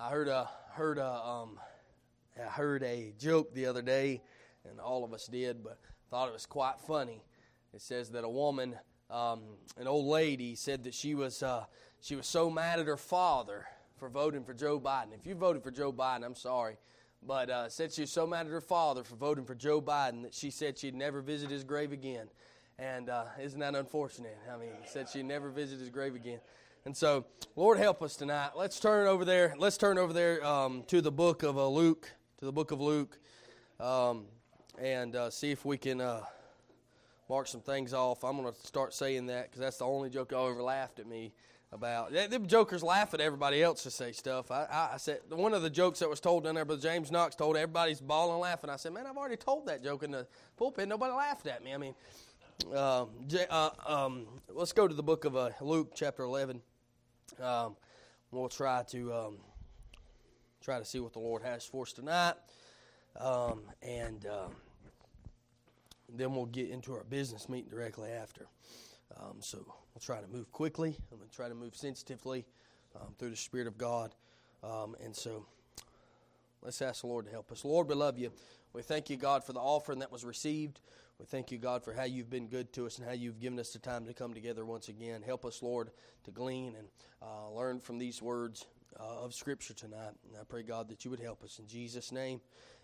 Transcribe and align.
I 0.00 0.08
heard 0.08 0.28
a 0.28 0.48
heard 0.72 0.96
a 0.96 1.12
um, 1.12 1.58
I 2.38 2.48
heard 2.48 2.82
a 2.82 3.12
joke 3.18 3.52
the 3.52 3.66
other 3.66 3.82
day, 3.82 4.22
and 4.66 4.80
all 4.80 5.04
of 5.04 5.12
us 5.12 5.26
did, 5.26 5.62
but 5.62 5.78
thought 6.08 6.26
it 6.26 6.32
was 6.32 6.46
quite 6.46 6.80
funny. 6.86 7.22
It 7.74 7.82
says 7.82 8.08
that 8.12 8.24
a 8.24 8.28
woman, 8.28 8.76
um, 9.10 9.42
an 9.76 9.86
old 9.86 10.06
lady, 10.06 10.54
said 10.54 10.84
that 10.84 10.94
she 10.94 11.14
was 11.14 11.42
uh, 11.42 11.66
she 12.00 12.16
was 12.16 12.26
so 12.26 12.48
mad 12.48 12.80
at 12.80 12.86
her 12.86 12.96
father 12.96 13.66
for 13.98 14.08
voting 14.08 14.42
for 14.42 14.54
Joe 14.54 14.80
Biden. 14.80 15.12
If 15.14 15.26
you 15.26 15.34
voted 15.34 15.62
for 15.62 15.70
Joe 15.70 15.92
Biden, 15.92 16.24
I'm 16.24 16.34
sorry, 16.34 16.78
but 17.22 17.50
uh, 17.50 17.68
said 17.68 17.92
she 17.92 18.00
was 18.00 18.10
so 18.10 18.26
mad 18.26 18.46
at 18.46 18.52
her 18.52 18.62
father 18.62 19.04
for 19.04 19.16
voting 19.16 19.44
for 19.44 19.54
Joe 19.54 19.82
Biden 19.82 20.22
that 20.22 20.32
she 20.32 20.50
said 20.50 20.78
she'd 20.78 20.94
never 20.94 21.20
visit 21.20 21.50
his 21.50 21.62
grave 21.62 21.92
again. 21.92 22.28
And 22.78 23.10
uh, 23.10 23.24
isn't 23.38 23.60
that 23.60 23.74
unfortunate? 23.74 24.38
I 24.50 24.56
mean, 24.56 24.70
said 24.86 25.10
she'd 25.10 25.26
never 25.26 25.50
visit 25.50 25.78
his 25.78 25.90
grave 25.90 26.14
again. 26.14 26.40
And 26.86 26.96
so, 26.96 27.26
Lord, 27.56 27.76
help 27.78 28.02
us 28.02 28.16
tonight. 28.16 28.52
Let's 28.56 28.80
turn 28.80 29.06
over 29.06 29.26
there. 29.26 29.54
Let's 29.58 29.76
turn 29.76 29.98
over 29.98 30.14
there 30.14 30.44
um, 30.44 30.82
to 30.86 31.02
the 31.02 31.12
book 31.12 31.42
of 31.42 31.58
uh, 31.58 31.68
Luke, 31.68 32.10
to 32.38 32.46
the 32.46 32.52
book 32.52 32.70
of 32.70 32.80
Luke, 32.80 33.18
um, 33.78 34.24
and 34.80 35.14
uh, 35.14 35.28
see 35.28 35.50
if 35.50 35.66
we 35.66 35.76
can 35.76 36.00
uh, 36.00 36.22
mark 37.28 37.48
some 37.48 37.60
things 37.60 37.92
off. 37.92 38.24
I'm 38.24 38.40
going 38.40 38.50
to 38.50 38.66
start 38.66 38.94
saying 38.94 39.26
that 39.26 39.50
because 39.50 39.60
that's 39.60 39.76
the 39.76 39.84
only 39.84 40.08
joke 40.08 40.32
y'all 40.32 40.50
ever 40.50 40.62
laughed 40.62 41.00
at 41.00 41.06
me 41.06 41.34
about. 41.70 42.14
Them 42.14 42.46
jokers 42.46 42.82
laugh 42.82 43.12
at 43.12 43.20
everybody 43.20 43.62
else 43.62 43.82
to 43.82 43.90
say 43.90 44.12
stuff. 44.12 44.50
I, 44.50 44.64
I, 44.64 44.90
I, 44.94 44.96
said 44.96 45.18
one 45.28 45.52
of 45.52 45.60
the 45.60 45.70
jokes 45.70 45.98
that 45.98 46.08
was 46.08 46.18
told 46.18 46.44
down 46.44 46.54
there, 46.54 46.64
but 46.64 46.80
James 46.80 47.10
Knox 47.10 47.36
told 47.36 47.56
everybody's 47.56 48.00
bawling 48.00 48.40
laughing. 48.40 48.70
I 48.70 48.76
said, 48.76 48.94
man, 48.94 49.06
I've 49.06 49.18
already 49.18 49.36
told 49.36 49.66
that 49.66 49.84
joke 49.84 50.02
in 50.02 50.12
the 50.12 50.26
pulpit. 50.56 50.88
Nobody 50.88 51.12
laughed 51.12 51.46
at 51.46 51.62
me. 51.62 51.74
I 51.74 51.76
mean. 51.76 51.94
Uh, 52.74 53.06
uh, 53.48 53.70
um, 53.86 54.26
let's 54.50 54.72
go 54.72 54.86
to 54.86 54.92
the 54.92 55.02
book 55.02 55.24
of 55.24 55.34
uh, 55.34 55.48
Luke, 55.62 55.92
chapter 55.94 56.24
11. 56.24 56.60
Um, 57.42 57.76
we'll 58.30 58.48
try 58.48 58.82
to 58.90 59.12
um, 59.12 59.36
try 60.62 60.78
to 60.78 60.84
see 60.84 61.00
what 61.00 61.12
the 61.12 61.18
Lord 61.18 61.42
has 61.42 61.64
for 61.64 61.82
us 61.82 61.92
tonight, 61.92 62.34
um, 63.18 63.62
and 63.82 64.26
um, 64.26 64.52
then 66.08 66.34
we'll 66.34 66.46
get 66.46 66.70
into 66.70 66.92
our 66.92 67.04
business 67.04 67.48
meeting 67.48 67.70
directly 67.70 68.10
after. 68.10 68.46
Um, 69.18 69.36
so 69.40 69.58
we'll 69.58 70.00
try 70.00 70.20
to 70.20 70.28
move 70.28 70.50
quickly. 70.52 70.96
I'm 71.10 71.18
going 71.18 71.28
to 71.28 71.36
try 71.36 71.48
to 71.48 71.54
move 71.54 71.76
sensitively 71.76 72.46
um, 72.96 73.14
through 73.18 73.30
the 73.30 73.36
Spirit 73.36 73.66
of 73.66 73.78
God, 73.78 74.14
and 74.62 75.14
so 75.14 75.46
let's 76.62 76.82
ask 76.82 77.02
the 77.02 77.06
Lord 77.06 77.26
to 77.26 77.30
help 77.30 77.50
us. 77.52 77.64
Lord, 77.64 77.88
we 77.88 77.94
love 77.94 78.18
you. 78.18 78.32
We 78.72 78.82
thank 78.82 79.10
you, 79.10 79.16
God, 79.16 79.44
for 79.44 79.52
the 79.52 79.60
offering 79.60 79.98
that 79.98 80.12
was 80.12 80.24
received. 80.24 80.80
We 81.20 81.26
thank 81.26 81.50
you, 81.50 81.58
God, 81.58 81.84
for 81.84 81.92
how 81.92 82.04
you've 82.04 82.30
been 82.30 82.46
good 82.46 82.72
to 82.72 82.86
us 82.86 82.96
and 82.96 83.06
how 83.06 83.12
you've 83.12 83.40
given 83.40 83.58
us 83.58 83.74
the 83.74 83.78
time 83.78 84.06
to 84.06 84.14
come 84.14 84.32
together 84.32 84.64
once 84.64 84.88
again. 84.88 85.20
Help 85.20 85.44
us, 85.44 85.62
Lord, 85.62 85.90
to 86.24 86.30
glean 86.30 86.74
and 86.78 86.88
uh, 87.20 87.50
learn 87.50 87.78
from 87.78 87.98
these 87.98 88.22
words 88.22 88.64
uh, 88.98 89.24
of 89.24 89.34
Scripture 89.34 89.74
tonight. 89.74 90.14
And 90.26 90.38
I 90.40 90.44
pray, 90.48 90.62
God, 90.62 90.88
that 90.88 91.04
you 91.04 91.10
would 91.10 91.20
help 91.20 91.44
us. 91.44 91.58
In 91.58 91.66
Jesus' 91.66 92.10
name, 92.10 92.40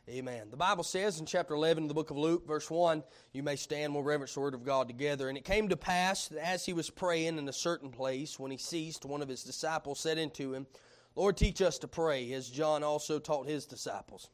amen. 0.06 0.48
The 0.50 0.56
Bible 0.58 0.84
says 0.84 1.18
in 1.18 1.24
chapter 1.24 1.54
11 1.54 1.84
of 1.84 1.88
the 1.88 1.94
book 1.94 2.10
of 2.10 2.18
Luke, 2.18 2.46
verse 2.46 2.70
1, 2.70 3.02
you 3.32 3.42
may 3.42 3.56
stand, 3.56 3.94
we'll 3.94 4.02
reverence 4.02 4.34
the 4.34 4.40
Word 4.40 4.52
of 4.52 4.64
God 4.64 4.86
together. 4.86 5.30
And 5.30 5.38
it 5.38 5.44
came 5.46 5.70
to 5.70 5.76
pass 5.76 6.28
that 6.28 6.46
as 6.46 6.66
he 6.66 6.74
was 6.74 6.90
praying 6.90 7.38
in 7.38 7.48
a 7.48 7.54
certain 7.54 7.88
place, 7.88 8.38
when 8.38 8.50
he 8.50 8.58
ceased, 8.58 9.06
one 9.06 9.22
of 9.22 9.30
his 9.30 9.44
disciples 9.44 9.98
said 9.98 10.18
unto 10.18 10.52
him, 10.52 10.66
Lord, 11.14 11.38
teach 11.38 11.62
us 11.62 11.78
to 11.78 11.88
pray, 11.88 12.30
as 12.34 12.50
John 12.50 12.82
also 12.82 13.18
taught 13.18 13.48
his 13.48 13.64
disciples. 13.64 14.28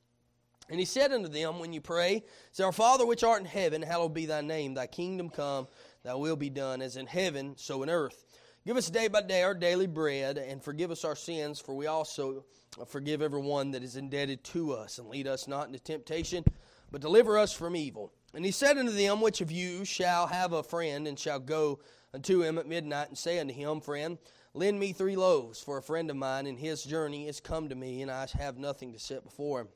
And 0.72 0.80
he 0.80 0.86
said 0.86 1.12
unto 1.12 1.28
them, 1.28 1.58
When 1.58 1.74
you 1.74 1.82
pray, 1.82 2.24
say, 2.50 2.64
Our 2.64 2.72
Father 2.72 3.04
which 3.04 3.22
art 3.22 3.40
in 3.40 3.46
heaven, 3.46 3.82
hallowed 3.82 4.14
be 4.14 4.24
thy 4.24 4.40
name. 4.40 4.72
Thy 4.72 4.86
kingdom 4.86 5.28
come, 5.28 5.68
thy 6.02 6.14
will 6.14 6.34
be 6.34 6.48
done, 6.48 6.80
as 6.80 6.96
in 6.96 7.06
heaven, 7.06 7.52
so 7.58 7.82
in 7.82 7.90
earth. 7.90 8.24
Give 8.66 8.78
us 8.78 8.88
day 8.88 9.08
by 9.08 9.20
day 9.20 9.42
our 9.42 9.52
daily 9.52 9.86
bread, 9.86 10.38
and 10.38 10.64
forgive 10.64 10.90
us 10.90 11.04
our 11.04 11.14
sins, 11.14 11.60
for 11.60 11.74
we 11.74 11.88
also 11.88 12.46
forgive 12.86 13.20
everyone 13.20 13.70
that 13.72 13.82
is 13.82 13.96
indebted 13.96 14.44
to 14.44 14.72
us. 14.72 14.96
And 14.96 15.08
lead 15.08 15.26
us 15.26 15.46
not 15.46 15.66
into 15.66 15.78
temptation, 15.78 16.42
but 16.90 17.02
deliver 17.02 17.36
us 17.36 17.52
from 17.52 17.76
evil. 17.76 18.10
And 18.32 18.42
he 18.42 18.50
said 18.50 18.78
unto 18.78 18.92
them, 18.92 19.20
Which 19.20 19.42
of 19.42 19.52
you 19.52 19.84
shall 19.84 20.26
have 20.26 20.54
a 20.54 20.62
friend, 20.62 21.06
and 21.06 21.18
shall 21.18 21.38
go 21.38 21.80
unto 22.14 22.42
him 22.42 22.56
at 22.56 22.66
midnight, 22.66 23.08
and 23.08 23.18
say 23.18 23.38
unto 23.40 23.52
him, 23.52 23.82
Friend, 23.82 24.16
lend 24.54 24.80
me 24.80 24.94
three 24.94 25.16
loaves, 25.16 25.60
for 25.60 25.76
a 25.76 25.82
friend 25.82 26.08
of 26.08 26.16
mine 26.16 26.46
in 26.46 26.56
his 26.56 26.82
journey 26.82 27.28
is 27.28 27.40
come 27.40 27.68
to 27.68 27.74
me, 27.74 28.00
and 28.00 28.10
I 28.10 28.26
have 28.38 28.56
nothing 28.56 28.94
to 28.94 28.98
set 28.98 29.22
before 29.22 29.60
him. 29.60 29.68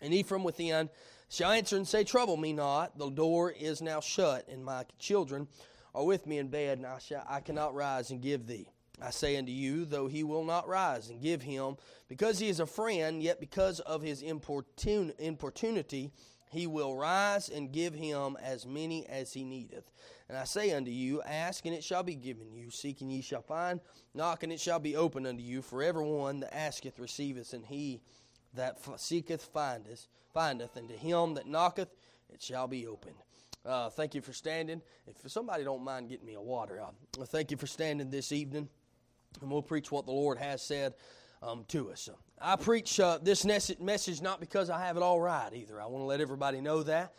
And 0.00 0.26
from 0.26 0.44
within 0.44 0.88
shall 1.28 1.50
answer 1.52 1.76
and 1.76 1.86
say, 1.86 2.04
Trouble 2.04 2.36
me 2.36 2.52
not, 2.52 2.98
the 2.98 3.10
door 3.10 3.50
is 3.50 3.80
now 3.82 4.00
shut, 4.00 4.48
and 4.48 4.64
my 4.64 4.84
children 4.98 5.48
are 5.94 6.04
with 6.04 6.26
me 6.26 6.38
in 6.38 6.48
bed, 6.48 6.78
and 6.78 6.86
I, 6.86 6.98
shall, 6.98 7.24
I 7.28 7.40
cannot 7.40 7.74
rise 7.74 8.10
and 8.10 8.20
give 8.20 8.46
thee. 8.46 8.68
I 9.02 9.10
say 9.10 9.36
unto 9.36 9.52
you, 9.52 9.86
though 9.86 10.06
he 10.06 10.22
will 10.24 10.44
not 10.44 10.68
rise 10.68 11.08
and 11.08 11.22
give 11.22 11.42
him, 11.42 11.76
because 12.08 12.38
he 12.38 12.48
is 12.48 12.60
a 12.60 12.66
friend, 12.66 13.22
yet 13.22 13.40
because 13.40 13.80
of 13.80 14.02
his 14.02 14.22
importun- 14.22 15.18
importunity, 15.18 16.12
he 16.50 16.66
will 16.66 16.96
rise 16.96 17.48
and 17.48 17.72
give 17.72 17.94
him 17.94 18.36
as 18.42 18.66
many 18.66 19.06
as 19.06 19.32
he 19.32 19.44
needeth. 19.44 19.90
And 20.28 20.36
I 20.36 20.44
say 20.44 20.72
unto 20.72 20.90
you, 20.90 21.22
Ask, 21.22 21.64
and 21.64 21.74
it 21.74 21.84
shall 21.84 22.02
be 22.02 22.16
given 22.16 22.52
you. 22.52 22.70
Seek, 22.70 23.00
and 23.00 23.10
ye 23.10 23.22
shall 23.22 23.42
find. 23.42 23.80
Knock, 24.14 24.42
and 24.42 24.52
it 24.52 24.60
shall 24.60 24.80
be 24.80 24.96
opened 24.96 25.26
unto 25.26 25.42
you. 25.42 25.62
For 25.62 25.82
every 25.82 26.04
one 26.04 26.40
that 26.40 26.54
asketh 26.54 26.98
receiveth, 26.98 27.52
and 27.52 27.64
he 27.64 28.00
that 28.54 28.78
seeketh 28.96 29.44
findeth, 29.44 30.06
findeth, 30.32 30.76
and 30.76 30.88
to 30.88 30.96
him 30.96 31.34
that 31.34 31.46
knocketh 31.46 31.88
it 32.32 32.42
shall 32.42 32.68
be 32.68 32.86
opened. 32.86 33.16
Uh, 33.64 33.90
thank 33.90 34.14
you 34.14 34.22
for 34.22 34.32
standing. 34.32 34.80
If 35.06 35.30
somebody 35.30 35.64
don't 35.64 35.84
mind 35.84 36.08
getting 36.08 36.26
me 36.26 36.34
a 36.34 36.40
water, 36.40 36.80
uh, 36.80 37.24
thank 37.26 37.50
you 37.50 37.56
for 37.56 37.66
standing 37.66 38.10
this 38.10 38.32
evening, 38.32 38.68
and 39.40 39.50
we'll 39.50 39.62
preach 39.62 39.92
what 39.92 40.06
the 40.06 40.12
Lord 40.12 40.38
has 40.38 40.62
said 40.62 40.94
um, 41.42 41.64
to 41.68 41.90
us. 41.90 42.08
I 42.40 42.56
preach 42.56 42.98
uh, 42.98 43.18
this 43.20 43.44
message 43.44 44.22
not 44.22 44.40
because 44.40 44.70
I 44.70 44.84
have 44.86 44.96
it 44.96 45.02
all 45.02 45.20
right 45.20 45.52
either. 45.52 45.80
I 45.80 45.86
want 45.86 46.02
to 46.02 46.06
let 46.06 46.20
everybody 46.20 46.60
know 46.60 46.82
that. 46.84 47.12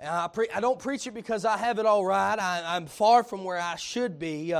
I, 0.00 0.28
pre- 0.28 0.50
I 0.54 0.60
don't 0.60 0.78
preach 0.78 1.08
it 1.08 1.14
because 1.14 1.44
I 1.44 1.56
have 1.56 1.80
it 1.80 1.86
all 1.86 2.06
right. 2.06 2.38
I, 2.38 2.76
am 2.76 2.86
far 2.86 3.24
from 3.24 3.42
where 3.42 3.58
I 3.58 3.74
should 3.74 4.20
be. 4.20 4.54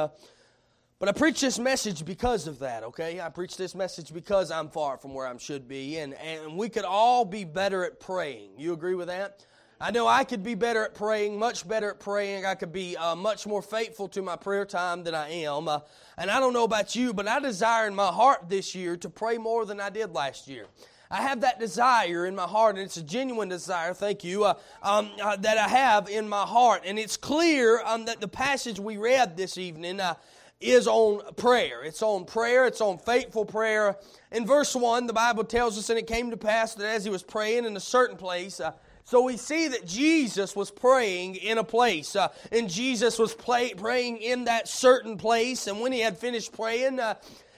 But 1.01 1.09
I 1.09 1.13
preach 1.13 1.41
this 1.41 1.61
message 1.61 2.05
because 2.05 2.49
of 2.49 2.59
that, 2.59 2.83
okay? 2.83 3.21
I 3.21 3.29
preach 3.29 3.57
this 3.57 3.73
message 3.73 4.13
because 4.13 4.51
I'm 4.51 4.69
far 4.69 4.99
from 4.99 5.15
where 5.15 5.29
I 5.29 5.37
should 5.37 5.69
be, 5.69 5.99
and, 5.99 6.13
and 6.15 6.57
we 6.57 6.69
could 6.69 6.85
all 6.85 7.25
be 7.25 7.45
better 7.45 7.85
at 7.85 8.01
praying. 8.01 8.51
You 8.59 8.73
agree 8.73 8.97
with 8.97 9.07
that? 9.07 9.47
I 9.81 9.93
know 9.93 10.09
I 10.09 10.25
could 10.25 10.43
be 10.43 10.57
better 10.57 10.85
at 10.85 10.97
praying, 10.97 11.39
much 11.39 11.69
better 11.69 11.91
at 11.91 12.01
praying. 12.01 12.45
I 12.45 12.57
could 12.57 12.73
be 12.73 12.97
uh, 12.97 13.15
much 13.15 13.47
more 13.47 13.63
faithful 13.63 14.09
to 14.09 14.23
my 14.23 14.35
prayer 14.35 14.65
time 14.65 15.05
than 15.05 15.15
I 15.15 15.31
am. 15.31 15.69
Uh, 15.69 15.81
and 16.17 16.33
I 16.33 16.41
don't 16.41 16.53
know 16.53 16.65
about 16.65 16.97
you, 16.97 17.15
but 17.15 17.29
I 17.29 17.39
desire 17.39 17.87
in 17.87 17.95
my 17.95 18.09
heart 18.09 18.49
this 18.49 18.75
year 18.75 18.97
to 18.97 19.09
pray 19.09 19.39
more 19.39 19.65
than 19.67 19.81
I 19.81 19.91
did 19.91 20.13
last 20.13 20.49
year. 20.49 20.67
I 21.13 21.23
have 21.23 21.43
that 21.43 21.61
desire 21.61 22.27
in 22.27 22.35
my 22.35 22.43
heart, 22.43 22.75
and 22.75 22.85
it's 22.85 22.97
a 22.97 23.03
genuine 23.05 23.49
desire, 23.49 23.95
thank 23.95 24.25
you, 24.25 24.45
uh, 24.45 24.55
um, 24.83 25.11
uh, 25.23 25.37
that 25.37 25.57
I 25.59 25.69
have 25.69 26.09
in 26.09 26.29
my 26.29 26.43
heart. 26.43 26.83
And 26.85 26.99
it's 26.99 27.17
clear 27.17 27.81
um, 27.85 28.05
that 28.07 28.21
the 28.21 28.29
passage 28.29 28.81
we 28.81 28.97
read 28.97 29.37
this 29.37 29.57
evening 29.57 30.01
uh, 30.01 30.15
is 30.61 30.89
on 30.89 31.35
prayer. 31.35 31.83
It's 31.85 32.03
on 32.03 32.25
prayer, 32.25 32.67
it's 32.67 32.81
on 32.81 32.99
faithful 32.99 33.45
prayer. 33.45 33.97
In 34.33 34.47
verse 34.47 34.75
1, 34.75 35.07
the 35.07 35.13
Bible 35.13 35.45
tells 35.45 35.79
us, 35.79 35.89
and 35.89 35.99
it 35.99 36.07
came 36.07 36.31
to 36.31 36.37
pass 36.37 36.75
that 36.75 36.87
as 36.87 37.05
he 37.05 37.11
was 37.11 37.23
praying 37.23 37.65
in 37.65 37.77
a 37.77 37.81
certain 37.81 38.17
place, 38.17 38.61
uh, 38.61 38.73
so 39.05 39.23
we 39.23 39.39
see 39.39 39.69
that 39.69 39.87
Jesus 39.87 40.55
was 40.55 40.71
praying 40.71 41.37
in 41.37 41.57
a 41.57 41.65
place, 41.65 42.15
uh, 42.15 42.29
and 42.53 42.69
Jesus 42.69 43.19
was 43.19 43.35
play, 43.35 43.73
praying 43.73 44.19
in 44.19 44.45
that 44.45 44.69
certain 44.69 45.17
place. 45.17 45.67
And 45.67 45.81
when 45.81 45.93
he 45.93 46.01
had 46.01 46.19
finished 46.19 46.53
praying, 46.53 47.01
uh, 47.01 47.15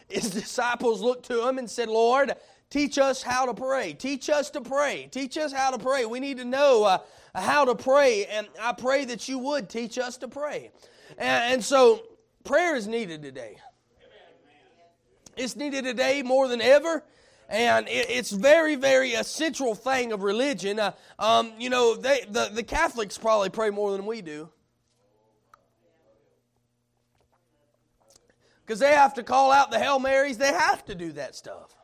his 0.09 0.31
disciples 0.31 1.01
looked 1.01 1.27
to 1.27 1.49
him 1.49 1.59
and 1.59 1.69
said, 1.69 1.89
Lord, 1.89 2.35
teach 2.69 2.99
us 2.99 3.21
how 3.21 3.47
to 3.47 3.55
pray. 3.55 3.95
Teach 3.95 4.31
us 4.31 4.51
to 4.51 4.61
pray. 4.61 5.09
Teach 5.11 5.37
us 5.39 5.53
how 5.53 5.73
to 5.73 5.79
pray. 5.79 6.05
We 6.05 6.21
need 6.21 6.37
to 6.37 6.45
know 6.45 6.85
uh, 6.85 6.99
how 7.35 7.65
to 7.65 7.75
pray, 7.75 8.27
and 8.27 8.47
I 8.61 8.73
pray 8.73 9.07
that 9.07 9.29
you 9.29 9.39
would 9.39 9.69
teach 9.69 9.99
us 9.99 10.19
to 10.19 10.29
pray. 10.29 10.71
And, 11.19 11.55
and 11.55 11.65
so 11.65 12.05
Prayer 12.45 12.75
is 12.77 12.87
needed 12.87 13.23
today. 13.23 13.59
It's 15.37 15.57
needed 15.57 15.85
today 15.85 16.23
more 16.23 16.49
than 16.49 16.61
ever. 16.61 17.05
And 17.49 17.87
it's 17.89 18.31
very, 18.31 18.77
very 18.77 19.15
a 19.15 19.25
central 19.25 19.75
thing 19.75 20.13
of 20.13 20.23
religion. 20.23 20.79
Uh, 20.79 20.93
um, 21.19 21.53
you 21.59 21.69
know, 21.69 21.97
they, 21.97 22.21
the, 22.31 22.49
the 22.53 22.63
Catholics 22.63 23.19
probably 23.19 23.51
pray 23.51 23.71
more 23.71 23.91
than 23.91 24.07
we 24.07 24.23
do. 24.23 24.49
Because 28.65 28.79
they 28.79 28.93
have 28.93 29.15
to 29.15 29.25
call 29.25 29.51
out 29.51 29.73
the 29.73 29.81
Hail 29.81 29.99
Marys, 29.99 30.39
they 30.39 30.53
have 30.53 30.85
to 30.85 30.95
do 30.95 31.11
that 31.13 31.35
stuff. 31.35 31.75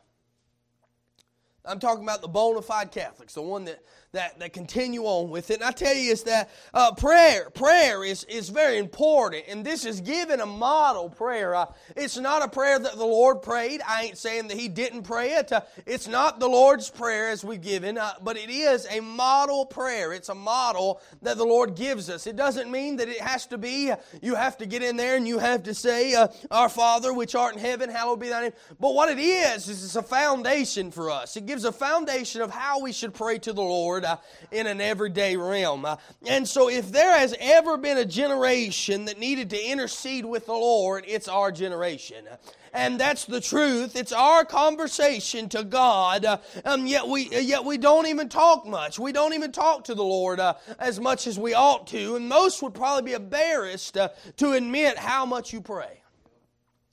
I'm 1.65 1.79
talking 1.79 2.03
about 2.03 2.21
the 2.21 2.29
bona 2.29 2.61
fide 2.61 2.93
Catholics, 2.93 3.33
the 3.33 3.41
one 3.41 3.65
that, 3.65 3.83
that, 4.13 4.39
that 4.39 4.53
continue 4.53 5.03
on 5.03 5.29
with 5.29 5.51
it. 5.51 5.55
And 5.55 5.63
I 5.63 5.71
tell 5.71 5.93
you 5.93 6.11
is 6.11 6.23
that 6.23 6.49
uh, 6.73 6.93
prayer, 6.93 7.49
prayer 7.49 8.03
is, 8.03 8.23
is 8.25 8.49
very 8.49 8.77
important. 8.77 9.45
And 9.49 9.65
this 9.65 9.85
is 9.85 10.01
given 10.01 10.39
a 10.39 10.45
model 10.45 11.09
prayer. 11.09 11.53
Uh, 11.53 11.65
it's 11.95 12.17
not 12.17 12.41
a 12.41 12.47
prayer 12.47 12.79
that 12.79 12.95
the 12.95 13.05
Lord 13.05 13.41
prayed. 13.41 13.81
I 13.85 14.03
ain't 14.03 14.17
saying 14.17 14.47
that 14.47 14.57
He 14.57 14.69
didn't 14.69 15.03
pray 15.03 15.31
it. 15.31 15.51
Uh, 15.51 15.61
it's 15.85 16.07
not 16.07 16.39
the 16.39 16.47
Lord's 16.47 16.89
prayer 16.89 17.29
as 17.29 17.43
we've 17.43 17.61
given, 17.61 17.97
uh, 17.97 18.13
but 18.23 18.37
it 18.37 18.49
is 18.49 18.87
a 18.89 19.01
model 19.01 19.65
prayer. 19.65 20.13
It's 20.13 20.29
a 20.29 20.35
model 20.35 21.01
that 21.21 21.37
the 21.37 21.45
Lord 21.45 21.75
gives 21.75 22.09
us. 22.09 22.27
It 22.27 22.37
doesn't 22.37 22.71
mean 22.71 22.97
that 22.97 23.09
it 23.09 23.19
has 23.19 23.45
to 23.47 23.57
be, 23.57 23.91
uh, 23.91 23.97
you 24.21 24.35
have 24.35 24.57
to 24.59 24.65
get 24.65 24.81
in 24.83 24.95
there 24.95 25.17
and 25.17 25.27
you 25.27 25.39
have 25.39 25.63
to 25.63 25.73
say, 25.73 26.13
uh, 26.13 26.29
Our 26.49 26.69
Father, 26.69 27.13
which 27.13 27.35
art 27.35 27.55
in 27.55 27.59
heaven, 27.59 27.89
hallowed 27.89 28.21
be 28.21 28.29
thy 28.29 28.41
name. 28.41 28.53
But 28.79 28.93
what 28.93 29.09
it 29.09 29.19
is, 29.19 29.67
is 29.67 29.83
it's 29.83 29.95
a 29.97 30.01
foundation 30.01 30.91
for 30.91 31.11
us. 31.11 31.35
It 31.35 31.45
gives 31.45 31.65
a 31.65 31.71
foundation 31.71 32.41
of 32.41 32.51
how 32.51 32.79
we 32.79 32.93
should 32.93 33.13
pray 33.13 33.37
to 33.39 33.51
the 33.51 33.61
Lord 33.61 33.96
uh, 34.05 34.17
in 34.51 34.67
an 34.67 34.81
everyday 34.81 35.35
realm. 35.35 35.85
Uh, 35.85 35.97
and 36.25 36.47
so, 36.47 36.69
if 36.69 36.91
there 36.91 37.17
has 37.17 37.35
ever 37.39 37.77
been 37.77 37.97
a 37.97 38.05
generation 38.05 39.05
that 39.05 39.19
needed 39.19 39.49
to 39.51 39.63
intercede 39.63 40.25
with 40.25 40.45
the 40.45 40.53
Lord, 40.53 41.05
it's 41.07 41.27
our 41.27 41.51
generation 41.51 42.25
and 42.73 42.99
that's 42.99 43.25
the 43.25 43.41
truth. 43.41 43.95
It's 43.95 44.11
our 44.11 44.45
conversation 44.45 45.49
to 45.49 45.63
God, 45.63 46.25
uh, 46.25 46.37
um, 46.63 46.85
yet 46.85 47.07
we 47.07 47.27
uh, 47.35 47.39
yet 47.39 47.65
we 47.65 47.77
don't 47.77 48.07
even 48.07 48.29
talk 48.29 48.65
much. 48.65 48.99
We 48.99 49.11
don't 49.11 49.33
even 49.33 49.51
talk 49.51 49.85
to 49.85 49.95
the 49.95 50.03
Lord 50.03 50.39
uh, 50.39 50.55
as 50.79 50.99
much 50.99 51.27
as 51.27 51.39
we 51.39 51.53
ought 51.53 51.87
to, 51.87 52.15
and 52.15 52.29
most 52.29 52.61
would 52.61 52.73
probably 52.73 53.11
be 53.11 53.13
embarrassed 53.13 53.97
uh, 53.97 54.09
to 54.37 54.53
admit 54.53 54.97
how 54.97 55.25
much 55.25 55.53
you 55.53 55.61
pray, 55.61 56.01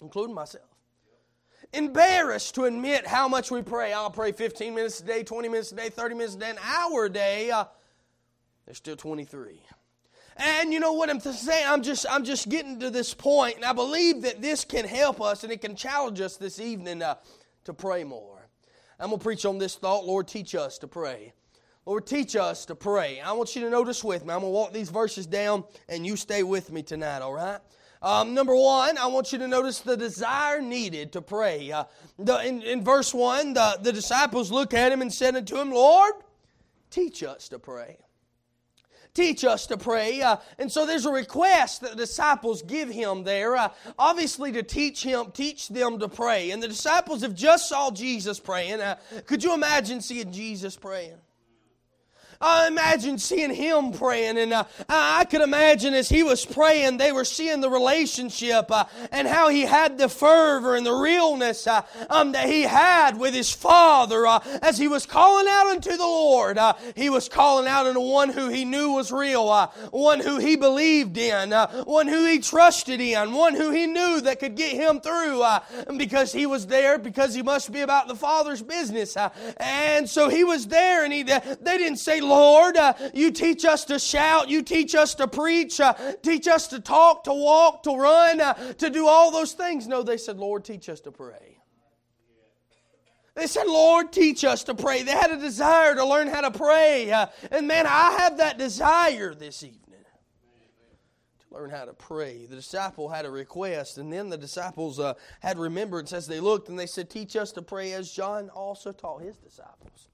including 0.01 0.35
myself 0.35 0.74
embarrassed 1.75 2.55
to 2.55 2.65
admit 2.65 3.07
how 3.07 3.29
much 3.29 3.51
we 3.51 3.63
pray. 3.63 3.93
I'll 3.93 4.11
pray 4.11 4.33
15 4.33 4.75
minutes 4.75 5.01
a 5.01 5.05
day, 5.05 5.23
20 5.23 5.49
minutes 5.49 5.73
a 5.73 5.77
day, 5.77 5.89
30 5.91 6.15
minutes 6.15 6.35
a 6.37 6.39
day, 6.39 6.51
an 6.51 6.59
hour 6.63 7.07
a 7.07 7.11
day. 7.11 7.51
Uh, 7.51 7.65
there's 8.65 8.79
still 8.79 8.97
23. 8.97 9.61
And 10.37 10.73
you 10.73 10.81
know 10.81 10.93
what 10.93 11.11
I'm 11.11 11.21
saying? 11.21 11.67
I'm 11.69 11.83
just, 11.83 12.07
I'm 12.11 12.25
just 12.25 12.49
getting 12.49 12.81
to 12.81 12.91
this 12.91 13.15
point, 13.15 13.57
and 13.57 13.65
I 13.65 13.73
believe 13.73 14.23
that 14.23 14.43
this 14.43 14.65
can 14.65 14.85
help 14.85 15.21
us 15.21 15.45
and 15.45 15.53
it 15.53 15.61
can 15.61 15.77
challenge 15.77 16.21
us 16.21 16.37
this 16.37 16.59
evening 16.59 17.03
uh, 17.03 17.17
to 17.65 17.73
pray 17.73 18.03
more. 18.03 18.49
I'm 18.99 19.11
to 19.11 19.19
preach 19.19 19.45
on 19.45 19.59
this 19.59 19.77
thought 19.77 20.05
Lord, 20.05 20.27
teach 20.27 20.55
us 20.55 20.79
to 20.79 20.89
pray. 20.89 21.33
Lord, 21.87 22.07
teach 22.07 22.35
us 22.35 22.65
to 22.67 22.75
pray. 22.75 23.21
I 23.21 23.33
want 23.33 23.55
you 23.55 23.63
to 23.63 23.71
notice 23.71 24.03
with 24.03 24.25
me. 24.25 24.33
I'm 24.33 24.41
to 24.41 24.47
walk 24.47 24.73
these 24.73 24.89
verses 24.89 25.27
down, 25.27 25.65
and 25.89 26.07
you 26.07 26.17
stay 26.17 26.43
with 26.43 26.73
me 26.73 26.83
tonight, 26.83 27.21
all 27.21 27.35
right? 27.35 27.61
Um, 28.05 28.35
number 28.35 28.55
one, 28.55 28.99
I 28.99 29.07
want 29.07 29.33
you 29.33 29.39
to 29.39 29.49
notice 29.49 29.81
the 29.81 29.97
desire 29.97 30.61
needed 30.61 31.13
to 31.13 31.23
pray. 31.23 31.73
Uh, 31.73 31.85
the, 32.19 32.47
in, 32.47 32.61
in 32.61 32.85
verse 32.85 33.15
1, 33.15 33.55
the, 33.55 33.79
the 33.81 33.95
disciples 33.95 34.53
looked 34.53 34.75
at 34.75 34.93
him 34.93 35.01
and 35.01 35.11
said 35.11 35.35
unto 35.35 35.57
him, 35.57 35.71
Lord, 35.71 36.13
teach 36.91 37.23
us 37.23 37.49
to 37.49 37.59
pray. 37.59 37.97
Teach 39.15 39.43
us 39.43 39.67
to 39.69 39.79
pray. 39.79 40.21
Uh, 40.21 40.37
and 40.59 40.71
so 40.71 40.85
there's 40.85 41.07
a 41.07 41.13
request 41.13 41.81
that 41.81 41.93
the 41.93 41.97
disciples 41.97 42.61
give 42.61 42.91
him 42.91 43.25
there, 43.25 43.57
uh, 43.57 43.71
obviously 43.99 44.53
to 44.53 44.63
teach 44.63 45.03
him, 45.03 45.31
teach 45.31 45.69
them 45.69 45.99
to 45.99 46.09
pray. 46.09 46.51
And 46.51 46.63
the 46.63 46.69
disciples 46.69 47.23
have 47.23 47.35
just 47.35 47.71
saw 47.71 47.91
Jesus 47.91 48.39
praying. 48.39 48.83
Uh, 48.83 48.97
could 49.25 49.43
you 49.43 49.55
imagine 49.55 50.03
seeing 50.03 50.31
Jesus 50.31 50.77
praying? 50.77 51.17
I 52.41 52.67
imagine 52.67 53.19
seeing 53.19 53.55
him 53.55 53.93
praying, 53.93 54.39
and 54.39 54.53
uh, 54.53 54.65
I 54.89 55.25
could 55.25 55.41
imagine 55.41 55.95
as 55.95 56.09
he 56.09 56.23
was 56.23 56.45
praying, 56.45 56.97
they 56.97 57.13
were 57.13 57.25
seeing 57.25 57.61
the 57.61 57.71
relationship 57.71 58.71
uh, 58.71 58.85
and 59.13 59.27
how 59.29 59.49
he 59.49 59.63
had 59.63 59.99
the 59.99 60.09
fervor 60.09 60.75
and 60.75 60.85
the 60.85 60.95
realness 60.95 61.67
uh, 61.67 61.83
um, 62.11 62.33
that 62.33 62.49
he 62.49 62.63
had 62.63 63.19
with 63.19 63.35
his 63.35 63.53
father 63.53 64.27
uh, 64.27 64.41
as 64.63 64.79
he 64.79 64.89
was 64.89 65.07
calling 65.07 65.47
out 65.49 65.69
unto 65.69 65.91
the 65.91 65.99
Lord. 65.99 66.59
Uh, 66.59 66.75
he 66.95 67.11
was 67.11 67.29
calling 67.29 67.67
out 67.67 67.87
unto 67.87 68.01
one 68.01 68.31
who 68.31 68.49
he 68.49 68.65
knew 68.65 68.93
was 68.93 69.13
real, 69.13 69.49
uh, 69.49 69.69
one 69.91 70.21
who 70.21 70.39
he 70.39 70.57
believed 70.57 71.17
in, 71.17 71.53
one 71.53 72.09
who 72.09 72.27
he 72.27 72.39
trusted 72.39 73.01
in, 73.01 73.33
one 73.33 73.55
who 73.55 73.71
he 73.71 73.87
knew 73.87 74.21
that 74.21 74.41
could 74.41 74.57
get 74.57 74.73
him 74.73 75.01
through 75.01 75.45
because 75.97 76.33
he 76.33 76.47
was 76.47 76.67
there 76.67 76.99
because 76.99 77.35
he 77.35 77.43
must 77.43 77.73
be 77.73 77.81
about 77.81 78.09
the 78.09 78.15
father's 78.15 78.63
business. 78.63 79.17
and 79.57 80.09
so 80.09 80.29
he 80.29 80.45
was 80.45 80.67
there, 80.67 81.05
and 81.05 81.13
he, 81.13 81.23
they 81.23 81.79
didn't 81.79 81.99
say, 81.99 82.21
Lord. 82.25 82.77
Uh, 82.77 82.95
you 83.13 83.31
teach 83.31 83.65
us 83.65 83.85
to 83.87 83.99
shout. 83.99 84.49
You 84.49 84.63
teach 84.63 84.95
us 84.95 85.15
to 85.17 85.29
preach. 85.29 85.81
Uh, 85.81 85.95
teach 86.23 86.49
us 86.49 86.69
to 86.69 86.81
talk, 86.81 87.25
to 87.25 87.33
walk, 87.33 87.83
to 87.85 87.95
run, 87.95 88.41
uh, 88.41 88.55
to 88.75 88.91
do 88.91 89.07
all 89.07 89.31
those 89.31 89.53
things. 89.53 89.87
No, 89.87 90.03
they 90.03 90.17
said, 90.17 90.39
Lord, 90.39 90.65
teach 90.65 90.89
us 90.89 91.01
to 91.03 91.13
pray. 91.13 91.59
They 93.35 93.49
said, 93.49 93.67
Lord, 93.67 94.13
teach 94.13 94.45
us 94.45 94.63
to 94.65 94.75
pray. 94.75 95.03
They 95.03 95.13
had 95.13 95.33
a 95.33 95.37
desire 95.37 95.95
to 95.97 96.05
learn 96.05 96.29
how 96.29 96.43
to 96.43 96.53
pray. 96.53 97.11
Uh, 97.11 97.27
and 97.51 97.67
man, 97.67 97.87
I 97.87 98.17
have 98.21 98.39
that 98.39 98.59
desire 98.59 99.35
this 99.35 99.65
evening 99.65 99.81
to 101.41 101.55
learn 101.55 101.71
how 101.71 101.85
to 101.85 101.95
pray. 101.95 102.47
The 102.47 102.55
disciple 102.55 103.09
had 103.09 103.25
a 103.25 103.31
request, 103.31 103.99
and 103.99 104.13
then 104.13 104.29
the 104.29 104.39
disciples 104.39 105.01
uh, 105.01 105.15
had 105.41 105.59
remembrance 105.59 106.13
as 106.13 106.29
they 106.29 106.39
looked, 106.39 106.69
and 106.69 106.79
they 106.79 106.87
said, 106.87 107.11
Teach 107.11 107.35
us 107.35 107.51
to 107.53 107.63
pray 107.63 107.93
as 107.93 108.13
John 108.13 108.51
also 108.51 108.93
taught 108.93 109.23
his 109.23 109.37
disciples. 109.39 110.09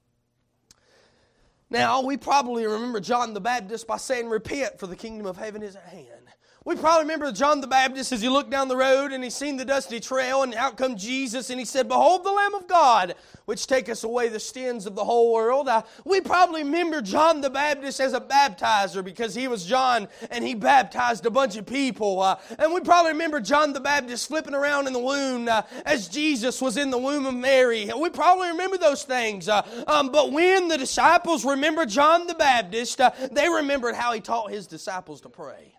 Now, 1.71 2.01
we 2.01 2.17
probably 2.17 2.67
remember 2.67 2.99
John 2.99 3.33
the 3.33 3.39
Baptist 3.39 3.87
by 3.87 3.95
saying, 3.95 4.27
Repent, 4.27 4.77
for 4.77 4.87
the 4.87 4.95
kingdom 4.95 5.25
of 5.25 5.37
heaven 5.37 5.63
is 5.63 5.77
at 5.77 5.85
hand. 5.85 6.20
We 6.63 6.75
probably 6.75 7.05
remember 7.05 7.31
John 7.31 7.59
the 7.59 7.65
Baptist 7.65 8.11
as 8.11 8.21
he 8.21 8.29
looked 8.29 8.51
down 8.51 8.67
the 8.67 8.77
road 8.77 9.11
and 9.11 9.23
he 9.23 9.31
seen 9.31 9.57
the 9.57 9.65
dusty 9.65 9.99
trail, 9.99 10.43
and 10.43 10.53
out 10.53 10.77
come 10.77 10.95
Jesus, 10.95 11.49
and 11.49 11.59
he 11.59 11.65
said, 11.65 11.87
Behold 11.87 12.23
the 12.23 12.31
Lamb 12.31 12.53
of 12.53 12.67
God, 12.67 13.15
which 13.45 13.65
taketh 13.65 14.03
away 14.03 14.29
the 14.29 14.39
sins 14.39 14.85
of 14.85 14.93
the 14.93 15.03
whole 15.03 15.33
world. 15.33 15.67
Uh, 15.67 15.81
we 16.05 16.21
probably 16.21 16.61
remember 16.61 17.01
John 17.01 17.41
the 17.41 17.49
Baptist 17.49 17.99
as 17.99 18.13
a 18.13 18.21
baptizer 18.21 19.03
because 19.03 19.33
he 19.33 19.47
was 19.47 19.65
John 19.65 20.07
and 20.29 20.43
he 20.43 20.53
baptized 20.53 21.25
a 21.25 21.31
bunch 21.31 21.57
of 21.57 21.65
people. 21.65 22.21
Uh, 22.21 22.37
and 22.59 22.71
we 22.71 22.81
probably 22.81 23.13
remember 23.13 23.39
John 23.39 23.73
the 23.73 23.79
Baptist 23.79 24.27
flipping 24.27 24.53
around 24.53 24.85
in 24.85 24.93
the 24.93 24.99
womb 24.99 25.49
uh, 25.49 25.63
as 25.83 26.09
Jesus 26.09 26.61
was 26.61 26.77
in 26.77 26.91
the 26.91 26.97
womb 26.99 27.25
of 27.25 27.33
Mary. 27.33 27.89
We 27.99 28.11
probably 28.11 28.49
remember 28.49 28.77
those 28.77 29.01
things. 29.01 29.49
Uh, 29.49 29.63
um, 29.87 30.11
but 30.11 30.31
when 30.31 30.67
the 30.67 30.77
disciples 30.77 31.43
remembered 31.43 31.89
John 31.89 32.27
the 32.27 32.35
Baptist, 32.35 33.01
uh, 33.01 33.09
they 33.31 33.49
remembered 33.49 33.95
how 33.95 34.13
he 34.13 34.19
taught 34.19 34.51
his 34.51 34.67
disciples 34.67 35.21
to 35.21 35.29
pray. 35.29 35.73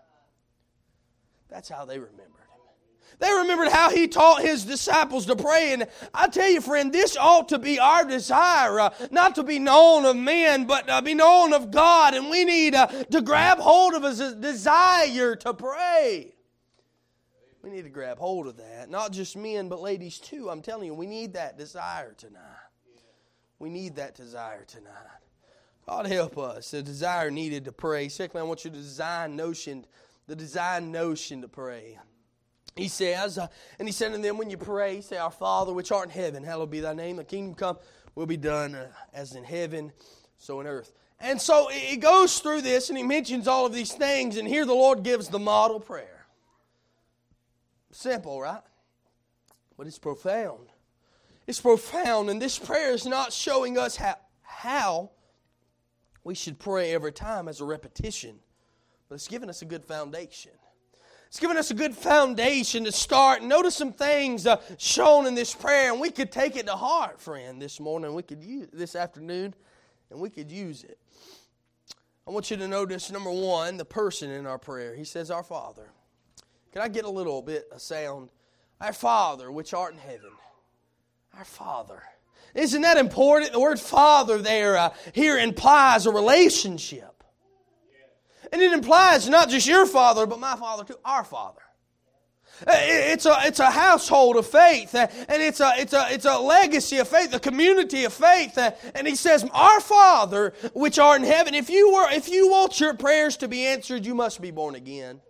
That's 1.52 1.68
how 1.68 1.84
they 1.84 1.98
remembered 1.98 2.24
him. 2.24 2.38
They 3.18 3.30
remembered 3.30 3.68
how 3.68 3.90
he 3.90 4.08
taught 4.08 4.40
his 4.40 4.64
disciples 4.64 5.26
to 5.26 5.36
pray. 5.36 5.74
And 5.74 5.86
I 6.14 6.28
tell 6.28 6.48
you, 6.48 6.62
friend, 6.62 6.90
this 6.92 7.14
ought 7.16 7.50
to 7.50 7.58
be 7.58 7.78
our 7.78 8.06
desire, 8.06 8.80
uh, 8.80 8.94
not 9.10 9.34
to 9.34 9.42
be 9.42 9.58
known 9.58 10.06
of 10.06 10.16
men, 10.16 10.64
but 10.64 10.88
uh, 10.88 11.02
be 11.02 11.12
known 11.12 11.52
of 11.52 11.70
God. 11.70 12.14
And 12.14 12.30
we 12.30 12.44
need 12.44 12.74
uh, 12.74 12.86
to 12.86 13.20
grab 13.20 13.58
hold 13.58 13.94
of 13.94 14.02
a 14.02 14.34
desire 14.34 15.36
to 15.36 15.52
pray. 15.52 16.32
We 17.62 17.70
need 17.70 17.82
to 17.82 17.90
grab 17.90 18.18
hold 18.18 18.46
of 18.46 18.56
that. 18.56 18.88
Not 18.88 19.12
just 19.12 19.36
men, 19.36 19.68
but 19.68 19.80
ladies 19.80 20.18
too. 20.18 20.48
I'm 20.48 20.62
telling 20.62 20.86
you, 20.86 20.94
we 20.94 21.06
need 21.06 21.34
that 21.34 21.58
desire 21.58 22.14
tonight. 22.14 22.40
We 23.58 23.68
need 23.68 23.96
that 23.96 24.16
desire 24.16 24.64
tonight. 24.64 25.20
God 25.86 26.06
help 26.06 26.38
us. 26.38 26.70
The 26.70 26.82
desire 26.82 27.30
needed 27.30 27.66
to 27.66 27.72
pray. 27.72 28.08
Secondly, 28.08 28.40
I 28.40 28.44
want 28.44 28.64
you 28.64 28.70
to 28.70 28.76
design 28.76 29.36
notion 29.36 29.84
the 30.32 30.36
design 30.36 30.90
notion 30.90 31.42
to 31.42 31.46
pray. 31.46 31.98
He 32.74 32.88
says, 32.88 33.36
uh, 33.36 33.48
and 33.78 33.86
he 33.86 33.92
said 33.92 34.12
to 34.12 34.18
them, 34.18 34.38
when 34.38 34.48
you 34.48 34.56
pray, 34.56 35.02
say, 35.02 35.18
Our 35.18 35.30
Father 35.30 35.74
which 35.74 35.92
art 35.92 36.06
in 36.06 36.10
heaven, 36.10 36.42
hallowed 36.42 36.70
be 36.70 36.80
thy 36.80 36.94
name. 36.94 37.16
The 37.16 37.24
kingdom 37.24 37.54
come 37.54 37.76
will 38.14 38.24
be 38.24 38.38
done 38.38 38.74
uh, 38.74 38.88
as 39.12 39.34
in 39.34 39.44
heaven, 39.44 39.92
so 40.38 40.58
in 40.62 40.66
earth. 40.66 40.94
And 41.20 41.38
so 41.38 41.68
he 41.68 41.98
goes 41.98 42.38
through 42.38 42.62
this 42.62 42.88
and 42.88 42.96
he 42.96 43.04
mentions 43.04 43.46
all 43.46 43.66
of 43.66 43.74
these 43.74 43.92
things, 43.92 44.38
and 44.38 44.48
here 44.48 44.64
the 44.64 44.72
Lord 44.72 45.02
gives 45.02 45.28
the 45.28 45.38
model 45.38 45.78
prayer. 45.78 46.24
Simple, 47.90 48.40
right? 48.40 48.62
But 49.76 49.86
it's 49.86 49.98
profound. 49.98 50.68
It's 51.46 51.60
profound, 51.60 52.30
and 52.30 52.40
this 52.40 52.58
prayer 52.58 52.94
is 52.94 53.04
not 53.04 53.34
showing 53.34 53.76
us 53.76 53.96
how, 53.96 54.16
how 54.40 55.10
we 56.24 56.34
should 56.34 56.58
pray 56.58 56.94
every 56.94 57.12
time 57.12 57.48
as 57.48 57.60
a 57.60 57.66
repetition 57.66 58.38
but 59.12 59.16
it's 59.16 59.28
given 59.28 59.50
us 59.50 59.60
a 59.60 59.66
good 59.66 59.84
foundation. 59.84 60.52
It's 61.26 61.38
given 61.38 61.58
us 61.58 61.70
a 61.70 61.74
good 61.74 61.94
foundation 61.94 62.84
to 62.84 62.92
start. 62.92 63.42
Notice 63.42 63.76
some 63.76 63.92
things 63.92 64.46
uh, 64.46 64.58
shown 64.78 65.26
in 65.26 65.34
this 65.34 65.54
prayer, 65.54 65.92
and 65.92 66.00
we 66.00 66.10
could 66.10 66.32
take 66.32 66.56
it 66.56 66.64
to 66.64 66.72
heart, 66.72 67.20
friend, 67.20 67.60
this 67.60 67.78
morning. 67.78 68.14
We 68.14 68.22
could 68.22 68.42
use 68.42 68.68
this 68.72 68.96
afternoon, 68.96 69.52
and 70.08 70.18
we 70.18 70.30
could 70.30 70.50
use 70.50 70.82
it. 70.82 70.98
I 72.26 72.30
want 72.30 72.50
you 72.50 72.56
to 72.56 72.66
notice 72.66 73.12
number 73.12 73.30
one, 73.30 73.76
the 73.76 73.84
person 73.84 74.30
in 74.30 74.46
our 74.46 74.56
prayer. 74.56 74.96
He 74.96 75.04
says, 75.04 75.30
"Our 75.30 75.42
Father." 75.42 75.90
Can 76.72 76.80
I 76.80 76.88
get 76.88 77.04
a 77.04 77.10
little 77.10 77.42
bit 77.42 77.68
of 77.70 77.82
sound? 77.82 78.30
Our 78.80 78.94
Father, 78.94 79.52
which 79.52 79.74
art 79.74 79.92
in 79.92 79.98
heaven. 79.98 80.30
Our 81.36 81.44
Father. 81.44 82.02
Isn't 82.54 82.80
that 82.80 82.96
important? 82.96 83.52
The 83.52 83.60
word 83.60 83.78
Father 83.78 84.38
there 84.38 84.78
uh, 84.78 84.94
here 85.12 85.36
implies 85.36 86.06
a 86.06 86.10
relationship. 86.10 87.11
And 88.52 88.60
it 88.60 88.72
implies 88.72 89.28
not 89.28 89.48
just 89.48 89.66
your 89.66 89.86
father, 89.86 90.26
but 90.26 90.38
my 90.38 90.56
father 90.56 90.84
too, 90.84 90.98
our 91.04 91.24
father. 91.24 91.62
Uh, 92.66 92.72
it's 92.76 93.26
a, 93.26 93.34
it's 93.44 93.58
a 93.58 93.70
household 93.70 94.36
of 94.36 94.46
faith, 94.46 94.94
uh, 94.94 95.08
and 95.28 95.42
it's 95.42 95.58
a, 95.58 95.72
it's, 95.78 95.92
a, 95.92 96.06
it's 96.10 96.26
a 96.26 96.38
legacy 96.38 96.98
of 96.98 97.08
faith, 97.08 97.34
a 97.34 97.40
community 97.40 98.04
of 98.04 98.12
faith. 98.12 98.56
Uh, 98.56 98.70
and 98.94 99.08
he 99.08 99.16
says, 99.16 99.44
Our 99.52 99.80
Father, 99.80 100.52
which 100.72 100.98
art 100.98 101.22
in 101.22 101.26
heaven, 101.26 101.54
if 101.54 101.70
you, 101.70 101.92
were, 101.92 102.08
if 102.12 102.28
you 102.28 102.50
want 102.50 102.78
your 102.78 102.94
prayers 102.94 103.36
to 103.38 103.48
be 103.48 103.66
answered, 103.66 104.06
you 104.06 104.14
must 104.14 104.40
be 104.40 104.52
born 104.52 104.76
again. 104.76 105.20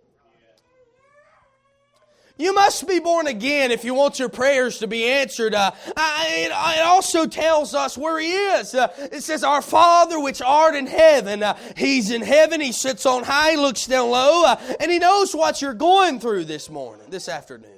You 2.35 2.53
must 2.55 2.87
be 2.87 2.99
born 2.99 3.27
again 3.27 3.71
if 3.71 3.83
you 3.83 3.93
want 3.93 4.17
your 4.17 4.29
prayers 4.29 4.79
to 4.79 4.87
be 4.87 5.05
answered. 5.05 5.53
Uh, 5.53 5.71
it, 5.85 6.51
it, 6.51 6.81
also 6.81 7.27
tells 7.27 7.75
us 7.75 7.95
where 7.95 8.19
He 8.19 8.31
is. 8.31 8.73
Uh, 8.73 8.87
it 9.11 9.21
says, 9.21 9.43
Our 9.43 9.61
Father 9.61 10.19
which 10.19 10.41
art 10.41 10.73
in 10.73 10.87
heaven. 10.87 11.43
Uh, 11.43 11.55
he's 11.77 12.09
in 12.09 12.23
heaven. 12.23 12.59
He 12.59 12.71
sits 12.71 13.05
on 13.05 13.23
high, 13.23 13.53
looks 13.55 13.85
down 13.85 14.09
low, 14.09 14.45
uh, 14.45 14.75
and 14.79 14.91
He 14.91 14.97
knows 14.97 15.35
what 15.35 15.61
you're 15.61 15.75
going 15.75 16.19
through 16.19 16.45
this 16.45 16.71
morning, 16.71 17.05
this 17.09 17.29
afternoon. 17.29 17.69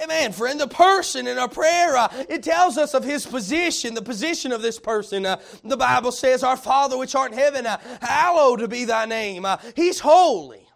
Amen, 0.00 0.30
friend. 0.30 0.60
The 0.60 0.68
person 0.68 1.26
in 1.26 1.38
our 1.38 1.48
prayer, 1.48 1.96
uh, 1.96 2.08
it 2.28 2.44
tells 2.44 2.78
us 2.78 2.94
of 2.94 3.02
his 3.02 3.26
position, 3.26 3.94
the 3.94 4.02
position 4.02 4.52
of 4.52 4.62
this 4.62 4.78
person. 4.78 5.26
Uh, 5.26 5.40
the 5.64 5.76
Bible 5.76 6.12
says, 6.12 6.44
Our 6.44 6.56
Father 6.56 6.96
which 6.96 7.16
art 7.16 7.32
in 7.32 7.38
heaven, 7.38 7.66
uh, 7.66 7.78
hallowed 8.00 8.70
be 8.70 8.84
thy 8.84 9.06
name. 9.06 9.44
Uh, 9.44 9.56
he's 9.74 9.98
holy. 9.98 10.67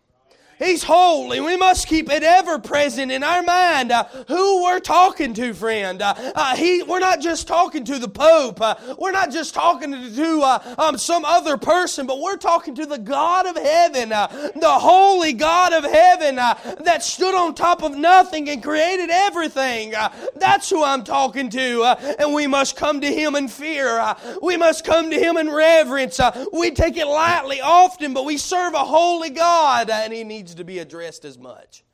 He's 0.62 0.84
holy. 0.84 1.40
We 1.40 1.56
must 1.56 1.88
keep 1.88 2.08
it 2.08 2.22
ever 2.22 2.60
present 2.60 3.10
in 3.10 3.24
our 3.24 3.42
mind 3.42 3.90
uh, 3.90 4.04
who 4.28 4.62
we're 4.62 4.78
talking 4.78 5.34
to, 5.34 5.54
friend. 5.54 6.00
Uh, 6.00 6.14
uh, 6.36 6.54
he, 6.54 6.84
we're 6.84 7.00
not 7.00 7.20
just 7.20 7.48
talking 7.48 7.84
to 7.86 7.98
the 7.98 8.08
Pope. 8.08 8.60
Uh, 8.60 8.76
we're 8.96 9.10
not 9.10 9.32
just 9.32 9.54
talking 9.54 9.90
to, 9.90 10.40
uh, 10.40 10.74
um, 10.78 10.96
some 10.98 11.24
other 11.24 11.56
person, 11.56 12.06
but 12.06 12.20
we're 12.20 12.36
talking 12.36 12.76
to 12.76 12.86
the 12.86 12.98
God 12.98 13.46
of 13.46 13.56
heaven, 13.56 14.10
the 14.10 14.78
holy 14.78 15.32
God 15.32 15.72
of 15.72 15.82
heaven 15.82 16.36
that 16.36 17.02
stood 17.02 17.34
on 17.34 17.56
top 17.56 17.82
of 17.82 17.96
nothing 17.96 18.48
and 18.48 18.62
created 18.62 19.10
everything. 19.10 19.92
that's 20.36 20.70
who 20.70 20.84
I'm 20.84 21.02
talking 21.02 21.50
to. 21.50 21.96
and 22.20 22.32
we 22.32 22.46
must 22.46 22.76
come 22.76 23.00
to 23.00 23.12
Him 23.12 23.34
in 23.34 23.48
fear. 23.48 24.14
we 24.40 24.56
must 24.56 24.84
come 24.84 25.10
to 25.10 25.18
Him 25.18 25.36
in 25.36 25.50
reverence. 25.50 26.20
we 26.52 26.70
take 26.70 26.96
it 26.96 27.06
lightly 27.06 27.60
often, 27.60 28.14
but 28.14 28.24
we 28.24 28.36
serve 28.36 28.74
a 28.74 28.84
holy 28.84 29.30
God, 29.30 29.90
and 29.90 30.12
He 30.12 30.22
needs 30.22 30.51
to 30.56 30.64
be 30.64 30.78
addressed 30.78 31.24
as 31.24 31.38
much. 31.38 31.84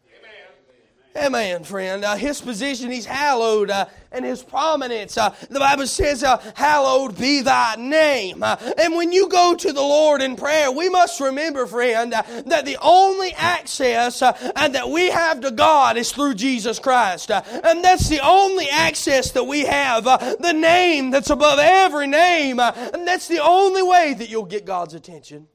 Amen, 1.17 1.65
friend. 1.65 2.05
Uh, 2.05 2.15
his 2.15 2.41
position, 2.41 2.91
he's 2.93 3.07
hallowed, 3.07 3.71
uh, 3.71 3.87
and 4.12 4.25
his 4.25 4.43
prominence. 4.43 5.19
Uh, 5.19 5.35
the 5.50 5.59
Bible 5.59 5.87
says, 5.87 6.23
uh, 6.23 6.37
Hallowed 6.55 7.19
be 7.19 7.41
thy 7.41 7.75
name. 7.77 8.43
Uh, 8.43 8.57
and 8.79 8.95
when 8.95 9.11
you 9.11 9.29
go 9.29 9.55
to 9.55 9.73
the 9.73 9.81
Lord 9.81 10.23
in 10.23 10.37
prayer, 10.37 10.71
we 10.71 10.88
must 10.88 11.21
remember, 11.21 11.67
friend, 11.67 12.15
uh, 12.15 12.23
that 12.47 12.67
the 12.67 12.77
only 12.81 13.33
access 13.33 14.23
and 14.23 14.75
that 14.75 14.91
we 14.91 15.11
have 15.11 15.41
to 15.41 15.50
God 15.50 15.97
is 15.97 16.12
through 16.12 16.35
Jesus 16.35 16.79
Christ. 16.79 17.31
and 17.31 17.83
that's 17.83 18.09
the 18.09 18.21
only 18.21 18.69
access 18.69 19.33
that 19.33 19.45
we 19.45 19.65
have. 19.65 20.05
the 20.05 20.53
name 20.53 21.11
that's 21.11 21.31
above 21.31 21.59
every 21.59 22.07
name. 22.07 22.61
and 22.61 23.09
that's 23.09 23.27
the 23.29 23.43
only 23.43 23.83
way 23.83 24.15
that 24.15 24.29
you'll 24.29 24.45
get 24.45 24.65
God's 24.65 24.95
attention. 24.95 25.49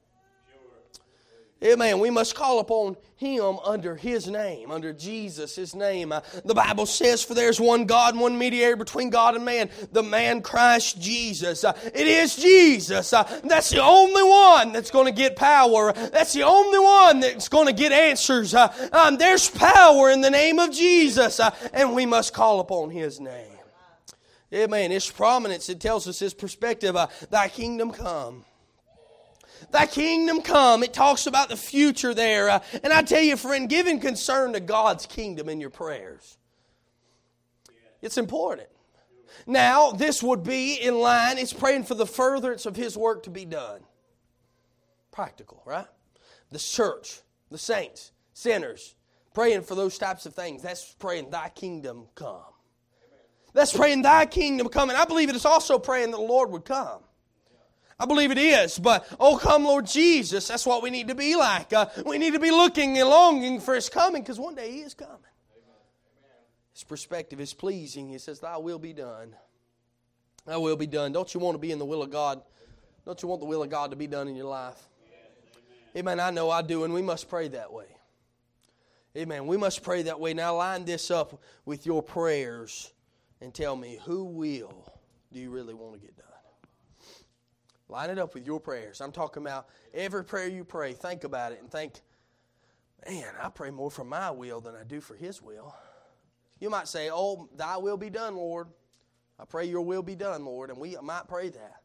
Amen. 1.63 1.99
We 1.99 2.09
must 2.09 2.35
call 2.35 2.59
upon 2.59 2.97
him 3.15 3.57
under 3.63 3.95
his 3.95 4.27
name, 4.27 4.69
under 4.69 4.91
Jesus, 4.91 5.55
his 5.55 5.73
name. 5.73 6.11
Uh, 6.11 6.19
the 6.43 6.53
Bible 6.53 6.85
says, 6.85 7.23
For 7.23 7.33
there's 7.33 7.59
one 7.59 7.85
God, 7.85 8.13
and 8.13 8.21
one 8.21 8.37
mediator 8.37 8.75
between 8.75 9.09
God 9.09 9.35
and 9.35 9.45
man, 9.45 9.69
the 9.93 10.03
man 10.03 10.41
Christ 10.41 10.99
Jesus. 10.99 11.63
Uh, 11.63 11.71
it 11.93 12.05
is 12.05 12.35
Jesus. 12.35 13.13
Uh, 13.13 13.23
that's 13.45 13.69
the 13.69 13.81
only 13.81 14.23
one 14.23 14.73
that's 14.73 14.91
going 14.91 15.05
to 15.05 15.13
get 15.13 15.37
power. 15.37 15.93
That's 15.93 16.33
the 16.33 16.43
only 16.43 16.79
one 16.79 17.21
that's 17.21 17.47
going 17.47 17.67
to 17.67 17.73
get 17.73 17.93
answers. 17.93 18.53
Uh, 18.53 18.89
um, 18.91 19.17
there's 19.17 19.49
power 19.49 20.09
in 20.09 20.19
the 20.19 20.31
name 20.31 20.59
of 20.59 20.71
Jesus, 20.71 21.39
uh, 21.39 21.55
and 21.71 21.95
we 21.95 22.05
must 22.05 22.33
call 22.33 22.59
upon 22.59 22.89
his 22.89 23.21
name. 23.21 23.47
Amen. 24.53 24.91
His 24.91 25.09
prominence, 25.09 25.69
it 25.69 25.79
tells 25.79 26.09
us 26.09 26.19
his 26.19 26.33
perspective. 26.33 26.97
Uh, 26.97 27.07
Thy 27.29 27.47
kingdom 27.47 27.91
come. 27.91 28.43
Thy 29.71 29.85
kingdom 29.85 30.41
come. 30.41 30.83
It 30.83 30.93
talks 30.93 31.27
about 31.27 31.49
the 31.49 31.55
future 31.55 32.13
there. 32.13 32.49
Uh, 32.49 32.59
and 32.83 32.93
I 32.93 33.01
tell 33.01 33.21
you, 33.21 33.37
friend, 33.37 33.69
giving 33.69 33.99
concern 33.99 34.53
to 34.53 34.59
God's 34.59 35.05
kingdom 35.05 35.49
in 35.49 35.59
your 35.59 35.69
prayers. 35.69 36.37
It's 38.01 38.17
important. 38.17 38.69
Now, 39.47 39.91
this 39.91 40.21
would 40.21 40.43
be 40.43 40.75
in 40.75 40.99
line, 40.99 41.37
it's 41.37 41.53
praying 41.53 41.83
for 41.83 41.95
the 41.95 42.05
furtherance 42.05 42.65
of 42.65 42.75
His 42.75 42.97
work 42.97 43.23
to 43.23 43.29
be 43.29 43.45
done. 43.45 43.81
Practical, 45.11 45.61
right? 45.65 45.87
The 46.51 46.59
church, 46.59 47.21
the 47.49 47.57
saints, 47.57 48.11
sinners, 48.33 48.95
praying 49.33 49.63
for 49.63 49.75
those 49.75 49.97
types 49.97 50.25
of 50.25 50.33
things. 50.33 50.61
That's 50.61 50.93
praying, 50.99 51.29
Thy 51.29 51.49
kingdom 51.49 52.07
come. 52.15 52.41
That's 53.53 53.75
praying, 53.75 54.03
Thy 54.03 54.25
kingdom 54.25 54.69
come. 54.69 54.89
And 54.89 54.97
I 54.97 55.05
believe 55.05 55.29
it 55.29 55.35
is 55.35 55.45
also 55.45 55.79
praying 55.79 56.11
that 56.11 56.17
the 56.17 56.23
Lord 56.23 56.51
would 56.51 56.65
come. 56.65 57.01
I 57.99 58.05
believe 58.05 58.31
it 58.31 58.37
is. 58.37 58.79
But, 58.79 59.07
oh, 59.19 59.37
come, 59.37 59.63
Lord 59.63 59.85
Jesus, 59.85 60.47
that's 60.47 60.65
what 60.65 60.81
we 60.81 60.89
need 60.89 61.07
to 61.09 61.15
be 61.15 61.35
like. 61.35 61.71
Uh, 61.73 61.87
we 62.05 62.17
need 62.17 62.33
to 62.33 62.39
be 62.39 62.51
looking 62.51 62.97
and 62.97 63.09
longing 63.09 63.59
for 63.59 63.75
His 63.75 63.89
coming 63.89 64.21
because 64.21 64.39
one 64.39 64.55
day 64.55 64.71
He 64.71 64.79
is 64.79 64.93
coming. 64.93 65.17
His 66.73 66.83
perspective 66.83 67.39
is 67.39 67.53
pleasing. 67.53 68.09
He 68.09 68.17
says, 68.17 68.39
Thy 68.39 68.57
will 68.57 68.79
be 68.79 68.93
done. 68.93 69.35
Thy 70.45 70.57
will 70.57 70.75
be 70.75 70.87
done. 70.87 71.11
Don't 71.11 71.33
you 71.33 71.39
want 71.39 71.55
to 71.55 71.59
be 71.59 71.71
in 71.71 71.79
the 71.79 71.85
will 71.85 72.01
of 72.01 72.09
God? 72.09 72.41
Don't 73.05 73.21
you 73.21 73.29
want 73.29 73.41
the 73.41 73.47
will 73.47 73.63
of 73.63 73.69
God 73.69 73.91
to 73.91 73.95
be 73.95 74.07
done 74.07 74.27
in 74.27 74.35
your 74.35 74.47
life? 74.47 74.81
Amen. 75.95 76.19
I 76.19 76.31
know 76.31 76.49
I 76.49 76.63
do, 76.63 76.85
and 76.85 76.93
we 76.93 77.03
must 77.03 77.29
pray 77.29 77.47
that 77.49 77.71
way. 77.71 77.85
Amen. 79.15 79.45
We 79.45 79.57
must 79.57 79.83
pray 79.83 80.01
that 80.03 80.19
way. 80.19 80.33
Now, 80.33 80.55
line 80.55 80.85
this 80.85 81.11
up 81.11 81.39
with 81.65 81.85
your 81.85 82.01
prayers 82.01 82.91
and 83.41 83.53
tell 83.53 83.75
me 83.75 83.99
who 84.05 84.23
will 84.23 84.91
do 85.31 85.39
you 85.39 85.51
really 85.51 85.73
want 85.73 85.93
to 85.93 85.99
get 85.99 86.17
done? 86.17 86.32
Line 87.93 88.09
it 88.09 88.17
up 88.17 88.33
with 88.33 88.47
your 88.47 88.59
prayers. 88.59 89.01
I'm 89.01 89.11
talking 89.11 89.43
about 89.43 89.67
every 89.93 90.25
prayer 90.25 90.47
you 90.47 90.63
pray, 90.63 90.93
think 90.93 91.25
about 91.25 91.51
it 91.51 91.59
and 91.61 91.69
think, 91.69 92.01
man, 93.07 93.27
I 93.39 93.49
pray 93.49 93.69
more 93.69 93.91
for 93.91 94.03
my 94.03 94.31
will 94.31 94.61
than 94.61 94.73
I 94.75 94.83
do 94.83 94.99
for 94.99 95.13
His 95.13 95.43
will. 95.43 95.75
You 96.59 96.71
might 96.71 96.87
say, 96.87 97.11
oh, 97.13 97.47
thy 97.55 97.77
will 97.77 97.97
be 97.97 98.09
done, 98.09 98.35
Lord. 98.35 98.69
I 99.39 99.45
pray 99.45 99.65
your 99.65 99.81
will 99.83 100.01
be 100.01 100.15
done, 100.15 100.43
Lord. 100.43 100.71
And 100.71 100.79
we 100.79 100.97
might 101.03 101.27
pray 101.27 101.49
that. 101.49 101.81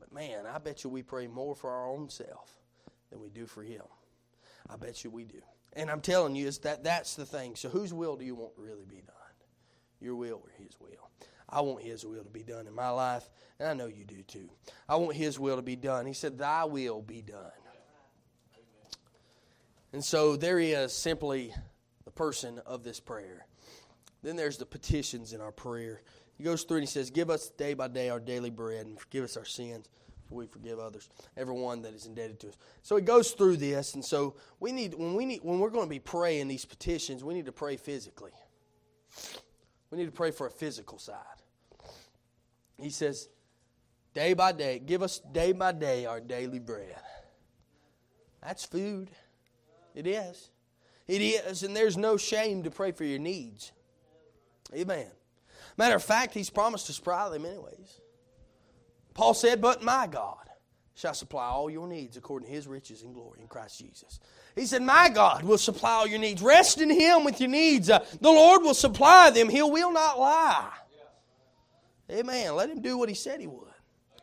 But 0.00 0.12
man, 0.12 0.46
I 0.52 0.58
bet 0.58 0.82
you 0.82 0.90
we 0.90 1.04
pray 1.04 1.28
more 1.28 1.54
for 1.54 1.70
our 1.70 1.88
own 1.88 2.08
self 2.08 2.58
than 3.10 3.20
we 3.20 3.30
do 3.30 3.46
for 3.46 3.62
Him. 3.62 3.82
I 4.68 4.74
bet 4.74 5.04
you 5.04 5.10
we 5.10 5.22
do. 5.22 5.42
And 5.74 5.92
I'm 5.92 6.00
telling 6.00 6.34
you, 6.34 6.48
is 6.48 6.58
that 6.58 6.82
that's 6.82 7.14
the 7.14 7.24
thing. 7.24 7.54
So 7.54 7.68
whose 7.68 7.94
will 7.94 8.16
do 8.16 8.24
you 8.24 8.34
want 8.34 8.54
really 8.56 8.84
be 8.84 8.96
done? 8.96 9.14
Your 10.00 10.16
will 10.16 10.42
or 10.42 10.50
His 10.58 10.74
will? 10.80 11.08
I 11.52 11.60
want 11.60 11.82
His 11.82 12.04
will 12.04 12.24
to 12.24 12.30
be 12.30 12.42
done 12.42 12.66
in 12.66 12.74
my 12.74 12.88
life, 12.88 13.28
and 13.60 13.68
I 13.68 13.74
know 13.74 13.86
you 13.86 14.04
do 14.04 14.22
too. 14.22 14.48
I 14.88 14.96
want 14.96 15.14
His 15.14 15.38
will 15.38 15.56
to 15.56 15.62
be 15.62 15.76
done. 15.76 16.06
He 16.06 16.14
said, 16.14 16.38
Thy 16.38 16.64
will 16.64 17.02
be 17.02 17.20
done. 17.20 17.52
And 19.92 20.02
so 20.02 20.36
there 20.36 20.58
is 20.58 20.94
simply 20.94 21.54
the 22.06 22.10
person 22.10 22.60
of 22.64 22.82
this 22.82 22.98
prayer. 22.98 23.46
Then 24.22 24.36
there's 24.36 24.56
the 24.56 24.64
petitions 24.64 25.34
in 25.34 25.42
our 25.42 25.52
prayer. 25.52 26.00
He 26.38 26.44
goes 26.44 26.62
through 26.62 26.78
and 26.78 26.84
he 26.84 26.90
says, 26.90 27.10
Give 27.10 27.28
us 27.28 27.50
day 27.50 27.74
by 27.74 27.88
day 27.88 28.08
our 28.08 28.20
daily 28.20 28.50
bread 28.50 28.86
and 28.86 28.98
forgive 28.98 29.24
us 29.24 29.36
our 29.36 29.44
sins, 29.44 29.86
for 30.28 30.36
we 30.36 30.46
forgive 30.46 30.78
others, 30.78 31.10
everyone 31.36 31.82
that 31.82 31.92
is 31.92 32.06
indebted 32.06 32.40
to 32.40 32.48
us. 32.48 32.56
So 32.82 32.96
he 32.96 33.02
goes 33.02 33.32
through 33.32 33.58
this, 33.58 33.94
and 33.94 34.04
so 34.04 34.36
we 34.60 34.72
need 34.72 34.94
when 34.94 35.14
we 35.14 35.26
need 35.26 35.40
when 35.42 35.58
we're 35.58 35.70
going 35.70 35.86
to 35.86 35.90
be 35.90 35.98
praying 35.98 36.48
these 36.48 36.64
petitions, 36.64 37.22
we 37.22 37.34
need 37.34 37.46
to 37.46 37.52
pray 37.52 37.76
physically. 37.76 38.32
We 39.90 39.98
need 39.98 40.06
to 40.06 40.12
pray 40.12 40.30
for 40.30 40.46
a 40.46 40.50
physical 40.50 40.98
side. 40.98 41.41
He 42.78 42.90
says, 42.90 43.28
day 44.14 44.34
by 44.34 44.52
day, 44.52 44.78
give 44.78 45.02
us 45.02 45.20
day 45.20 45.52
by 45.52 45.72
day 45.72 46.06
our 46.06 46.20
daily 46.20 46.58
bread. 46.58 46.96
That's 48.42 48.64
food. 48.64 49.10
It 49.94 50.06
is. 50.06 50.50
It 51.06 51.20
is, 51.20 51.62
and 51.62 51.76
there's 51.76 51.96
no 51.96 52.16
shame 52.16 52.62
to 52.62 52.70
pray 52.70 52.92
for 52.92 53.04
your 53.04 53.18
needs. 53.18 53.72
Amen. 54.74 55.06
Matter 55.76 55.96
of 55.96 56.02
fact, 56.02 56.34
He's 56.34 56.50
promised 56.50 56.86
to 56.86 56.92
supply 56.92 57.28
them 57.28 57.44
anyways. 57.44 58.00
Paul 59.14 59.34
said, 59.34 59.60
But 59.60 59.82
my 59.82 60.06
God 60.06 60.36
shall 60.94 61.14
supply 61.14 61.46
all 61.46 61.70
your 61.70 61.86
needs 61.86 62.16
according 62.16 62.48
to 62.48 62.54
His 62.54 62.66
riches 62.66 63.02
and 63.02 63.14
glory 63.14 63.40
in 63.40 63.48
Christ 63.48 63.78
Jesus. 63.80 64.20
He 64.54 64.66
said, 64.66 64.82
My 64.82 65.08
God 65.08 65.42
will 65.42 65.58
supply 65.58 65.90
all 65.92 66.06
your 66.06 66.18
needs. 66.18 66.42
Rest 66.42 66.80
in 66.80 66.90
Him 66.90 67.24
with 67.24 67.40
your 67.40 67.50
needs. 67.50 67.90
Uh, 67.90 68.04
the 68.20 68.30
Lord 68.30 68.62
will 68.62 68.74
supply 68.74 69.30
them. 69.30 69.48
He 69.48 69.62
will 69.62 69.92
not 69.92 70.18
lie. 70.18 70.70
Amen. 72.12 72.54
Let 72.54 72.70
him 72.70 72.82
do 72.82 72.98
what 72.98 73.08
he 73.08 73.14
said 73.14 73.40
he 73.40 73.46
would. 73.46 73.68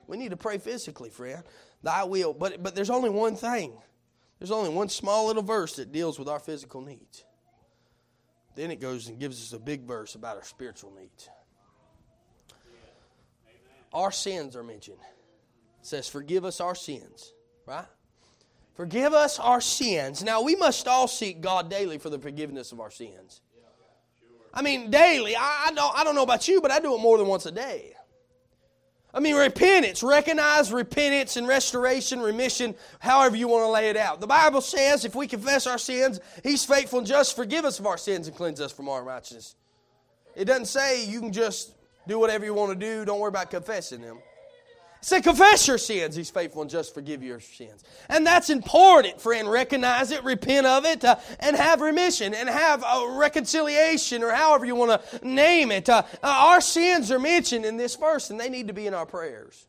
We 0.07 0.17
need 0.17 0.31
to 0.31 0.37
pray 0.37 0.57
physically, 0.57 1.09
friend. 1.09 1.43
Thy 1.83 2.03
will. 2.03 2.33
But, 2.33 2.61
but 2.61 2.75
there's 2.75 2.89
only 2.89 3.09
one 3.09 3.35
thing. 3.35 3.73
There's 4.39 4.51
only 4.51 4.69
one 4.69 4.89
small 4.89 5.27
little 5.27 5.43
verse 5.43 5.75
that 5.75 5.91
deals 5.91 6.17
with 6.17 6.27
our 6.27 6.39
physical 6.39 6.81
needs. 6.81 7.23
Then 8.55 8.71
it 8.71 8.79
goes 8.79 9.07
and 9.07 9.19
gives 9.19 9.41
us 9.41 9.53
a 9.53 9.59
big 9.59 9.83
verse 9.83 10.15
about 10.15 10.37
our 10.37 10.43
spiritual 10.43 10.93
needs. 10.99 11.29
Our 13.93 14.11
sins 14.11 14.55
are 14.55 14.63
mentioned. 14.63 14.99
It 15.79 15.85
says, 15.85 16.07
Forgive 16.07 16.45
us 16.45 16.61
our 16.61 16.75
sins, 16.75 17.33
right? 17.65 17.85
Forgive 18.75 19.13
us 19.13 19.39
our 19.39 19.61
sins. 19.61 20.23
Now, 20.23 20.41
we 20.41 20.55
must 20.55 20.87
all 20.87 21.07
seek 21.07 21.41
God 21.41 21.69
daily 21.69 21.97
for 21.97 22.09
the 22.09 22.19
forgiveness 22.19 22.71
of 22.71 22.79
our 22.79 22.91
sins. 22.91 23.41
I 24.53 24.61
mean, 24.61 24.89
daily. 24.89 25.35
I, 25.35 25.67
I, 25.67 25.71
don't, 25.73 25.97
I 25.97 26.03
don't 26.03 26.15
know 26.15 26.23
about 26.23 26.47
you, 26.47 26.61
but 26.61 26.71
I 26.71 26.79
do 26.79 26.95
it 26.95 26.99
more 26.99 27.17
than 27.17 27.27
once 27.27 27.45
a 27.45 27.51
day. 27.51 27.93
I 29.11 29.19
mean, 29.19 29.35
repentance, 29.35 30.03
recognize 30.03 30.71
repentance 30.71 31.35
and 31.35 31.47
restoration, 31.47 32.19
remission, 32.19 32.75
however 32.99 33.35
you 33.35 33.47
want 33.47 33.63
to 33.63 33.69
lay 33.69 33.89
it 33.89 33.97
out. 33.97 34.21
The 34.21 34.27
Bible 34.27 34.61
says 34.61 35.03
if 35.03 35.15
we 35.15 35.25
confess 35.25 35.65
our 35.65 35.79
sins, 35.79 36.19
He's 36.43 36.63
faithful 36.63 36.99
and 36.99 37.07
just, 37.07 37.35
forgive 37.35 37.65
us 37.65 37.79
of 37.79 37.87
our 37.87 37.97
sins 37.97 38.27
and 38.27 38.35
cleanse 38.35 38.61
us 38.61 38.71
from 38.71 38.87
our 38.87 39.03
righteousness. 39.03 39.55
It 40.35 40.45
doesn't 40.45 40.65
say 40.67 41.05
you 41.05 41.21
can 41.21 41.33
just 41.33 41.73
do 42.07 42.19
whatever 42.19 42.45
you 42.45 42.53
want 42.53 42.79
to 42.79 42.85
do, 42.85 43.03
don't 43.03 43.19
worry 43.19 43.29
about 43.29 43.49
confessing 43.49 44.01
them. 44.01 44.19
Say, 45.01 45.21
confess 45.21 45.65
your 45.65 45.77
sins. 45.77 46.13
He's 46.13 46.29
faithful 46.29 46.61
and 46.61 46.69
just 46.69 46.93
forgive 46.93 47.23
your 47.23 47.39
sins. 47.39 47.83
And 48.09 48.27
that's 48.27 48.49
important, 48.49 49.21
friend. 49.21 49.49
Recognize 49.49 50.11
it, 50.11 50.23
repent 50.25 50.67
of 50.67 50.83
it, 50.85 51.05
uh, 51.05 51.15
and 51.39 51.55
have 51.55 51.79
remission 51.79 52.33
and 52.33 52.49
have 52.49 52.83
reconciliation 53.15 54.23
or 54.23 54.31
however 54.31 54.65
you 54.65 54.75
want 54.75 55.01
to 55.01 55.25
name 55.27 55.71
it. 55.71 55.87
Uh, 55.87 56.03
uh, 56.21 56.27
our 56.27 56.59
sins 56.59 57.11
are 57.11 57.19
mentioned 57.19 57.63
in 57.63 57.77
this 57.77 57.95
verse 57.95 58.29
and 58.29 58.37
they 58.37 58.49
need 58.49 58.67
to 58.67 58.73
be 58.73 58.87
in 58.87 58.93
our 58.93 59.05
prayers. 59.05 59.67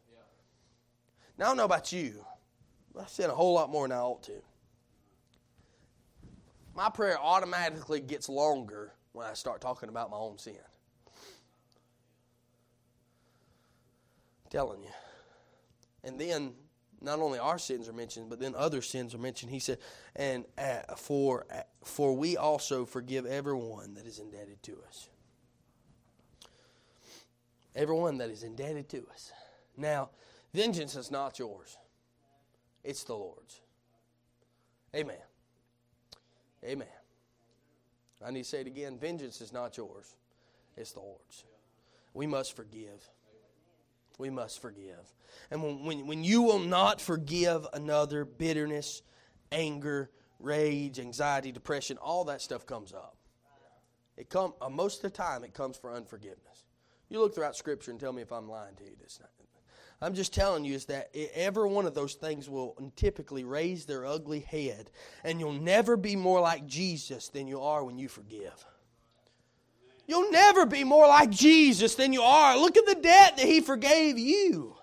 Now, 1.38 1.44
I 1.44 1.48
don't 1.48 1.58
know 1.58 1.64
about 1.64 1.92
you. 1.92 2.24
I 3.00 3.06
sin 3.06 3.30
a 3.30 3.34
whole 3.34 3.54
lot 3.54 3.70
more 3.70 3.86
than 3.86 3.96
I 3.96 4.00
ought 4.00 4.24
to. 4.24 4.42
My 6.74 6.90
prayer 6.90 7.18
automatically 7.20 8.00
gets 8.00 8.28
longer 8.28 8.92
when 9.12 9.26
I 9.26 9.34
start 9.34 9.60
talking 9.60 9.88
about 9.88 10.10
my 10.10 10.16
own 10.16 10.38
sin. 10.38 10.56
I'm 14.44 14.50
telling 14.50 14.82
you. 14.82 14.90
And 16.02 16.18
then 16.18 16.54
not 17.00 17.18
only 17.18 17.38
our 17.38 17.58
sins 17.58 17.88
are 17.88 17.92
mentioned, 17.92 18.28
but 18.28 18.40
then 18.40 18.54
other 18.54 18.82
sins 18.82 19.14
are 19.14 19.18
mentioned. 19.18 19.50
He 19.50 19.58
said, 19.58 19.78
"And 20.14 20.44
uh, 20.58 20.94
for 20.96 21.46
uh, 21.52 21.62
for 21.84 22.14
we 22.14 22.36
also 22.36 22.84
forgive 22.84 23.26
everyone 23.26 23.94
that 23.94 24.06
is 24.06 24.18
indebted 24.18 24.62
to 24.64 24.78
us. 24.86 25.08
Everyone 27.74 28.18
that 28.18 28.30
is 28.30 28.42
indebted 28.42 28.88
to 28.90 29.06
us. 29.12 29.32
Now, 29.76 30.10
vengeance 30.52 30.96
is 30.96 31.10
not 31.10 31.38
yours; 31.38 31.76
it's 32.84 33.04
the 33.04 33.14
Lord's. 33.14 33.60
Amen. 34.94 35.16
Amen. 36.64 36.88
I 38.24 38.30
need 38.30 38.42
to 38.42 38.48
say 38.48 38.60
it 38.60 38.66
again: 38.66 38.98
vengeance 38.98 39.40
is 39.40 39.52
not 39.52 39.76
yours; 39.76 40.16
it's 40.76 40.92
the 40.92 41.00
Lord's. 41.00 41.44
We 42.12 42.26
must 42.26 42.56
forgive 42.56 43.08
we 44.20 44.30
must 44.30 44.62
forgive. 44.62 45.12
And 45.50 45.62
when, 45.62 45.84
when, 45.84 46.06
when 46.06 46.24
you 46.24 46.42
will 46.42 46.58
not 46.58 47.00
forgive 47.00 47.66
another, 47.72 48.24
bitterness, 48.24 49.02
anger, 49.50 50.10
rage, 50.38 50.98
anxiety, 50.98 51.52
depression, 51.52 51.96
all 51.98 52.24
that 52.24 52.40
stuff 52.40 52.66
comes 52.66 52.92
up. 52.92 53.16
It 54.16 54.28
come 54.28 54.54
uh, 54.60 54.68
most 54.68 54.96
of 54.96 55.02
the 55.02 55.16
time 55.16 55.44
it 55.44 55.54
comes 55.54 55.76
for 55.76 55.92
unforgiveness. 55.92 56.66
You 57.08 57.20
look 57.20 57.34
throughout 57.34 57.56
Scripture 57.56 57.90
and 57.90 57.98
tell 57.98 58.12
me 58.12 58.22
if 58.22 58.32
I'm 58.32 58.48
lying 58.48 58.76
to 58.76 58.84
you. 58.84 58.92
This 59.00 59.20
I'm 60.02 60.14
just 60.14 60.32
telling 60.32 60.64
you 60.64 60.74
is 60.74 60.86
that 60.86 61.14
every 61.34 61.68
one 61.68 61.84
of 61.84 61.94
those 61.94 62.14
things 62.14 62.48
will 62.48 62.74
typically 62.96 63.44
raise 63.44 63.84
their 63.84 64.06
ugly 64.06 64.40
head, 64.40 64.90
and 65.24 65.38
you'll 65.38 65.52
never 65.52 65.96
be 65.96 66.16
more 66.16 66.40
like 66.40 66.66
Jesus 66.66 67.28
than 67.28 67.46
you 67.46 67.60
are 67.60 67.84
when 67.84 67.98
you 67.98 68.08
forgive. 68.08 68.64
You'll 70.10 70.32
never 70.32 70.66
be 70.66 70.82
more 70.82 71.06
like 71.06 71.30
Jesus 71.30 71.94
than 71.94 72.12
you 72.12 72.22
are. 72.22 72.58
Look 72.58 72.76
at 72.76 72.84
the 72.84 72.96
debt 72.96 73.36
that 73.36 73.46
He 73.46 73.60
forgave 73.60 74.18
you. 74.18 74.76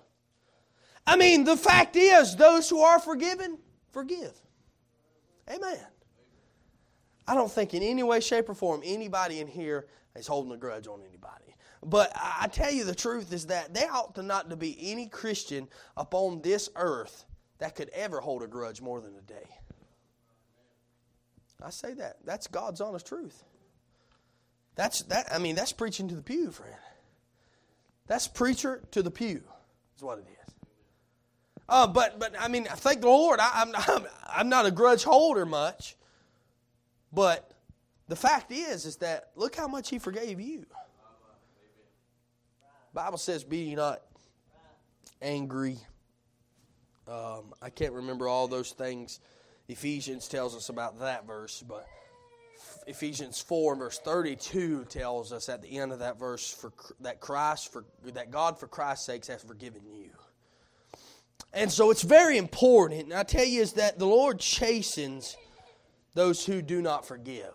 I 1.05 1.17
mean, 1.17 1.43
the 1.43 1.57
fact 1.57 1.97
is, 1.97 2.37
those 2.37 2.69
who 2.69 2.79
are 2.79 2.97
forgiven, 2.97 3.57
forgive. 3.91 4.31
Amen. 5.49 5.85
I 7.27 7.35
don't 7.35 7.51
think 7.51 7.73
in 7.73 7.83
any 7.83 8.03
way, 8.03 8.21
shape, 8.21 8.47
or 8.47 8.53
form 8.53 8.81
anybody 8.85 9.41
in 9.41 9.47
here 9.47 9.87
is 10.15 10.27
holding 10.27 10.53
a 10.53 10.57
grudge 10.57 10.87
on 10.87 11.01
anybody. 11.01 11.57
But 11.83 12.13
I 12.15 12.47
tell 12.47 12.71
you 12.71 12.85
the 12.85 12.95
truth 12.95 13.33
is 13.33 13.47
that 13.47 13.73
there 13.73 13.91
ought 13.91 14.15
to 14.15 14.23
not 14.23 14.49
to 14.49 14.55
be 14.55 14.77
any 14.79 15.07
Christian 15.07 15.67
upon 15.97 16.41
this 16.41 16.69
earth 16.77 17.25
that 17.57 17.75
could 17.75 17.89
ever 17.89 18.21
hold 18.21 18.43
a 18.43 18.47
grudge 18.47 18.79
more 18.79 19.01
than 19.01 19.13
a 19.17 19.21
day. 19.21 19.49
I 21.61 21.69
say 21.69 21.95
that. 21.95 22.19
That's 22.23 22.47
God's 22.47 22.79
honest 22.79 23.05
truth. 23.05 23.43
That's 24.77 25.01
that. 25.03 25.33
I 25.33 25.39
mean, 25.39 25.55
that's 25.55 25.73
preaching 25.73 26.07
to 26.07 26.15
the 26.15 26.21
pew, 26.21 26.51
friend. 26.51 26.73
That's 28.05 28.27
preacher 28.27 28.83
to 28.91 29.01
the 29.03 29.11
pew. 29.11 29.41
Is 29.97 30.03
what 30.03 30.19
it 30.19 30.25
is. 30.29 30.53
Uh, 31.67 31.87
but 31.87 32.19
but 32.19 32.35
I 32.39 32.47
mean, 32.47 32.65
thank 32.65 33.01
the 33.01 33.07
Lord. 33.07 33.39
I, 33.41 33.49
I'm, 33.55 33.71
I'm 33.75 34.07
I'm 34.25 34.49
not 34.49 34.67
a 34.67 34.71
grudge 34.71 35.03
holder 35.03 35.45
much, 35.45 35.97
but 37.11 37.51
the 38.07 38.15
fact 38.15 38.51
is 38.51 38.85
is 38.85 38.97
that 38.97 39.31
look 39.35 39.55
how 39.55 39.67
much 39.67 39.89
He 39.89 39.97
forgave 39.99 40.39
you. 40.39 40.65
Bible 42.93 43.17
says, 43.17 43.43
"Be 43.43 43.75
not 43.75 44.01
angry." 45.21 45.77
Um, 47.07 47.53
I 47.61 47.69
can't 47.69 47.93
remember 47.93 48.27
all 48.27 48.47
those 48.47 48.71
things. 48.71 49.21
Ephesians 49.67 50.27
tells 50.27 50.55
us 50.55 50.69
about 50.69 50.99
that 50.99 51.25
verse, 51.25 51.63
but 51.67 51.87
Ephesians 52.87 53.41
4 53.41 53.75
verse 53.75 53.99
32 53.99 54.85
tells 54.85 55.33
us 55.33 55.49
at 55.49 55.61
the 55.61 55.77
end 55.77 55.91
of 55.91 55.99
that 55.99 56.17
verse 56.17 56.49
for 56.49 56.71
that 57.01 57.19
Christ 57.19 57.71
for 57.71 57.83
that 58.05 58.31
God 58.31 58.57
for 58.57 58.67
Christ's 58.67 59.05
sakes 59.05 59.27
has 59.27 59.43
forgiven 59.43 59.81
you. 59.85 60.09
And 61.53 61.71
so 61.71 61.91
it's 61.91 62.01
very 62.01 62.37
important. 62.37 63.03
And 63.03 63.13
I 63.13 63.23
tell 63.23 63.45
you 63.45 63.61
is 63.61 63.73
that 63.73 63.99
the 63.99 64.07
Lord 64.07 64.39
chastens 64.39 65.35
those 66.13 66.45
who 66.45 66.61
do 66.61 66.81
not 66.81 67.05
forgive. 67.05 67.53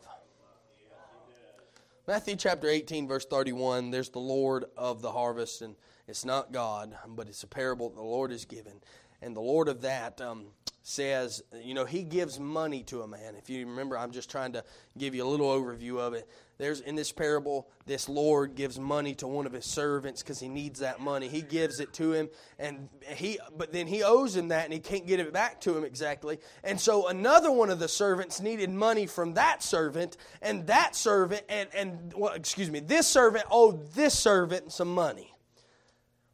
Matthew 2.06 2.36
chapter 2.36 2.68
18 2.68 3.08
verse 3.08 3.24
31 3.24 3.90
there's 3.90 4.10
the 4.10 4.18
Lord 4.18 4.66
of 4.76 5.00
the 5.00 5.12
harvest 5.12 5.62
and 5.62 5.76
it's 6.06 6.26
not 6.26 6.52
God, 6.52 6.94
but 7.08 7.28
it's 7.28 7.42
a 7.42 7.46
parable 7.46 7.88
that 7.88 7.96
the 7.96 8.02
Lord 8.02 8.32
has 8.32 8.44
given. 8.44 8.74
And 9.22 9.34
the 9.34 9.40
Lord 9.40 9.68
of 9.68 9.80
that 9.80 10.20
um, 10.20 10.48
says, 10.82 11.42
you 11.62 11.74
know, 11.74 11.84
he 11.84 12.02
gives 12.02 12.40
money 12.40 12.82
to 12.84 13.02
a 13.02 13.08
man. 13.08 13.36
If 13.36 13.48
you 13.48 13.66
remember, 13.66 13.96
I'm 13.96 14.10
just 14.10 14.30
trying 14.30 14.52
to 14.54 14.64
give 14.98 15.14
you 15.14 15.24
a 15.24 15.28
little 15.28 15.46
overview 15.46 15.98
of 15.98 16.14
it. 16.14 16.28
There's 16.58 16.80
in 16.80 16.96
this 16.96 17.10
parable, 17.10 17.68
this 17.86 18.08
Lord 18.08 18.54
gives 18.54 18.78
money 18.78 19.14
to 19.16 19.26
one 19.26 19.46
of 19.46 19.52
his 19.52 19.64
servants 19.64 20.22
because 20.22 20.38
he 20.38 20.48
needs 20.48 20.80
that 20.80 21.00
money. 21.00 21.28
He 21.28 21.40
gives 21.40 21.80
it 21.80 21.92
to 21.94 22.12
him, 22.12 22.28
and 22.58 22.88
he, 23.14 23.38
but 23.56 23.72
then 23.72 23.86
he 23.86 24.02
owes 24.02 24.36
him 24.36 24.48
that, 24.48 24.64
and 24.64 24.72
he 24.72 24.78
can't 24.78 25.06
get 25.06 25.18
it 25.18 25.32
back 25.32 25.60
to 25.62 25.76
him 25.76 25.84
exactly. 25.84 26.38
And 26.62 26.80
so 26.80 27.08
another 27.08 27.50
one 27.50 27.70
of 27.70 27.78
the 27.78 27.88
servants 27.88 28.40
needed 28.40 28.70
money 28.70 29.06
from 29.06 29.34
that 29.34 29.62
servant, 29.62 30.16
and 30.40 30.66
that 30.66 30.94
servant, 30.94 31.42
and 31.48 31.68
and 31.74 32.12
well, 32.16 32.32
excuse 32.34 32.70
me, 32.70 32.80
this 32.80 33.06
servant 33.06 33.44
owed 33.50 33.92
this 33.92 34.16
servant 34.16 34.72
some 34.72 34.92
money. 34.92 35.34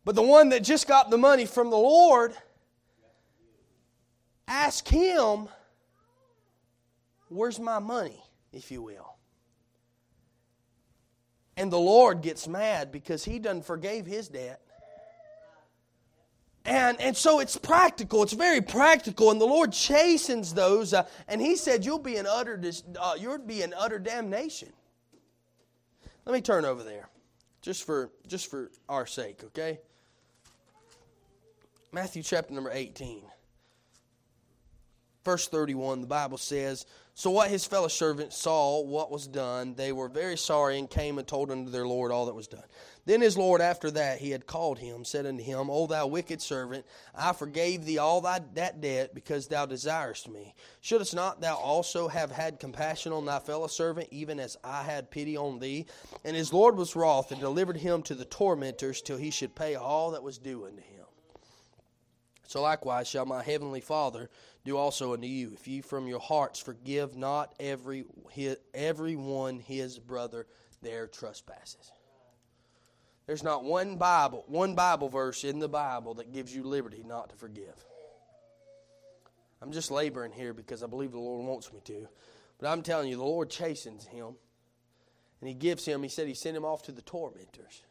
But 0.05 0.15
the 0.15 0.23
one 0.23 0.49
that 0.51 0.65
just 0.65 0.89
got 0.89 1.11
the 1.11 1.19
money 1.19 1.45
from 1.45 1.71
the 1.71 1.77
Lord 1.77 2.35
Ask 4.49 4.89
him, 4.89 5.49
Where's 7.29 7.61
my 7.61 7.79
money, 7.79 8.23
if 8.53 8.71
you 8.71 8.83
will? 8.83 9.15
And 11.59 11.71
the 11.71 11.79
Lord 11.79 12.23
gets 12.23 12.49
mad 12.49 12.91
because 12.91 13.25
he 13.25 13.39
done 13.39 13.61
forgave 13.61 14.07
his 14.07 14.29
debt. 14.29 14.63
And, 16.65 17.01
and 17.01 17.17
so 17.17 17.41
it's 17.41 17.57
practical. 17.57 18.23
It's 18.23 18.33
very 18.33 18.61
practical. 18.61 19.31
And 19.31 19.41
the 19.41 19.47
Lord 19.47 19.73
chastens 19.73 20.55
those. 20.55 20.95
Uh, 20.95 21.07
and 21.27 21.41
He 21.41 21.57
said, 21.57 21.85
"You'll 21.85 21.99
be 21.99 22.17
in 22.17 22.27
utter 22.27 22.61
uh, 22.99 23.15
you'll 23.19 23.39
be 23.39 23.63
in 23.63 23.75
utter 23.77 23.99
damnation." 23.99 24.73
Let 26.27 26.35
me 26.35 26.43
turn 26.43 26.67
over 26.67 26.83
there, 26.83 27.09
just 27.63 27.85
for 27.85 28.11
just 28.27 28.51
for 28.51 28.71
our 28.89 29.07
sake, 29.07 29.45
okay? 29.45 29.81
Matthew 31.91 32.23
chapter 32.23 32.53
number 32.53 32.71
eighteen 32.71 33.23
verse 35.29 35.47
31, 35.47 36.01
the 36.01 36.07
Bible 36.07 36.39
says, 36.39 36.87
So 37.13 37.29
what 37.31 37.51
his 37.51 37.67
fellow 37.67 37.89
servants 37.89 38.39
saw 38.39 38.81
what 38.81 39.11
was 39.11 39.27
done, 39.27 39.75
they 39.75 39.93
were 39.93 40.09
very 40.09 40.39
sorry 40.39 40.79
and 40.79 40.89
came 40.89 41.19
and 41.19 41.29
told 41.29 41.51
unto 41.51 41.71
their 41.71 41.87
Lord 41.87 42.11
all 42.11 42.25
that 42.25 42.35
was 42.35 42.49
done. 42.49 42.65
Then 43.05 43.21
his 43.21 43.37
Lord, 43.37 43.61
after 43.61 43.91
that 43.91 44.21
he 44.21 44.31
had 44.31 44.47
called 44.47 44.79
him, 44.79 45.05
said 45.05 45.27
unto 45.27 45.43
him, 45.43 45.69
O 45.69 45.87
thou 45.87 46.07
wicked 46.07 46.41
servant, 46.41 46.87
I 47.15 47.35
forgave 47.35 47.85
thee 47.85 47.99
all 47.99 48.23
thy, 48.23 48.41
that 48.55 48.81
debt 48.81 49.15
because 49.15 49.49
thou 49.49 49.67
desirest 49.67 50.31
me. 50.31 50.55
Shouldst 50.81 51.15
not 51.15 51.43
thou 51.43 51.57
also 51.57 52.09
have 52.09 52.31
had 52.31 52.59
compassion 52.59 53.13
on 53.13 53.27
thy 53.27 53.39
fellow 53.39 53.67
servant, 53.67 54.09
even 54.11 54.41
as 54.41 54.57
I 54.65 54.83
had 54.83 55.11
pity 55.11 55.37
on 55.37 55.59
thee? 55.59 55.85
And 56.25 56.35
his 56.35 56.55
Lord 56.55 56.75
was 56.75 56.97
wroth 56.97 57.33
and 57.33 57.41
delivered 57.41 57.77
him 57.77 58.01
to 58.05 58.15
the 58.15 58.25
tormentors 58.25 59.03
till 59.03 59.19
he 59.19 59.31
should 59.31 59.55
pay 59.55 59.75
all 59.75 60.13
that 60.13 60.23
was 60.23 60.39
due 60.39 60.65
unto 60.65 60.81
him. 60.81 60.98
So 62.49 62.63
likewise 62.63 63.07
shall 63.07 63.27
my 63.27 63.43
heavenly 63.43 63.83
Father 63.83 64.31
do 64.65 64.79
also 64.79 65.13
unto 65.13 65.27
you, 65.27 65.53
if 65.53 65.69
ye 65.69 65.83
from 65.83 66.09
your 66.09 66.19
hearts 66.19 66.59
forgive 66.59 67.15
not 67.15 67.55
every 67.61 68.07
every 68.73 69.17
one 69.17 69.61
his 69.61 69.99
brother 69.99 70.47
their 70.81 71.07
trespasses. 71.07 71.93
There's 73.27 73.43
not 73.43 73.65
one 73.65 73.97
Bible, 73.97 74.45
one 74.47 74.75
Bible 74.75 75.11
verse 75.11 75.45
in 75.45 75.59
the 75.59 75.69
Bible 75.69 76.15
that 76.15 76.33
gives 76.33 76.55
you 76.55 76.63
liberty 76.63 77.05
not 77.07 77.29
to 77.29 77.37
forgive. 77.37 77.85
I'm 79.61 79.71
just 79.71 79.91
laboring 79.91 80.33
here 80.33 80.55
because 80.55 80.83
I 80.83 80.87
believe 80.87 81.13
the 81.13 81.19
Lord 81.19 81.47
wants 81.47 81.71
me 81.71 81.81
to. 81.85 82.09
But 82.59 82.69
I'm 82.69 82.81
telling 82.81 83.11
you, 83.11 83.17
the 83.17 83.25
Lord 83.25 83.51
chastens 83.51 84.07
him. 84.07 84.37
And 85.41 85.49
he 85.49 85.55
gives 85.55 85.85
him, 85.85 86.03
he 86.03 86.09
said 86.09 86.27
he 86.27 86.35
sent 86.35 86.57
him 86.57 86.65
off 86.65 86.83
to 86.85 86.93
the 86.93 87.03
tormentors. 87.03 87.83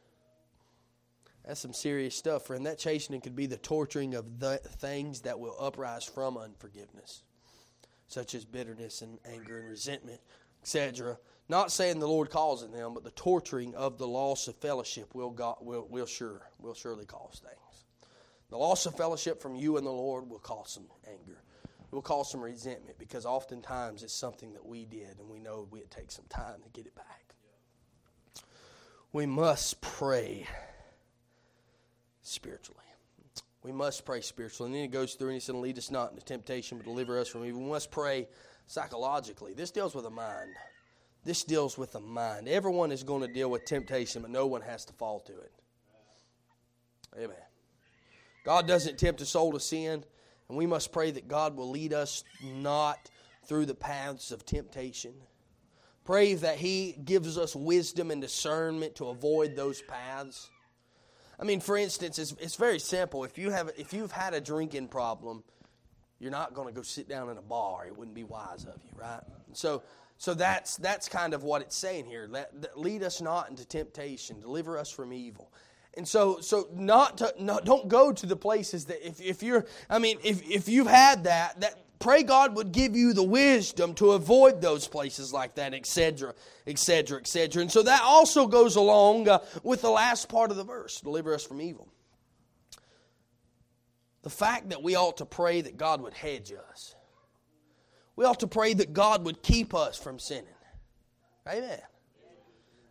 That's 1.48 1.62
some 1.62 1.72
serious 1.72 2.14
stuff, 2.14 2.48
friend. 2.48 2.66
That 2.66 2.78
chastening 2.78 3.22
could 3.22 3.36
be 3.36 3.46
the 3.46 3.56
torturing 3.56 4.16
of 4.16 4.38
the 4.38 4.58
things 4.58 5.22
that 5.22 5.40
will 5.40 5.56
uprise 5.58 6.04
from 6.04 6.38
unforgiveness, 6.38 7.24
such 8.10 8.36
as 8.36 8.44
bitterness 8.44 9.02
and 9.02 9.18
anger 9.26 9.58
and 9.58 9.70
resentment, 9.70 10.20
etc. 10.62 11.18
Not 11.48 11.72
saying 11.72 12.00
the 12.00 12.08
Lord 12.08 12.30
causing 12.30 12.74
them, 12.74 12.94
but 12.94 13.06
the 13.06 13.12
torturing 13.12 13.74
of 13.76 13.98
the 13.98 14.08
loss 14.08 14.50
of 14.50 14.58
fellowship 14.58 15.16
will, 15.16 15.30
got, 15.30 15.64
will, 15.64 15.88
will, 15.90 16.06
sure, 16.06 16.42
will 16.60 16.74
surely 16.74 17.06
cause 17.06 17.42
things. 17.42 17.86
The 18.50 18.58
loss 18.58 18.86
of 18.86 18.98
fellowship 18.98 19.42
from 19.42 19.56
you 19.56 19.78
and 19.78 19.88
the 19.88 19.92
Lord 19.92 20.30
will 20.30 20.40
cause 20.40 20.74
some 20.74 20.88
anger. 21.10 21.42
It 21.64 21.96
will 21.96 22.02
cause 22.02 22.30
some 22.30 22.42
resentment 22.42 23.00
because 23.00 23.26
oftentimes 23.26 24.04
it's 24.04 24.12
something 24.12 24.52
that 24.52 24.66
we 24.66 24.84
did 24.84 25.18
and 25.18 25.30
we 25.30 25.40
know 25.40 25.66
it 25.74 25.92
takes 25.92 26.16
some 26.16 26.26
time 26.28 26.62
to 26.64 26.70
get 26.72 26.86
it 26.86 26.96
back. 26.96 27.36
We 29.14 29.26
must 29.26 29.80
pray 29.80 30.46
spiritually. 32.28 32.84
We 33.64 33.72
must 33.72 34.06
pray 34.06 34.22
spiritually. 34.22 34.70
And 34.70 34.76
then 34.76 34.84
it 34.84 34.92
goes 34.92 35.16
through 35.16 35.30
and 35.30 35.36
he 35.36 35.40
said, 35.40 35.56
Lead 35.56 35.78
us 35.78 35.92
not 35.92 36.12
into 36.12 36.24
temptation, 36.24 36.78
but 36.78 36.86
deliver 36.86 37.20
us 37.20 37.28
from 37.28 37.44
evil. 37.46 37.62
We 37.62 37.70
must 37.70 37.92
pray 37.92 38.28
psychologically. 38.68 39.54
This 39.54 39.72
deals 39.72 39.96
with 39.96 40.06
the 40.06 40.10
mind. 40.10 40.52
This 41.26 41.44
deals 41.44 41.78
with 41.78 41.92
the 41.92 42.00
mind. 42.00 42.48
Everyone 42.48 42.92
is 42.92 43.04
going 43.04 43.22
to 43.22 43.34
deal 43.34 43.50
with 43.52 43.66
temptation, 43.66 44.22
but 44.22 44.32
no 44.32 44.48
one 44.48 44.62
has 44.62 44.86
to 44.86 44.94
fall 44.94 45.20
to 45.22 45.34
it. 45.34 45.52
Amen. 47.18 47.36
God 48.46 48.68
doesn't 48.68 48.98
tempt 48.98 49.20
a 49.20 49.26
soul 49.26 49.52
to 49.52 49.60
sin, 49.60 50.06
and 50.48 50.58
we 50.58 50.66
must 50.66 50.94
pray 50.94 51.12
that 51.12 51.28
God 51.28 51.58
will 51.58 51.70
lead 51.70 51.92
us 51.92 52.24
not 52.42 53.10
through 53.46 53.66
the 53.66 53.76
paths 53.76 54.32
of 54.32 54.46
temptation. 54.46 55.14
Pray 56.06 56.36
that 56.36 56.58
He 56.58 56.96
gives 57.04 57.38
us 57.38 57.56
wisdom 57.56 58.12
and 58.12 58.22
discernment 58.22 58.96
to 58.96 59.10
avoid 59.10 59.56
those 59.56 59.82
paths. 59.82 60.50
I 61.40 61.44
mean, 61.44 61.60
for 61.60 61.78
instance, 61.78 62.18
it's, 62.18 62.34
it's 62.40 62.56
very 62.56 62.80
simple. 62.80 63.24
If 63.24 63.38
you 63.38 63.52
have 63.52 63.72
if 63.78 63.94
you've 63.94 64.12
had 64.12 64.34
a 64.34 64.42
drinking 64.42 64.88
problem, 64.88 65.44
you're 66.20 66.32
not 66.32 66.54
going 66.54 66.68
to 66.68 66.74
go 66.74 66.82
sit 66.82 67.08
down 67.08 67.30
in 67.30 67.38
a 67.38 67.42
bar. 67.42 67.86
It 67.86 67.96
wouldn't 67.96 68.16
be 68.16 68.24
wise 68.24 68.66
of 68.66 68.80
you, 68.84 69.00
right? 69.00 69.22
So, 69.54 69.84
so 70.18 70.34
that's 70.34 70.78
that's 70.78 71.08
kind 71.08 71.34
of 71.34 71.44
what 71.44 71.62
it's 71.62 71.76
saying 71.76 72.06
here. 72.06 72.28
Let, 72.30 72.78
lead 72.78 73.04
us 73.04 73.22
not 73.22 73.50
into 73.50 73.66
temptation. 73.66 74.40
Deliver 74.40 74.78
us 74.78 74.90
from 74.90 75.14
evil. 75.14 75.52
And 75.96 76.08
so, 76.08 76.40
so 76.42 76.68
not 76.74 77.18
to 77.20 77.34
not, 77.40 77.66
don't 77.66 77.88
go 77.88 78.12
to 78.12 78.26
the 78.26 78.36
places 78.36 78.86
that 78.86 79.06
if, 79.06 79.22
if 79.22 79.44
you're. 79.44 79.66
I 79.90 80.00
mean, 80.00 80.18
if 80.24 80.48
if 80.50 80.70
you've 80.70 80.88
had 80.88 81.24
that 81.26 81.60
that 81.62 81.87
pray 82.00 82.24
God 82.24 82.56
would 82.56 82.72
give 82.72 82.96
you 82.96 83.14
the 83.14 83.24
wisdom 83.24 83.94
to 83.96 84.12
avoid 84.12 84.62
those 84.62 84.88
places 84.88 85.34
like 85.34 85.56
that, 85.56 85.74
etc., 85.74 86.34
etc., 86.66 87.20
etc. 87.20 87.62
And 87.62 87.72
so 87.72 87.84
that 87.84 88.02
also 88.04 88.48
goes 88.48 88.76
along 88.76 89.28
uh, 89.28 89.40
with 89.64 89.82
the 89.82 89.90
last 89.90 90.30
part 90.30 90.52
of 90.52 90.58
the 90.58 90.64
verse 90.64 91.02
deliver 91.02 91.34
us 91.34 91.46
from 91.46 91.62
evil. 91.62 91.88
The 94.24 94.30
fact 94.30 94.70
that 94.70 94.84
we 94.84 94.96
ought 94.96 95.18
to 95.18 95.26
pray 95.26 95.62
that 95.62 95.78
God 95.78 96.02
would 96.02 96.14
hedge 96.14 96.54
us, 96.70 96.96
we 98.16 98.26
ought 98.26 98.42
to 98.42 98.48
pray 98.48 98.74
that 98.74 98.94
God 98.94 99.26
would 99.26 99.42
keep 99.42 99.74
us 99.74 99.98
from 99.98 100.20
sinning. 100.20 100.46
Amen. 101.48 101.80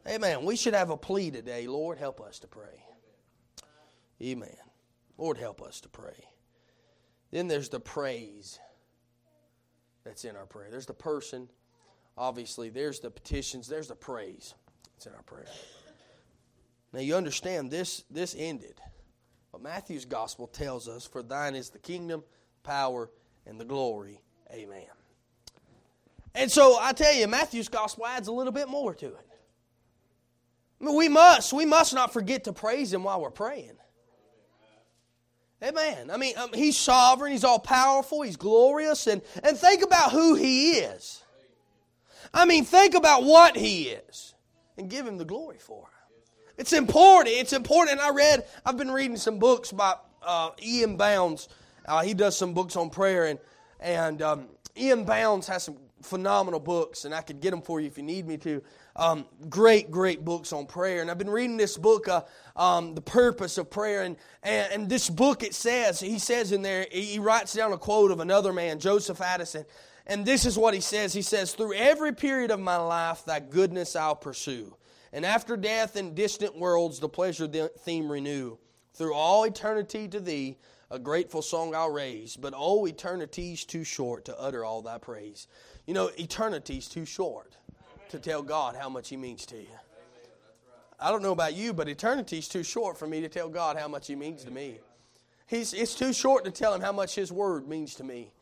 Amen. 0.08 0.44
We 0.44 0.56
should 0.56 0.74
have 0.74 0.90
a 0.90 0.96
plea 0.96 1.30
today 1.30 1.66
Lord, 1.66 1.98
help 1.98 2.20
us 2.20 2.38
to 2.40 2.46
pray. 2.46 2.84
Amen. 4.22 4.56
Lord, 5.18 5.36
help 5.36 5.62
us 5.62 5.80
to 5.82 5.88
pray. 5.88 6.28
Then 7.30 7.48
there's 7.48 7.68
the 7.68 7.80
praise 7.80 8.58
that's 10.06 10.24
in 10.24 10.36
our 10.36 10.46
prayer. 10.46 10.68
There's 10.70 10.86
the 10.86 10.94
person, 10.94 11.48
obviously, 12.16 12.70
there's 12.70 13.00
the 13.00 13.10
petitions, 13.10 13.66
there's 13.66 13.88
the 13.88 13.96
praise 13.96 14.54
that's 14.94 15.06
in 15.06 15.12
our 15.12 15.22
prayer. 15.22 15.46
Now 16.92 17.00
you 17.00 17.16
understand 17.16 17.70
this 17.70 18.04
this 18.10 18.34
ended. 18.38 18.80
But 19.52 19.62
Matthew's 19.62 20.04
gospel 20.04 20.46
tells 20.46 20.88
us, 20.88 21.06
For 21.06 21.22
thine 21.22 21.54
is 21.54 21.70
the 21.70 21.78
kingdom, 21.78 22.22
power, 22.62 23.10
and 23.46 23.60
the 23.60 23.64
glory. 23.64 24.20
Amen. 24.52 24.84
And 26.34 26.50
so 26.50 26.78
I 26.80 26.92
tell 26.92 27.12
you, 27.12 27.26
Matthew's 27.26 27.68
gospel 27.68 28.06
adds 28.06 28.28
a 28.28 28.32
little 28.32 28.52
bit 28.52 28.68
more 28.68 28.94
to 28.94 29.06
it. 29.06 29.28
I 30.80 30.84
mean, 30.84 30.94
we 30.94 31.08
must, 31.08 31.52
we 31.52 31.64
must 31.64 31.94
not 31.94 32.12
forget 32.12 32.44
to 32.44 32.52
praise 32.52 32.92
him 32.92 33.04
while 33.04 33.20
we're 33.20 33.30
praying. 33.30 33.78
Amen. 35.62 36.10
I 36.10 36.16
mean, 36.18 36.36
um, 36.36 36.50
he's 36.52 36.76
sovereign, 36.76 37.32
he's 37.32 37.44
all 37.44 37.58
powerful, 37.58 38.22
he's 38.22 38.36
glorious, 38.36 39.06
and, 39.06 39.22
and 39.42 39.56
think 39.56 39.82
about 39.82 40.12
who 40.12 40.34
he 40.34 40.72
is. 40.72 41.22
I 42.34 42.44
mean, 42.44 42.64
think 42.64 42.94
about 42.94 43.24
what 43.24 43.56
he 43.56 43.84
is 43.84 44.34
and 44.76 44.90
give 44.90 45.06
him 45.06 45.16
the 45.16 45.24
glory 45.24 45.58
for 45.58 45.84
it. 45.84 46.60
It's 46.60 46.72
important. 46.72 47.34
It's 47.34 47.52
important. 47.52 48.00
I 48.00 48.10
read, 48.10 48.44
I've 48.64 48.76
been 48.76 48.90
reading 48.90 49.16
some 49.16 49.38
books 49.38 49.72
by 49.72 49.94
uh, 50.22 50.50
E.M. 50.62 50.96
Bounds. 50.96 51.48
Uh, 51.86 52.02
he 52.02 52.12
does 52.12 52.36
some 52.36 52.52
books 52.52 52.76
on 52.76 52.90
prayer, 52.90 53.26
and, 53.26 53.38
and 53.80 54.20
um, 54.20 54.48
E.M. 54.76 55.04
Bounds 55.04 55.46
has 55.46 55.64
some 55.64 55.76
phenomenal 56.02 56.60
books, 56.60 57.04
and 57.04 57.14
I 57.14 57.20
could 57.20 57.40
get 57.40 57.50
them 57.50 57.62
for 57.62 57.80
you 57.80 57.86
if 57.86 57.96
you 57.96 58.02
need 58.02 58.26
me 58.26 58.36
to. 58.38 58.62
Um, 58.94 59.26
great, 59.48 59.90
great 59.90 60.24
books 60.24 60.52
on 60.52 60.66
prayer. 60.66 61.02
And 61.02 61.10
I've 61.10 61.18
been 61.18 61.30
reading 61.30 61.56
this 61.56 61.76
book, 61.76 62.08
uh, 62.08 62.22
um, 62.54 62.94
The 62.94 63.00
Purpose 63.00 63.58
of 63.58 63.70
Prayer. 63.70 64.02
And, 64.02 64.16
and, 64.42 64.72
and, 64.72 64.88
this 64.88 65.10
book, 65.10 65.42
it 65.42 65.54
says, 65.54 66.00
he 66.00 66.18
says 66.18 66.52
in 66.52 66.62
there, 66.62 66.86
he 66.90 67.18
writes 67.18 67.52
down 67.52 67.72
a 67.72 67.78
quote 67.78 68.10
of 68.10 68.20
another 68.20 68.52
man, 68.52 68.78
Joseph 68.78 69.20
Addison. 69.20 69.64
And 70.06 70.24
this 70.24 70.46
is 70.46 70.56
what 70.56 70.72
he 70.72 70.80
says 70.80 71.12
He 71.12 71.22
says, 71.22 71.52
Through 71.52 71.74
every 71.74 72.14
period 72.14 72.50
of 72.50 72.60
my 72.60 72.76
life, 72.76 73.24
thy 73.24 73.40
goodness 73.40 73.96
I'll 73.96 74.16
pursue. 74.16 74.76
And 75.12 75.24
after 75.24 75.56
death 75.56 75.96
in 75.96 76.14
distant 76.14 76.56
worlds, 76.56 77.00
the 77.00 77.08
pleasure 77.08 77.46
theme 77.46 78.10
renew. 78.10 78.58
Through 78.94 79.14
all 79.14 79.44
eternity 79.44 80.08
to 80.08 80.20
thee, 80.20 80.58
a 80.90 80.98
grateful 80.98 81.42
song 81.42 81.74
I'll 81.74 81.90
raise. 81.90 82.36
But 82.36 82.54
oh, 82.56 82.86
eternity's 82.86 83.64
too 83.64 83.84
short 83.84 84.24
to 84.26 84.38
utter 84.38 84.64
all 84.64 84.82
thy 84.82 84.98
praise. 84.98 85.48
You 85.86 85.94
know, 85.94 86.10
eternity's 86.18 86.88
too 86.88 87.04
short 87.04 87.56
to 88.08 88.18
tell 88.18 88.42
God 88.42 88.76
how 88.76 88.88
much 88.88 89.08
He 89.08 89.16
means 89.16 89.46
to 89.46 89.56
you. 89.56 89.68
I 90.98 91.10
don't 91.10 91.22
know 91.22 91.32
about 91.32 91.54
you, 91.54 91.72
but 91.72 91.88
eternity's 91.88 92.48
too 92.48 92.62
short 92.62 92.98
for 92.98 93.06
me 93.06 93.20
to 93.20 93.28
tell 93.28 93.48
God 93.48 93.76
how 93.76 93.86
much 93.86 94.06
He 94.08 94.16
means 94.16 94.44
to 94.44 94.50
me. 94.50 94.78
He's, 95.46 95.72
it's 95.72 95.94
too 95.94 96.12
short 96.12 96.44
to 96.44 96.50
tell 96.50 96.74
Him 96.74 96.80
how 96.80 96.92
much 96.92 97.14
His 97.14 97.30
Word 97.30 97.68
means 97.68 97.94
to 97.96 98.04
me. 98.04 98.32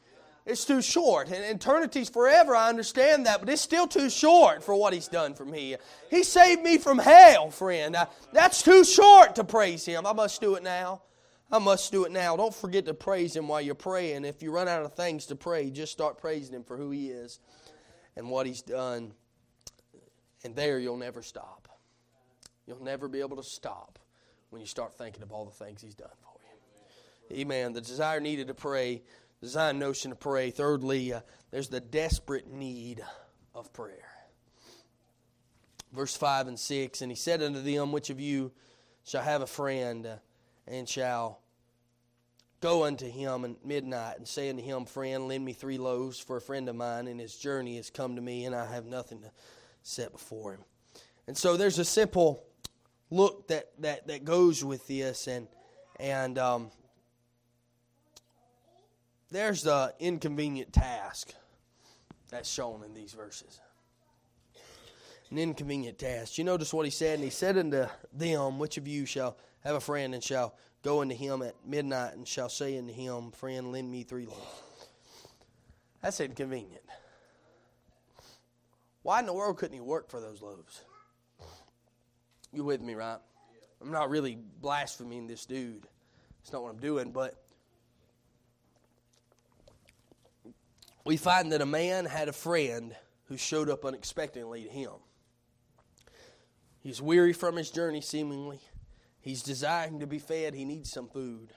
It's 0.46 0.64
too 0.64 0.80
short. 0.80 1.30
And 1.30 1.44
eternity's 1.44 2.08
forever, 2.08 2.54
I 2.54 2.68
understand 2.68 3.26
that, 3.26 3.40
but 3.40 3.48
it's 3.48 3.62
still 3.62 3.86
too 3.86 4.08
short 4.08 4.62
for 4.62 4.74
what 4.74 4.92
He's 4.94 5.08
done 5.08 5.34
for 5.34 5.44
me. 5.44 5.76
He 6.10 6.22
saved 6.22 6.62
me 6.62 6.78
from 6.78 6.98
hell, 6.98 7.50
friend. 7.50 7.96
That's 8.32 8.62
too 8.62 8.84
short 8.84 9.34
to 9.36 9.44
praise 9.44 9.84
Him. 9.84 10.06
I 10.06 10.12
must 10.12 10.40
do 10.40 10.54
it 10.54 10.62
now. 10.62 11.02
I 11.50 11.58
must 11.58 11.92
do 11.92 12.04
it 12.04 12.12
now. 12.12 12.36
Don't 12.36 12.54
forget 12.54 12.86
to 12.86 12.94
praise 12.94 13.36
Him 13.36 13.48
while 13.48 13.60
you're 13.60 13.74
praying. 13.74 14.24
If 14.24 14.42
you 14.42 14.50
run 14.50 14.68
out 14.68 14.84
of 14.84 14.94
things 14.94 15.26
to 15.26 15.36
pray, 15.36 15.70
just 15.70 15.92
start 15.92 16.18
praising 16.18 16.54
Him 16.54 16.64
for 16.64 16.76
who 16.76 16.90
He 16.90 17.08
is 17.08 17.38
and 18.16 18.30
what 18.30 18.46
He's 18.46 18.62
done. 18.62 19.12
And 20.42 20.56
there 20.56 20.78
you'll 20.78 20.96
never 20.96 21.22
stop. 21.22 21.68
You'll 22.66 22.82
never 22.82 23.08
be 23.08 23.20
able 23.20 23.36
to 23.36 23.42
stop 23.42 23.98
when 24.50 24.60
you 24.60 24.66
start 24.66 24.94
thinking 24.94 25.22
of 25.22 25.32
all 25.32 25.44
the 25.44 25.64
things 25.64 25.82
He's 25.82 25.94
done 25.94 26.08
for 26.22 26.38
you. 27.30 27.40
Amen. 27.40 27.72
The 27.72 27.80
desire 27.80 28.20
needed 28.20 28.48
to 28.48 28.54
pray, 28.54 29.02
the 29.40 29.46
design 29.46 29.78
notion 29.78 30.10
to 30.10 30.16
pray. 30.16 30.50
Thirdly, 30.50 31.12
uh, 31.12 31.20
there's 31.50 31.68
the 31.68 31.80
desperate 31.80 32.50
need 32.50 33.02
of 33.54 33.72
prayer. 33.72 34.08
Verse 35.92 36.16
5 36.16 36.48
and 36.48 36.58
6 36.58 37.02
And 37.02 37.12
he 37.12 37.16
said 37.16 37.42
unto 37.42 37.60
them, 37.60 37.92
Which 37.92 38.10
of 38.10 38.20
you 38.20 38.52
shall 39.04 39.22
have 39.22 39.42
a 39.42 39.46
friend 39.46 40.06
uh, 40.06 40.16
and 40.66 40.88
shall 40.88 41.40
go 42.60 42.84
unto 42.84 43.06
him 43.06 43.44
at 43.44 43.64
midnight 43.64 44.16
and 44.16 44.26
say 44.26 44.48
unto 44.48 44.62
him, 44.62 44.86
Friend, 44.86 45.28
lend 45.28 45.44
me 45.44 45.52
three 45.52 45.76
loaves 45.76 46.18
for 46.18 46.38
a 46.38 46.40
friend 46.40 46.68
of 46.68 46.74
mine, 46.74 47.08
and 47.08 47.20
his 47.20 47.36
journey 47.36 47.76
has 47.76 47.90
come 47.90 48.16
to 48.16 48.22
me, 48.22 48.46
and 48.46 48.54
I 48.54 48.64
have 48.64 48.86
nothing 48.86 49.20
to 49.20 49.30
set 49.82 50.12
before 50.12 50.54
him. 50.54 50.64
And 51.26 51.36
so 51.36 51.56
there's 51.56 51.78
a 51.78 51.84
simple 51.84 52.42
look 53.10 53.48
that, 53.48 53.70
that, 53.80 54.06
that 54.06 54.24
goes 54.24 54.64
with 54.64 54.86
this, 54.86 55.26
and, 55.26 55.46
and 56.00 56.38
um, 56.38 56.70
there's 59.30 59.62
the 59.62 59.94
inconvenient 59.98 60.72
task 60.72 61.34
that's 62.30 62.48
shown 62.48 62.82
in 62.82 62.94
these 62.94 63.12
verses. 63.12 63.60
An 65.30 65.38
inconvenient 65.38 65.98
task. 65.98 66.38
You 66.38 66.44
notice 66.44 66.72
what 66.72 66.84
he 66.86 66.90
said, 66.90 67.16
and 67.16 67.24
he 67.24 67.30
said 67.30 67.58
unto 67.58 67.86
them, 68.12 68.58
Which 68.58 68.76
of 68.76 68.88
you 68.88 69.04
shall 69.04 69.36
have 69.64 69.74
a 69.74 69.80
friend 69.80 70.14
and 70.14 70.22
shall 70.22 70.54
go 70.82 71.00
unto 71.00 71.14
him 71.14 71.42
at 71.42 71.54
midnight 71.66 72.14
and 72.14 72.28
shall 72.28 72.48
say 72.48 72.78
unto 72.78 72.92
him, 72.92 73.30
Friend, 73.32 73.72
lend 73.72 73.90
me 73.90 74.02
three 74.02 74.26
loaves? 74.26 74.88
That's 76.02 76.20
inconvenient. 76.20 76.82
Why 79.02 79.20
in 79.20 79.26
the 79.26 79.32
world 79.32 79.58
couldn't 79.58 79.74
he 79.74 79.80
work 79.80 80.10
for 80.10 80.20
those 80.20 80.42
loaves? 80.42 80.82
You 82.52 82.64
with 82.64 82.80
me, 82.80 82.94
right? 82.94 83.18
I'm 83.80 83.90
not 83.90 84.10
really 84.10 84.38
blaspheming 84.60 85.26
this 85.26 85.44
dude. 85.46 85.86
It's 86.42 86.52
not 86.52 86.62
what 86.62 86.70
I'm 86.70 86.80
doing, 86.80 87.10
but 87.10 87.42
we 91.04 91.16
find 91.16 91.52
that 91.52 91.60
a 91.60 91.66
man 91.66 92.04
had 92.04 92.28
a 92.28 92.32
friend 92.32 92.94
who 93.24 93.36
showed 93.36 93.68
up 93.68 93.84
unexpectedly 93.84 94.64
to 94.64 94.70
him. 94.70 94.92
He's 96.80 97.00
weary 97.00 97.32
from 97.32 97.56
his 97.56 97.70
journey, 97.70 98.02
seemingly. 98.02 98.60
He's 99.24 99.42
desiring 99.42 100.00
to 100.00 100.06
be 100.06 100.18
fed. 100.18 100.52
He 100.52 100.66
needs 100.66 100.92
some 100.92 101.08
food. 101.08 101.48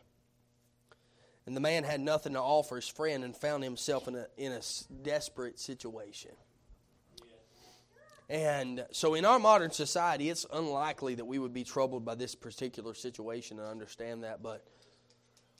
And 1.45 1.53
the 1.53 1.59
man 1.59 1.83
had 1.83 1.99
nothing 1.99 2.31
to 2.31 2.39
offer 2.39 2.77
his 2.77 2.87
friend 2.87 3.25
and 3.25 3.35
found 3.35 3.61
himself 3.61 4.07
in 4.07 4.15
a, 4.15 4.27
in 4.37 4.53
a 4.53 4.61
desperate 5.01 5.59
situation. 5.59 6.31
And 8.29 8.85
so, 8.91 9.15
in 9.15 9.25
our 9.25 9.37
modern 9.37 9.71
society, 9.71 10.29
it's 10.29 10.45
unlikely 10.53 11.15
that 11.15 11.25
we 11.25 11.39
would 11.39 11.53
be 11.53 11.65
troubled 11.65 12.05
by 12.05 12.15
this 12.15 12.35
particular 12.35 12.93
situation 12.93 13.59
and 13.59 13.67
understand 13.67 14.23
that. 14.23 14.41
But, 14.41 14.65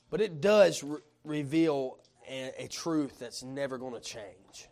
but 0.09 0.21
it 0.21 0.39
does 0.39 0.83
re- 0.83 0.99
reveal 1.25 1.97
a, 2.29 2.53
a 2.57 2.67
truth 2.69 3.19
that's 3.19 3.43
never 3.43 3.77
going 3.77 3.93
to 3.93 3.99
change. 3.99 4.69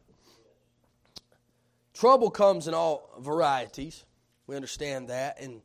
Trouble 1.93 2.29
comes 2.29 2.69
in 2.69 2.73
all 2.73 3.09
varieties. 3.19 4.05
We 4.47 4.55
understand 4.55 5.09
that, 5.09 5.41
and 5.41 5.61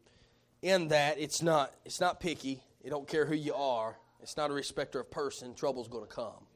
in 0.62 0.88
that, 0.88 1.18
it's 1.18 1.42
not 1.42 1.72
it's 1.84 2.00
not 2.00 2.20
picky. 2.20 2.62
It 2.82 2.90
don't 2.90 3.06
care 3.06 3.26
who 3.26 3.34
you 3.34 3.54
are. 3.54 3.96
It's 4.22 4.36
not 4.36 4.50
a 4.50 4.54
respecter 4.54 5.00
of 5.00 5.10
person. 5.10 5.54
Trouble's 5.54 5.88
going 5.88 6.06
to 6.06 6.14
come. 6.14 6.46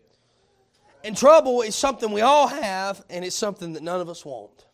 And 1.03 1.17
trouble 1.17 1.63
is 1.63 1.75
something 1.75 2.13
we 2.13 2.23
all 2.23 2.49
have, 2.49 3.05
and 3.11 3.25
it's 3.25 3.37
something 3.37 3.75
that 3.75 3.83
none 3.83 4.01
of 4.01 4.09
us 4.09 4.25
want. 4.25 4.67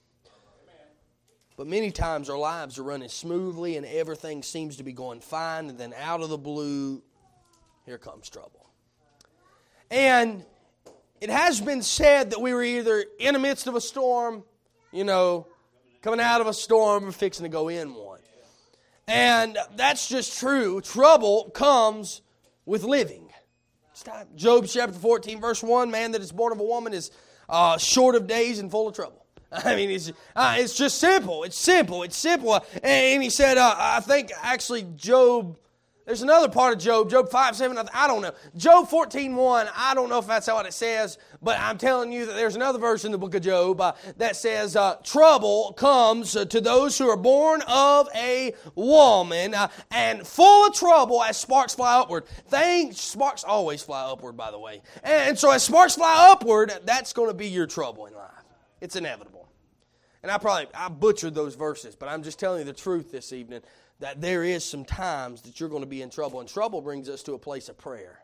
But 1.57 1.67
many 1.67 1.91
times 1.91 2.31
our 2.31 2.39
lives 2.39 2.79
are 2.79 2.83
running 2.83 3.09
smoothly 3.09 3.77
and 3.77 3.85
everything 3.85 4.43
seems 4.43 4.79
to 4.79 4.83
be 4.83 4.93
going 4.93 5.21
fine, 5.21 5.69
and 5.69 5.79
then 5.79 5.93
out 6.01 6.23
of 6.23 6.31
the 6.31 6.39
blue, 6.39 7.03
here 7.85 7.99
comes 7.99 8.31
trouble. 8.31 8.71
And 9.91 10.45
it 11.21 11.31
has 11.31 11.61
been 11.61 11.83
said 11.83 12.31
that 12.31 12.41
we 12.41 12.55
were 12.55 12.63
either 12.63 13.05
in 13.19 13.35
the 13.35 13.41
midst 13.41 13.67
of 13.67 13.75
a 13.75 13.81
storm, 13.81 14.43
you 14.91 15.05
know, 15.05 15.47
coming 16.01 16.21
out 16.21 16.41
of 16.41 16.47
a 16.47 16.55
storm, 16.55 17.05
or 17.07 17.13
fixing 17.13 17.45
to 17.45 17.51
go 17.51 17.69
in 17.69 17.93
one. 17.95 18.10
And 19.11 19.59
that's 19.75 20.09
just 20.09 20.39
true. 20.39 20.81
Trouble 20.81 21.51
comes 21.51 22.23
with 22.65 22.85
living. 22.85 23.29
Job 24.37 24.67
chapter 24.67 24.95
14, 24.95 25.41
verse 25.41 25.63
1 25.63 25.91
man 25.91 26.13
that 26.13 26.23
is 26.23 26.33
born 26.33 26.53
of 26.53 26.61
a 26.61 26.65
woman 26.65 26.95
is 26.95 27.11
uh, 27.49 27.77
short 27.77 28.15
of 28.15 28.27
days 28.27 28.59
and 28.59 28.71
full 28.71 28.89
of 28.89 28.95
trouble. 28.95 29.27
I 29.53 29.75
mean, 29.75 29.91
it's, 29.91 30.13
uh, 30.37 30.57
it's 30.59 30.77
just 30.77 30.99
simple. 30.99 31.43
It's 31.43 31.59
simple. 31.59 32.05
It's 32.05 32.17
simple. 32.17 32.65
And 32.83 33.23
he 33.23 33.31
said, 33.31 33.59
uh, 33.59 33.75
I 33.77 34.01
think 34.01 34.31
actually 34.41 34.87
Job, 34.95 35.59
there's 36.11 36.23
another 36.23 36.49
part 36.49 36.73
of 36.73 36.81
Job, 36.81 37.09
Job 37.09 37.31
5, 37.31 37.55
7, 37.55 37.89
I 37.95 38.09
don't 38.09 38.21
know. 38.21 38.33
Job 38.57 38.89
14, 38.89 39.37
1, 39.37 39.69
I 39.77 39.95
don't 39.95 40.09
know 40.09 40.19
if 40.19 40.27
that's 40.27 40.49
what 40.49 40.67
it 40.67 40.73
says, 40.73 41.19
but 41.41 41.57
I'm 41.61 41.79
telling 41.79 42.11
you 42.11 42.27
that 42.27 42.35
there's 42.35 42.57
another 42.57 42.81
verse 42.81 43.05
in 43.05 43.13
the 43.13 43.19
book 43.19 43.37
of 43.37 43.43
Job 43.43 43.81
uh, 43.81 43.93
that 44.17 44.35
says, 44.35 44.75
uh, 44.75 44.97
Trouble 45.05 45.73
comes 45.75 46.33
to 46.33 46.61
those 46.61 46.99
who 46.99 47.09
are 47.09 47.17
born 47.17 47.63
of 47.69 48.09
a 48.17 48.53
woman, 48.75 49.55
uh, 49.55 49.69
and 49.93 50.27
full 50.27 50.67
of 50.67 50.75
trouble 50.75 51.23
as 51.23 51.37
sparks 51.37 51.77
fly 51.77 52.01
upward. 52.01 52.27
Things, 52.49 53.01
sparks 53.01 53.45
always 53.45 53.81
fly 53.81 54.03
upward, 54.03 54.37
by 54.37 54.51
the 54.51 54.59
way. 54.59 54.83
And 55.05 55.39
so 55.39 55.53
as 55.53 55.63
sparks 55.63 55.95
fly 55.95 56.27
upward, 56.33 56.73
that's 56.87 57.13
going 57.13 57.29
to 57.29 57.35
be 57.35 57.47
your 57.47 57.69
trouble 57.69 58.07
in 58.07 58.15
life. 58.15 58.33
It's 58.81 58.97
inevitable. 58.97 59.49
And 60.25 60.33
I 60.33 60.39
probably 60.39 60.67
I 60.75 60.89
butchered 60.89 61.37
those 61.37 61.55
verses, 61.55 61.95
but 61.95 62.09
I'm 62.09 62.25
just 62.25 62.41
telling 62.41 62.59
you 62.59 62.65
the 62.65 62.73
truth 62.73 63.13
this 63.13 63.33
evening 63.33 63.63
that 64.01 64.21
there 64.21 64.43
is 64.43 64.65
some 64.65 64.85
times 64.85 65.43
that 65.43 65.61
you're 65.61 65.69
going 65.69 65.83
to 65.83 65.89
be 65.89 66.03
in 66.03 66.11
trouble, 66.11 66.41
and 66.41 66.49
trouble 66.49 66.81
brings 66.81 67.09
us 67.09 67.23
to 67.25 67.35
a 67.35 67.39
place 67.39 67.69
of 67.69 67.79
prayer. 67.79 68.19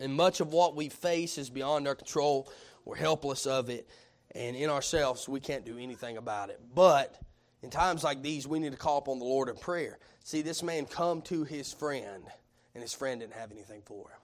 And 0.00 0.12
much 0.12 0.40
of 0.40 0.52
what 0.52 0.74
we 0.74 0.88
face 0.88 1.38
is 1.38 1.48
beyond 1.48 1.86
our 1.88 1.94
control. 1.94 2.50
We're 2.84 2.96
helpless 2.96 3.46
of 3.46 3.70
it, 3.70 3.88
and 4.34 4.56
in 4.56 4.68
ourselves 4.68 5.28
we 5.28 5.40
can't 5.40 5.64
do 5.64 5.78
anything 5.78 6.16
about 6.16 6.50
it. 6.50 6.60
But 6.74 7.18
in 7.62 7.70
times 7.70 8.04
like 8.04 8.20
these, 8.20 8.46
we 8.46 8.58
need 8.58 8.72
to 8.72 8.78
call 8.78 8.98
upon 8.98 9.20
the 9.20 9.24
Lord 9.24 9.48
in 9.48 9.56
prayer. 9.56 9.98
See, 10.24 10.42
this 10.42 10.62
man 10.62 10.84
come 10.86 11.22
to 11.22 11.44
his 11.44 11.72
friend, 11.72 12.24
and 12.74 12.82
his 12.82 12.92
friend 12.92 13.20
didn't 13.20 13.34
have 13.34 13.52
anything 13.52 13.80
for 13.84 14.10
him. 14.10 14.20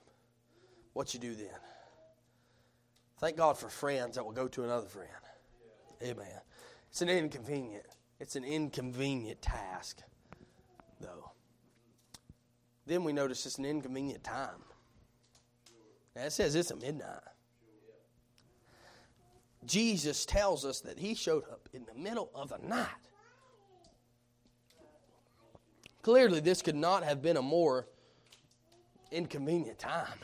What 0.92 1.14
you 1.14 1.20
do 1.20 1.34
then? 1.34 1.48
Thank 3.20 3.36
God 3.36 3.56
for 3.56 3.68
friends 3.68 4.16
that 4.16 4.24
will 4.24 4.32
go 4.32 4.48
to 4.48 4.64
another 4.64 4.88
friend. 4.88 5.08
Amen. 6.02 6.26
It's 6.90 7.02
an 7.02 7.08
inconvenient. 7.08 7.86
It's 8.20 8.36
an 8.36 8.44
inconvenient 8.44 9.40
task, 9.40 10.02
though. 11.00 11.32
Then 12.86 13.02
we 13.02 13.12
notice 13.12 13.46
it's 13.46 13.58
an 13.58 13.64
inconvenient 13.64 14.22
time. 14.22 14.62
Now 16.14 16.24
it 16.24 16.32
says 16.32 16.54
it's 16.54 16.70
a 16.70 16.76
midnight. 16.76 17.20
Jesus 19.64 20.26
tells 20.26 20.64
us 20.64 20.80
that 20.80 20.98
he 20.98 21.14
showed 21.14 21.44
up 21.50 21.68
in 21.72 21.86
the 21.86 21.94
middle 21.94 22.30
of 22.34 22.50
the 22.50 22.58
night. 22.58 22.88
Clearly, 26.02 26.40
this 26.40 26.62
could 26.62 26.76
not 26.76 27.04
have 27.04 27.22
been 27.22 27.36
a 27.36 27.42
more 27.42 27.86
inconvenient 29.10 29.78
time. 29.78 30.18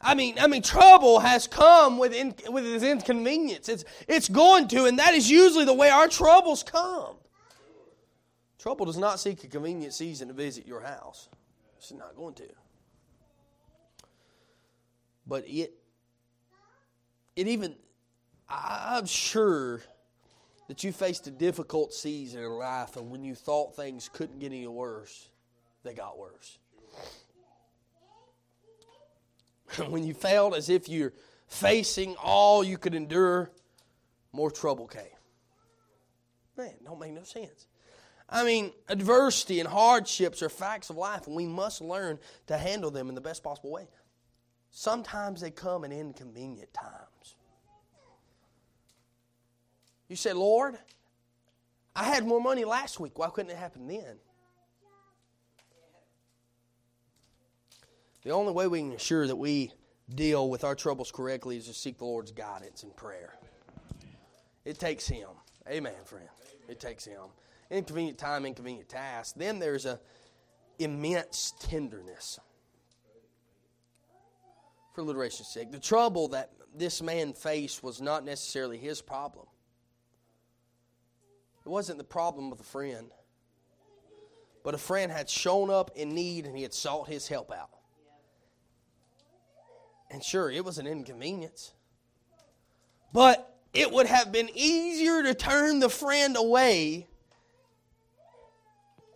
I 0.00 0.14
mean, 0.14 0.36
I 0.38 0.46
mean, 0.46 0.62
trouble 0.62 1.18
has 1.18 1.46
come 1.46 1.98
with, 1.98 2.14
in, 2.14 2.34
with 2.48 2.64
its 2.64 2.84
inconvenience. 2.84 3.68
It's, 3.68 3.84
it's 4.06 4.28
going 4.28 4.68
to, 4.68 4.84
and 4.84 4.98
that 4.98 5.14
is 5.14 5.28
usually 5.28 5.64
the 5.64 5.74
way 5.74 5.90
our 5.90 6.06
troubles 6.06 6.62
come. 6.62 7.16
Trouble 8.58 8.86
does 8.86 8.98
not 8.98 9.18
seek 9.18 9.42
a 9.44 9.48
convenient 9.48 9.92
season 9.92 10.28
to 10.28 10.34
visit 10.34 10.66
your 10.66 10.80
house. 10.80 11.28
It's 11.78 11.92
not 11.92 12.16
going 12.16 12.34
to. 12.34 12.48
But 15.26 15.44
it, 15.48 15.72
it 17.34 17.48
even, 17.48 17.74
I'm 18.48 19.06
sure 19.06 19.82
that 20.68 20.84
you 20.84 20.92
faced 20.92 21.26
a 21.26 21.30
difficult 21.30 21.92
season 21.92 22.42
in 22.42 22.50
life, 22.50 22.96
and 22.96 23.10
when 23.10 23.24
you 23.24 23.34
thought 23.34 23.74
things 23.74 24.08
couldn't 24.12 24.38
get 24.38 24.46
any 24.46 24.66
worse, 24.66 25.28
they 25.82 25.94
got 25.94 26.18
worse. 26.18 26.58
when 29.88 30.04
you 30.04 30.14
felt 30.14 30.56
as 30.56 30.68
if 30.68 30.88
you're 30.88 31.12
facing 31.46 32.16
all 32.16 32.62
you 32.62 32.78
could 32.78 32.94
endure, 32.94 33.50
more 34.32 34.50
trouble 34.50 34.86
came. 34.86 35.02
Man, 36.56 36.74
don't 36.84 36.98
make 36.98 37.12
no 37.12 37.22
sense. 37.22 37.66
I 38.28 38.44
mean, 38.44 38.72
adversity 38.88 39.60
and 39.60 39.68
hardships 39.68 40.42
are 40.42 40.50
facts 40.50 40.90
of 40.90 40.96
life, 40.96 41.26
and 41.26 41.34
we 41.34 41.46
must 41.46 41.80
learn 41.80 42.18
to 42.48 42.58
handle 42.58 42.90
them 42.90 43.08
in 43.08 43.14
the 43.14 43.20
best 43.20 43.42
possible 43.42 43.70
way. 43.70 43.88
Sometimes 44.70 45.40
they 45.40 45.50
come 45.50 45.84
in 45.84 45.92
inconvenient 45.92 46.74
times. 46.74 47.36
You 50.08 50.16
say, 50.16 50.32
Lord, 50.32 50.76
I 51.96 52.04
had 52.04 52.26
more 52.26 52.40
money 52.40 52.64
last 52.64 53.00
week. 53.00 53.18
Why 53.18 53.28
couldn't 53.30 53.50
it 53.50 53.56
happen 53.56 53.86
then? 53.86 54.18
The 58.28 58.34
only 58.34 58.52
way 58.52 58.66
we 58.66 58.80
can 58.80 58.92
ensure 58.92 59.26
that 59.26 59.36
we 59.36 59.72
deal 60.14 60.50
with 60.50 60.62
our 60.62 60.74
troubles 60.74 61.10
correctly 61.10 61.56
is 61.56 61.66
to 61.66 61.72
seek 61.72 61.96
the 61.96 62.04
Lord's 62.04 62.30
guidance 62.30 62.82
in 62.82 62.90
prayer. 62.90 63.38
It 64.66 64.78
takes 64.78 65.08
Him. 65.08 65.30
Amen, 65.66 65.94
friend. 66.04 66.28
It 66.68 66.78
takes 66.78 67.06
Him. 67.06 67.22
Inconvenient 67.70 68.18
time, 68.18 68.44
inconvenient 68.44 68.86
task. 68.86 69.34
Then 69.34 69.58
there's 69.58 69.86
a 69.86 69.98
immense 70.78 71.54
tenderness. 71.58 72.38
For 74.94 75.00
alliteration's 75.00 75.48
sake, 75.48 75.72
the 75.72 75.80
trouble 75.80 76.28
that 76.28 76.50
this 76.76 77.00
man 77.00 77.32
faced 77.32 77.82
was 77.82 77.98
not 77.98 78.26
necessarily 78.26 78.76
his 78.76 79.00
problem. 79.00 79.46
It 81.64 81.70
wasn't 81.70 81.96
the 81.96 82.04
problem 82.04 82.52
of 82.52 82.60
a 82.60 82.64
friend. 82.64 83.10
But 84.62 84.74
a 84.74 84.78
friend 84.78 85.10
had 85.10 85.30
shown 85.30 85.70
up 85.70 85.92
in 85.96 86.14
need 86.14 86.44
and 86.44 86.54
he 86.54 86.62
had 86.62 86.74
sought 86.74 87.08
his 87.08 87.26
help 87.26 87.50
out. 87.50 87.70
And 90.10 90.22
sure, 90.22 90.50
it 90.50 90.64
was 90.64 90.78
an 90.78 90.86
inconvenience. 90.86 91.72
But 93.12 93.54
it 93.74 93.90
would 93.92 94.06
have 94.06 94.32
been 94.32 94.48
easier 94.54 95.22
to 95.22 95.34
turn 95.34 95.80
the 95.80 95.90
friend 95.90 96.36
away 96.36 97.06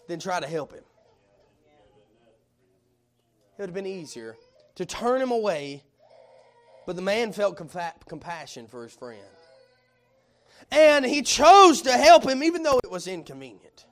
than 0.09 0.21
try 0.21 0.41
to 0.41 0.47
help 0.47 0.73
him. 0.73 0.85
It 3.59 3.63
would 3.63 3.69
have 3.69 3.75
been 3.75 3.87
easier 3.87 4.37
to 4.75 4.87
turn 4.87 5.21
him 5.21 5.31
away, 5.31 5.83
but 6.87 6.97
the 6.97 7.03
man 7.03 7.33
felt 7.33 7.57
compassion 7.57 8.67
for 8.67 8.83
his 8.83 8.93
friend. 8.93 9.21
And 10.71 11.05
he 11.05 11.23
chose 11.23 11.83
to 11.83 11.93
help 11.93 12.25
him 12.25 12.43
even 12.43 12.63
though 12.63 12.81
it 12.83 12.91
was 12.91 13.07
inconvenient. 13.07 13.87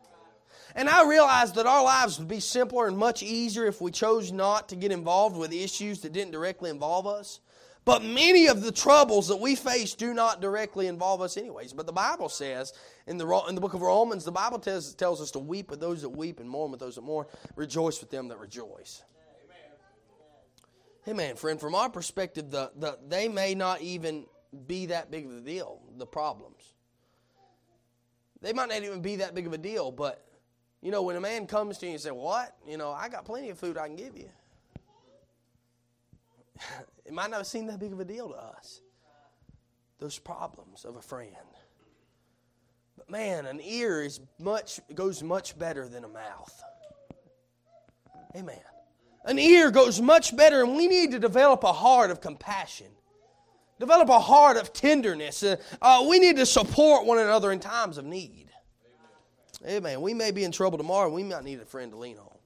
And 0.74 0.88
I 0.88 1.08
realized 1.08 1.56
that 1.56 1.66
our 1.66 1.82
lives 1.82 2.18
would 2.18 2.28
be 2.28 2.40
simpler 2.40 2.86
and 2.86 2.96
much 2.96 3.22
easier 3.22 3.66
if 3.66 3.80
we 3.80 3.90
chose 3.90 4.32
not 4.32 4.68
to 4.68 4.76
get 4.76 4.92
involved 4.92 5.36
with 5.36 5.52
issues 5.52 6.00
that 6.00 6.12
didn't 6.12 6.32
directly 6.32 6.70
involve 6.70 7.06
us. 7.06 7.40
But 7.84 8.04
many 8.04 8.46
of 8.46 8.62
the 8.62 8.72
troubles 8.72 9.28
that 9.28 9.40
we 9.40 9.56
face 9.56 9.94
do 9.94 10.12
not 10.12 10.40
directly 10.40 10.86
involve 10.86 11.22
us, 11.22 11.36
anyways. 11.36 11.72
But 11.72 11.86
the 11.86 11.92
Bible 11.92 12.28
says 12.28 12.72
in 13.06 13.16
the, 13.16 13.26
in 13.48 13.54
the 13.54 13.60
book 13.60 13.74
of 13.74 13.80
Romans, 13.80 14.24
the 14.24 14.32
Bible 14.32 14.58
tells, 14.58 14.94
tells 14.94 15.20
us 15.20 15.30
to 15.32 15.38
weep 15.38 15.70
with 15.70 15.80
those 15.80 16.02
that 16.02 16.10
weep 16.10 16.40
and 16.40 16.48
mourn 16.48 16.70
with 16.70 16.80
those 16.80 16.96
that 16.96 17.02
mourn, 17.02 17.26
rejoice 17.56 18.00
with 18.00 18.10
them 18.10 18.28
that 18.28 18.38
rejoice. 18.38 19.02
Hey, 21.04 21.14
man, 21.14 21.34
friend, 21.36 21.58
from 21.58 21.74
our 21.74 21.88
perspective, 21.88 22.50
the, 22.50 22.70
the, 22.76 22.98
they 23.08 23.26
may 23.26 23.54
not 23.54 23.80
even 23.80 24.26
be 24.66 24.86
that 24.86 25.10
big 25.10 25.24
of 25.24 25.38
a 25.38 25.40
deal, 25.40 25.80
the 25.96 26.06
problems. 26.06 26.74
They 28.42 28.52
might 28.52 28.68
not 28.68 28.82
even 28.82 29.00
be 29.00 29.16
that 29.16 29.34
big 29.34 29.46
of 29.46 29.54
a 29.54 29.58
deal, 29.58 29.90
but, 29.90 30.24
you 30.82 30.90
know, 30.90 31.02
when 31.02 31.16
a 31.16 31.20
man 31.20 31.46
comes 31.46 31.78
to 31.78 31.86
you 31.86 31.92
and 31.92 32.00
says, 32.00 32.12
What? 32.12 32.56
You 32.66 32.76
know, 32.76 32.90
I 32.90 33.08
got 33.08 33.24
plenty 33.24 33.50
of 33.50 33.58
food 33.58 33.76
I 33.76 33.86
can 33.86 33.96
give 33.96 34.16
you. 34.16 34.30
it 37.04 37.12
might 37.12 37.30
not 37.30 37.46
seem 37.46 37.66
that 37.66 37.78
big 37.78 37.92
of 37.92 38.00
a 38.00 38.04
deal 38.04 38.28
to 38.28 38.36
us. 38.36 38.80
Those 39.98 40.18
problems 40.18 40.84
of 40.84 40.96
a 40.96 41.02
friend. 41.02 41.34
But 42.96 43.10
man, 43.10 43.46
an 43.46 43.60
ear 43.62 44.02
is 44.02 44.20
much 44.38 44.80
goes 44.94 45.22
much 45.22 45.58
better 45.58 45.88
than 45.88 46.04
a 46.04 46.08
mouth. 46.08 46.62
Amen. 48.34 48.60
An 49.24 49.38
ear 49.38 49.70
goes 49.70 50.00
much 50.00 50.34
better, 50.34 50.62
and 50.62 50.76
we 50.76 50.88
need 50.88 51.10
to 51.10 51.18
develop 51.18 51.62
a 51.62 51.72
heart 51.72 52.10
of 52.10 52.22
compassion. 52.22 52.86
Develop 53.78 54.08
a 54.08 54.18
heart 54.18 54.56
of 54.56 54.72
tenderness. 54.72 55.42
Uh, 55.42 55.56
uh, 55.80 56.06
we 56.08 56.18
need 56.18 56.36
to 56.36 56.46
support 56.46 57.06
one 57.06 57.18
another 57.18 57.52
in 57.52 57.60
times 57.60 57.98
of 57.98 58.04
need. 58.04 58.49
Amen. 59.66 60.00
We 60.00 60.14
may 60.14 60.30
be 60.30 60.44
in 60.44 60.52
trouble 60.52 60.78
tomorrow. 60.78 61.10
We 61.10 61.22
might 61.22 61.44
need 61.44 61.60
a 61.60 61.66
friend 61.66 61.92
to 61.92 61.98
lean 61.98 62.18
on. 62.18 62.38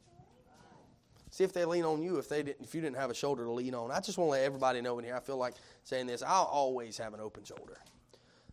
See 1.31 1.45
if 1.45 1.53
they 1.53 1.65
lean 1.65 1.85
on 1.85 2.03
you. 2.03 2.19
If 2.19 2.29
they 2.29 2.43
didn't, 2.43 2.65
if 2.65 2.75
you 2.75 2.81
didn't 2.81 2.97
have 2.97 3.11
a 3.11 3.15
shoulder 3.15 3.45
to 3.45 3.51
lean 3.51 3.75
on, 3.75 3.91
I 3.91 4.01
just 4.01 4.19
want 4.19 4.29
to 4.29 4.33
let 4.33 4.45
everybody 4.45 4.81
know 4.81 4.99
in 4.99 5.05
here. 5.05 5.17
I 5.17 5.21
feel 5.21 5.37
like 5.37 5.55
saying 5.83 6.07
this. 6.07 6.23
I'll 6.23 6.45
always 6.45 6.97
have 6.99 7.13
an 7.13 7.21
open 7.21 7.45
shoulder. 7.45 7.79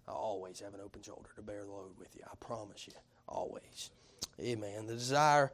I'll 0.07 0.15
always 0.15 0.59
have 0.59 0.73
an 0.73 0.79
open 0.83 1.01
shoulder 1.03 1.29
to 1.35 1.41
bear 1.41 1.63
the 1.63 1.71
load 1.71 1.91
with 1.99 2.15
you. 2.15 2.23
I 2.25 2.33
promise 2.39 2.87
you, 2.87 2.93
always. 3.27 3.91
Amen. 4.39 4.87
The 4.87 4.93
desire, 4.93 5.51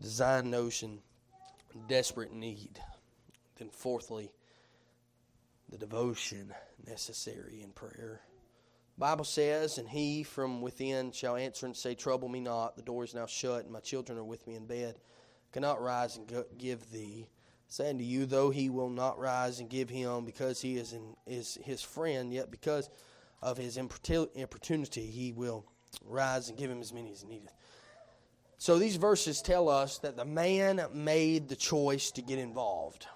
design 0.00 0.50
notion, 0.50 1.00
desperate 1.86 2.32
need. 2.32 2.80
Then 3.56 3.68
fourthly, 3.68 4.32
the 5.70 5.78
devotion 5.78 6.52
necessary 6.86 7.60
in 7.62 7.70
prayer. 7.70 8.22
Bible 8.96 9.24
says, 9.24 9.78
and 9.78 9.88
he 9.88 10.22
from 10.22 10.62
within 10.62 11.10
shall 11.12 11.36
answer 11.36 11.66
and 11.66 11.76
say, 11.76 11.94
Trouble 11.94 12.28
me 12.28 12.40
not, 12.40 12.76
the 12.76 12.82
door 12.82 13.04
is 13.04 13.14
now 13.14 13.26
shut, 13.26 13.64
and 13.64 13.72
my 13.72 13.80
children 13.80 14.18
are 14.18 14.24
with 14.24 14.46
me 14.46 14.54
in 14.54 14.66
bed 14.66 14.96
cannot 15.54 15.80
rise 15.80 16.16
and 16.16 16.44
give 16.58 16.90
thee. 16.90 17.28
Saying 17.68 17.98
to 17.98 18.04
you, 18.04 18.26
though 18.26 18.50
he 18.50 18.68
will 18.68 18.90
not 18.90 19.18
rise 19.18 19.60
and 19.60 19.70
give 19.70 19.88
him 19.88 20.24
because 20.24 20.60
he 20.60 20.76
is, 20.76 20.92
in, 20.92 21.14
is 21.26 21.56
his 21.62 21.80
friend, 21.80 22.32
yet 22.32 22.50
because 22.50 22.90
of 23.40 23.56
his 23.56 23.76
importunity 23.76 25.06
he 25.06 25.32
will 25.32 25.64
rise 26.04 26.48
and 26.48 26.58
give 26.58 26.70
him 26.70 26.80
as 26.80 26.92
many 26.92 27.12
as 27.12 27.24
needed. 27.24 27.50
So 28.58 28.78
these 28.78 28.96
verses 28.96 29.40
tell 29.40 29.68
us 29.68 29.98
that 29.98 30.16
the 30.16 30.24
man 30.24 30.84
made 30.92 31.48
the 31.48 31.56
choice 31.56 32.10
to 32.12 32.22
get 32.22 32.38
involved. 32.38 33.06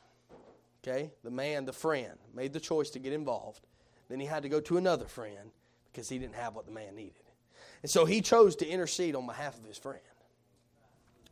Okay? 0.82 1.10
The 1.24 1.30
man, 1.30 1.64
the 1.64 1.72
friend, 1.72 2.18
made 2.34 2.52
the 2.52 2.60
choice 2.60 2.90
to 2.90 3.00
get 3.00 3.12
involved. 3.12 3.66
Then 4.08 4.20
he 4.20 4.26
had 4.26 4.44
to 4.44 4.48
go 4.48 4.60
to 4.60 4.76
another 4.76 5.06
friend 5.06 5.50
because 5.98 6.08
he 6.08 6.18
didn't 6.20 6.36
have 6.36 6.54
what 6.54 6.64
the 6.64 6.70
man 6.70 6.94
needed. 6.94 7.14
And 7.82 7.90
so 7.90 8.04
he 8.04 8.20
chose 8.20 8.54
to 8.56 8.66
intercede 8.68 9.16
on 9.16 9.26
behalf 9.26 9.58
of 9.58 9.64
his 9.64 9.76
friend. 9.76 9.98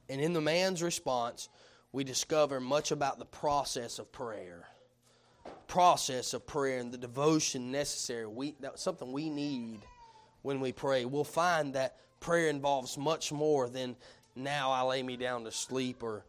And 0.09 0.21
in 0.21 0.33
the 0.33 0.41
man's 0.41 0.83
response, 0.83 1.49
we 1.93 2.03
discover 2.03 2.59
much 2.59 2.91
about 2.91 3.21
the 3.21 3.27
process 3.27 4.01
of 4.01 4.11
prayer. 4.11 4.65
Process 5.69 6.35
of 6.35 6.49
prayer 6.49 6.81
and 6.81 6.91
the 6.91 6.99
devotion 6.99 7.71
necessary. 7.71 8.27
We, 8.27 8.57
that's 8.59 8.83
something 8.83 9.13
we 9.13 9.31
need 9.31 9.83
when 10.43 10.59
we 10.59 10.73
pray. 10.73 11.05
We'll 11.05 11.23
find 11.23 11.75
that 11.75 11.99
prayer 12.19 12.49
involves 12.49 12.99
much 12.99 13.31
more 13.31 13.69
than 13.69 13.95
now 14.35 14.73
I 14.73 14.83
lay 14.83 15.01
me 15.01 15.17
down 15.17 15.45
to 15.45 15.53
sleep 15.53 16.03
or, 16.03 16.25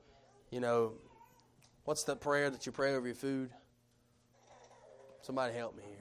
you 0.51 0.59
know, 0.59 0.93
what's 1.85 2.03
the 2.03 2.15
prayer 2.15 2.51
that 2.51 2.67
you 2.67 2.71
pray 2.71 2.93
over 2.93 3.07
your 3.07 3.15
food? 3.15 3.49
Somebody 5.23 5.55
help 5.55 5.75
me 5.75 5.81
here. 5.87 5.96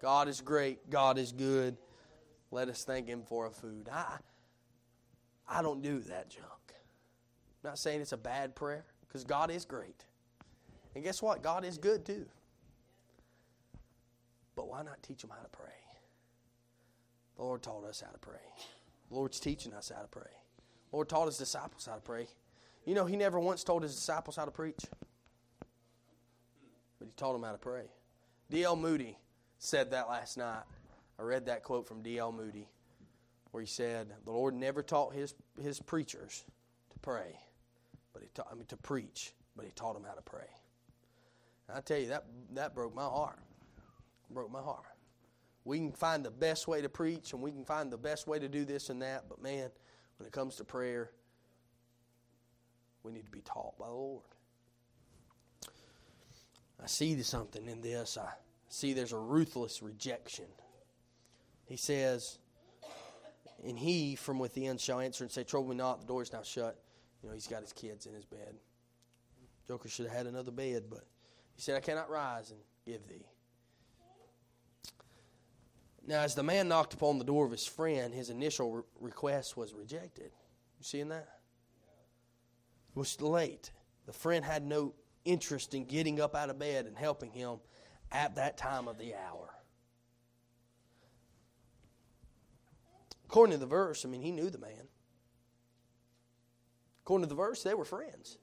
God 0.00 0.28
is 0.28 0.40
great. 0.40 0.90
God 0.90 1.18
is 1.18 1.32
good. 1.32 1.76
Let 2.50 2.68
us 2.68 2.84
thank 2.84 3.08
Him 3.08 3.22
for 3.22 3.46
our 3.46 3.50
food. 3.50 3.88
I, 3.92 4.18
I 5.48 5.62
don't 5.62 5.82
do 5.82 6.00
that 6.00 6.30
junk. 6.30 6.44
I'm 6.68 7.70
not 7.70 7.78
saying 7.78 8.00
it's 8.00 8.12
a 8.12 8.16
bad 8.16 8.54
prayer, 8.54 8.84
because 9.00 9.24
God 9.24 9.50
is 9.50 9.64
great. 9.64 10.04
And 10.94 11.04
guess 11.04 11.20
what? 11.20 11.42
God 11.42 11.64
is 11.64 11.78
good 11.78 12.04
too. 12.04 12.26
But 14.56 14.68
why 14.68 14.82
not 14.82 15.02
teach 15.02 15.20
them 15.22 15.30
how 15.30 15.42
to 15.42 15.48
pray? 15.48 15.66
The 17.36 17.42
Lord 17.44 17.62
taught 17.62 17.84
us 17.84 18.00
how 18.04 18.10
to 18.10 18.18
pray. 18.18 18.40
The 19.08 19.14
Lord's 19.14 19.38
teaching 19.38 19.72
us 19.72 19.92
how 19.94 20.02
to 20.02 20.08
pray. 20.08 20.22
The 20.90 20.96
Lord 20.96 21.08
taught 21.08 21.26
his 21.26 21.38
disciples 21.38 21.86
how 21.86 21.94
to 21.94 22.00
pray. 22.00 22.26
You 22.84 22.94
know, 22.94 23.04
he 23.04 23.16
never 23.16 23.38
once 23.38 23.62
told 23.64 23.82
his 23.82 23.94
disciples 23.94 24.36
how 24.36 24.44
to 24.44 24.50
preach, 24.50 24.86
but 26.98 27.06
he 27.06 27.12
taught 27.16 27.34
them 27.34 27.42
how 27.42 27.52
to 27.52 27.58
pray. 27.58 27.84
D.L. 28.50 28.76
Moody 28.76 29.18
said 29.58 29.90
that 29.90 30.08
last 30.08 30.36
night. 30.36 30.62
I 31.18 31.22
read 31.22 31.46
that 31.46 31.64
quote 31.64 31.86
from 31.86 32.02
D.L. 32.02 32.32
Moody 32.32 32.68
where 33.50 33.62
he 33.62 33.66
said 33.66 34.12
the 34.24 34.30
Lord 34.30 34.54
never 34.54 34.82
taught 34.82 35.14
his, 35.14 35.34
his 35.60 35.80
preachers 35.80 36.44
to 36.92 36.98
pray, 37.00 37.38
but 38.12 38.22
he 38.22 38.28
taught 38.34 38.48
I 38.50 38.54
mean 38.54 38.66
to 38.66 38.76
preach, 38.76 39.32
but 39.56 39.64
he 39.64 39.72
taught 39.72 39.94
them 39.94 40.04
how 40.04 40.14
to 40.14 40.22
pray. 40.22 40.48
And 41.68 41.76
I 41.76 41.80
tell 41.80 41.98
you 41.98 42.08
that 42.08 42.24
that 42.54 42.74
broke 42.74 42.94
my 42.94 43.04
heart. 43.04 43.38
Broke 44.30 44.50
my 44.50 44.60
heart. 44.60 44.84
We 45.64 45.78
can 45.78 45.92
find 45.92 46.24
the 46.24 46.30
best 46.30 46.68
way 46.68 46.82
to 46.82 46.88
preach 46.88 47.32
and 47.32 47.42
we 47.42 47.50
can 47.50 47.64
find 47.64 47.90
the 47.90 47.98
best 47.98 48.26
way 48.26 48.38
to 48.38 48.48
do 48.48 48.64
this 48.64 48.90
and 48.90 49.02
that, 49.02 49.24
but 49.28 49.42
man, 49.42 49.70
when 50.18 50.26
it 50.26 50.32
comes 50.32 50.56
to 50.56 50.64
prayer, 50.64 51.10
we 53.02 53.12
need 53.12 53.24
to 53.24 53.30
be 53.30 53.40
taught 53.40 53.78
by 53.78 53.86
the 53.86 53.92
Lord. 53.92 54.24
I 56.82 56.86
see 56.86 57.20
something 57.22 57.66
in 57.66 57.80
this. 57.80 58.16
I 58.16 58.30
see 58.68 58.92
there's 58.92 59.12
a 59.12 59.18
ruthless 59.18 59.82
rejection. 59.82 60.46
He 61.66 61.76
says, 61.76 62.38
and 63.64 63.78
he 63.78 64.14
from 64.14 64.38
within 64.38 64.78
shall 64.78 65.00
answer 65.00 65.24
and 65.24 65.30
say, 65.30 65.44
Trouble 65.44 65.68
me 65.68 65.76
not, 65.76 66.00
the 66.00 66.06
door 66.06 66.22
is 66.22 66.32
now 66.32 66.42
shut. 66.42 66.78
You 67.22 67.28
know, 67.28 67.34
he's 67.34 67.46
got 67.46 67.62
his 67.62 67.72
kids 67.72 68.06
in 68.06 68.14
his 68.14 68.24
bed. 68.24 68.54
Joker 69.66 69.88
should 69.88 70.06
have 70.06 70.16
had 70.16 70.26
another 70.26 70.52
bed, 70.52 70.84
but 70.88 71.04
he 71.54 71.60
said, 71.62 71.76
I 71.76 71.80
cannot 71.80 72.08
rise 72.08 72.50
and 72.50 72.60
give 72.86 73.06
thee. 73.08 73.26
Now, 76.06 76.20
as 76.20 76.34
the 76.34 76.42
man 76.42 76.68
knocked 76.68 76.94
upon 76.94 77.18
the 77.18 77.24
door 77.24 77.44
of 77.44 77.50
his 77.50 77.66
friend, 77.66 78.14
his 78.14 78.30
initial 78.30 78.72
re- 78.72 78.82
request 78.98 79.58
was 79.58 79.74
rejected. 79.74 80.30
You 80.78 80.84
seeing 80.84 81.08
that? 81.08 81.28
It 82.90 82.98
was 82.98 83.20
late. 83.20 83.72
The 84.06 84.14
friend 84.14 84.42
had 84.42 84.64
no 84.64 84.94
interest 85.26 85.74
in 85.74 85.84
getting 85.84 86.18
up 86.18 86.34
out 86.34 86.48
of 86.48 86.58
bed 86.58 86.86
and 86.86 86.96
helping 86.96 87.30
him 87.30 87.58
at 88.12 88.34
that 88.36 88.56
time 88.56 88.88
of 88.88 88.98
the 88.98 89.14
hour. 89.14 89.50
According 93.26 93.52
to 93.52 93.58
the 93.58 93.66
verse, 93.66 94.04
I 94.04 94.08
mean, 94.08 94.22
he 94.22 94.30
knew 94.30 94.48
the 94.48 94.58
man. 94.58 94.88
According 97.04 97.24
to 97.24 97.28
the 97.28 97.34
verse, 97.34 97.62
they 97.62 97.74
were 97.74 97.84
friends. 97.84 98.38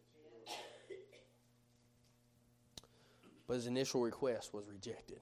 But 3.47 3.55
his 3.55 3.67
initial 3.67 4.01
request 4.01 4.53
was 4.53 4.67
rejected. 4.67 5.19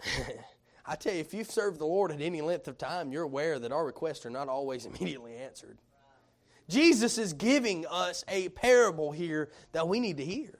I 0.86 0.94
tell 0.94 1.12
you, 1.12 1.20
if 1.20 1.34
you've 1.34 1.50
served 1.50 1.78
the 1.78 1.86
Lord 1.86 2.10
at 2.12 2.20
any 2.20 2.40
length 2.40 2.68
of 2.68 2.78
time, 2.78 3.12
you're 3.12 3.24
aware 3.24 3.58
that 3.58 3.72
our 3.72 3.84
requests 3.84 4.24
are 4.24 4.30
not 4.30 4.48
always 4.48 4.86
immediately 4.98 5.36
answered. 5.36 5.78
Jesus 6.68 7.18
is 7.18 7.32
giving 7.32 7.86
us 7.86 8.24
a 8.28 8.48
parable 8.50 9.10
here 9.10 9.50
that 9.72 9.88
we 9.88 10.00
need 10.00 10.18
to 10.18 10.24
hear. 10.24 10.58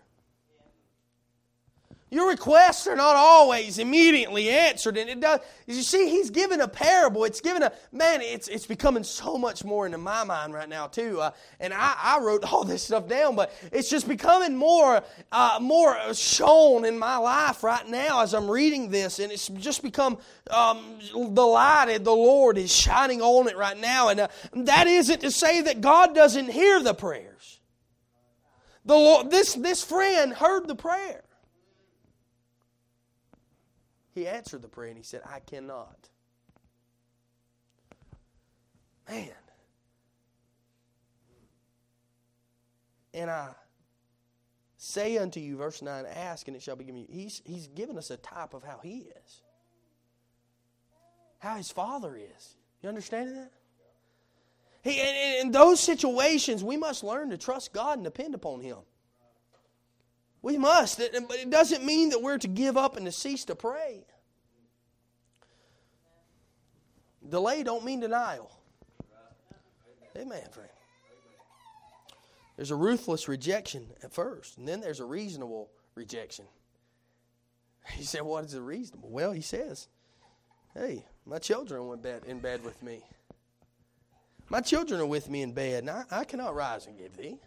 Your 2.10 2.28
requests 2.30 2.86
are 2.86 2.96
not 2.96 3.16
always 3.16 3.78
immediately 3.78 4.48
answered. 4.48 4.96
And 4.96 5.10
it 5.10 5.20
does, 5.20 5.40
you 5.66 5.82
see, 5.82 6.08
he's 6.08 6.30
given 6.30 6.60
a 6.60 6.68
parable. 6.68 7.24
It's 7.24 7.42
given 7.42 7.62
a, 7.62 7.72
man, 7.92 8.22
it's, 8.22 8.48
it's 8.48 8.66
becoming 8.66 9.04
so 9.04 9.36
much 9.36 9.62
more 9.62 9.84
into 9.84 9.98
my 9.98 10.24
mind 10.24 10.54
right 10.54 10.68
now, 10.68 10.86
too. 10.86 11.20
Uh, 11.20 11.32
and 11.60 11.74
I, 11.74 11.94
I 12.02 12.20
wrote 12.20 12.50
all 12.50 12.64
this 12.64 12.82
stuff 12.82 13.08
down, 13.08 13.36
but 13.36 13.52
it's 13.72 13.90
just 13.90 14.08
becoming 14.08 14.56
more, 14.56 15.02
uh, 15.32 15.58
more 15.60 16.14
shown 16.14 16.86
in 16.86 16.98
my 16.98 17.18
life 17.18 17.62
right 17.62 17.86
now 17.86 18.22
as 18.22 18.32
I'm 18.32 18.50
reading 18.50 18.90
this. 18.90 19.18
And 19.18 19.30
it's 19.30 19.48
just 19.48 19.82
become 19.82 20.16
um, 20.50 20.98
the 21.12 21.46
light 21.46 21.90
of 21.90 22.04
the 22.04 22.14
Lord 22.14 22.56
is 22.56 22.74
shining 22.74 23.20
on 23.20 23.48
it 23.48 23.56
right 23.58 23.78
now. 23.78 24.08
And 24.08 24.20
uh, 24.20 24.28
that 24.54 24.86
isn't 24.86 25.20
to 25.20 25.30
say 25.30 25.60
that 25.62 25.82
God 25.82 26.14
doesn't 26.14 26.50
hear 26.50 26.82
the 26.82 26.94
prayers. 26.94 27.60
The 28.86 28.94
Lord, 28.94 29.30
this, 29.30 29.52
this 29.52 29.84
friend 29.84 30.32
heard 30.32 30.66
the 30.66 30.74
prayer. 30.74 31.22
He 34.18 34.26
answered 34.26 34.62
the 34.62 34.68
prayer 34.68 34.88
and 34.88 34.96
he 34.96 35.04
said, 35.04 35.20
I 35.24 35.38
cannot. 35.38 36.08
Man. 39.08 39.30
And 43.14 43.30
I 43.30 43.50
say 44.76 45.18
unto 45.18 45.38
you, 45.38 45.56
verse 45.56 45.82
9, 45.82 46.04
ask 46.04 46.48
and 46.48 46.56
it 46.56 46.62
shall 46.62 46.74
be 46.74 46.82
given 46.82 47.00
you. 47.00 47.06
He's, 47.08 47.40
he's 47.44 47.68
given 47.68 47.96
us 47.96 48.10
a 48.10 48.16
type 48.16 48.54
of 48.54 48.64
how 48.64 48.80
he 48.82 49.06
is, 49.24 49.42
how 51.38 51.54
his 51.54 51.70
father 51.70 52.16
is. 52.16 52.56
You 52.82 52.88
understand 52.88 53.36
that? 53.36 53.52
He, 54.82 55.00
in, 55.00 55.46
in 55.46 55.52
those 55.52 55.78
situations, 55.78 56.64
we 56.64 56.76
must 56.76 57.04
learn 57.04 57.30
to 57.30 57.38
trust 57.38 57.72
God 57.72 57.98
and 57.98 58.04
depend 58.04 58.34
upon 58.34 58.62
Him. 58.62 58.78
We 60.42 60.56
must, 60.56 60.98
but 60.98 61.14
it 61.14 61.50
doesn't 61.50 61.84
mean 61.84 62.10
that 62.10 62.22
we're 62.22 62.38
to 62.38 62.48
give 62.48 62.76
up 62.76 62.96
and 62.96 63.06
to 63.06 63.12
cease 63.12 63.44
to 63.46 63.56
pray. 63.56 64.04
Delay 67.28 67.62
don't 67.62 67.84
mean 67.84 68.00
denial. 68.00 68.50
Amen, 70.16 70.42
friend. 70.50 70.70
There's 72.56 72.70
a 72.70 72.76
ruthless 72.76 73.28
rejection 73.28 73.86
at 74.02 74.12
first, 74.12 74.58
and 74.58 74.66
then 74.66 74.80
there's 74.80 75.00
a 75.00 75.04
reasonable 75.04 75.70
rejection. 75.94 76.46
He 77.92 78.02
said, 78.02 78.22
What 78.22 78.44
is 78.44 78.54
a 78.54 78.60
reasonable? 78.60 79.08
Well, 79.10 79.32
he 79.32 79.40
says, 79.40 79.88
Hey, 80.74 81.06
my 81.24 81.38
children 81.38 81.86
went 81.86 82.02
bed, 82.02 82.22
in 82.26 82.38
bed 82.38 82.62
with 82.62 82.82
me. 82.82 83.02
My 84.50 84.60
children 84.60 85.00
are 85.00 85.06
with 85.06 85.30
me 85.30 85.42
in 85.42 85.52
bed, 85.52 85.84
and 85.84 85.90
I, 85.90 86.04
I 86.10 86.24
cannot 86.24 86.54
rise 86.54 86.86
and 86.86 86.98
give 86.98 87.16
thee. 87.16 87.38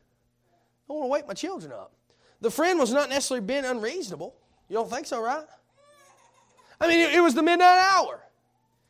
I 0.89 0.93
want 0.93 1.03
to 1.03 1.07
wake 1.07 1.27
my 1.27 1.33
children 1.33 1.71
up. 1.71 1.93
The 2.41 2.51
friend 2.51 2.79
was 2.79 2.91
not 2.91 3.09
necessarily 3.09 3.45
being 3.45 3.65
unreasonable. 3.65 4.35
You 4.67 4.75
don't 4.75 4.89
think 4.89 5.05
so, 5.05 5.21
right? 5.21 5.45
I 6.79 6.87
mean, 6.87 6.99
it, 6.99 7.21
was 7.21 7.35
the 7.35 7.43
midnight 7.43 7.77
hour. 7.77 8.19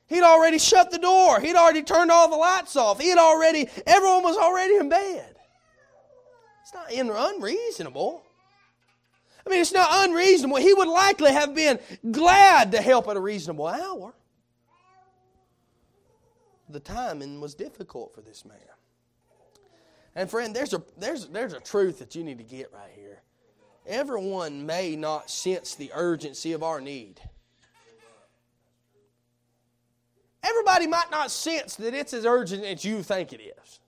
He'd 0.07 0.23
already 0.23 0.57
shut 0.57 0.91
the 0.91 0.97
door. 0.97 1.41
He'd 1.41 1.55
already 1.55 1.83
turned 1.83 2.09
all 2.09 2.29
the 2.29 2.37
lights 2.37 2.77
off. 2.77 2.99
He 3.01 3.09
had 3.09 3.17
already, 3.17 3.67
everyone 3.85 4.23
was 4.23 4.37
already 4.37 4.77
in 4.77 4.87
bed. 4.87 5.35
It's 6.61 6.73
not 6.73 7.33
unreasonable. 7.35 8.23
I 9.45 9.49
mean, 9.49 9.59
it's 9.59 9.73
not 9.73 10.07
unreasonable. 10.07 10.57
He 10.57 10.73
would 10.73 10.87
likely 10.87 11.33
have 11.33 11.53
been 11.53 11.79
glad 12.11 12.71
to 12.71 12.81
help 12.81 13.07
at 13.09 13.17
a 13.17 13.19
reasonable 13.19 13.67
hour. 13.67 14.13
The 16.69 16.79
timing 16.79 17.41
was 17.41 17.53
difficult 17.53 18.15
for 18.15 18.21
this 18.21 18.45
man. 18.45 18.57
And 20.15 20.29
friend, 20.29 20.55
there's 20.55 20.73
a 20.73 20.81
there's 20.97 21.27
there's 21.27 21.53
a 21.53 21.59
truth 21.59 21.99
that 21.99 22.15
you 22.15 22.23
need 22.23 22.37
to 22.37 22.43
get 22.43 22.71
right 22.73 22.91
here. 22.95 23.10
Everyone 23.87 24.65
may 24.65 24.95
not 24.95 25.29
sense 25.29 25.75
the 25.75 25.91
urgency 25.93 26.53
of 26.53 26.63
our 26.63 26.79
need. 26.79 27.19
Everybody 30.43 30.87
might 30.87 31.11
not 31.11 31.31
sense 31.31 31.75
that 31.75 31.93
it's 31.93 32.13
as 32.13 32.25
urgent 32.25 32.63
as 32.63 32.83
you 32.83 33.03
think 33.03 33.33
it 33.33 33.41
is. 33.41 33.79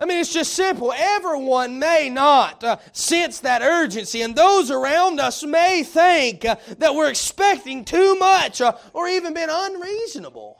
I 0.00 0.06
mean, 0.06 0.18
it's 0.18 0.32
just 0.32 0.52
simple. 0.52 0.92
Everyone 0.96 1.80
may 1.80 2.08
not 2.08 2.62
uh, 2.62 2.76
sense 2.92 3.40
that 3.40 3.62
urgency, 3.62 4.22
and 4.22 4.34
those 4.34 4.70
around 4.70 5.18
us 5.18 5.42
may 5.42 5.82
think 5.82 6.44
uh, 6.44 6.56
that 6.78 6.94
we're 6.94 7.10
expecting 7.10 7.84
too 7.84 8.14
much 8.16 8.60
uh, 8.60 8.76
or 8.92 9.08
even 9.08 9.34
been 9.34 9.48
unreasonable. 9.50 10.56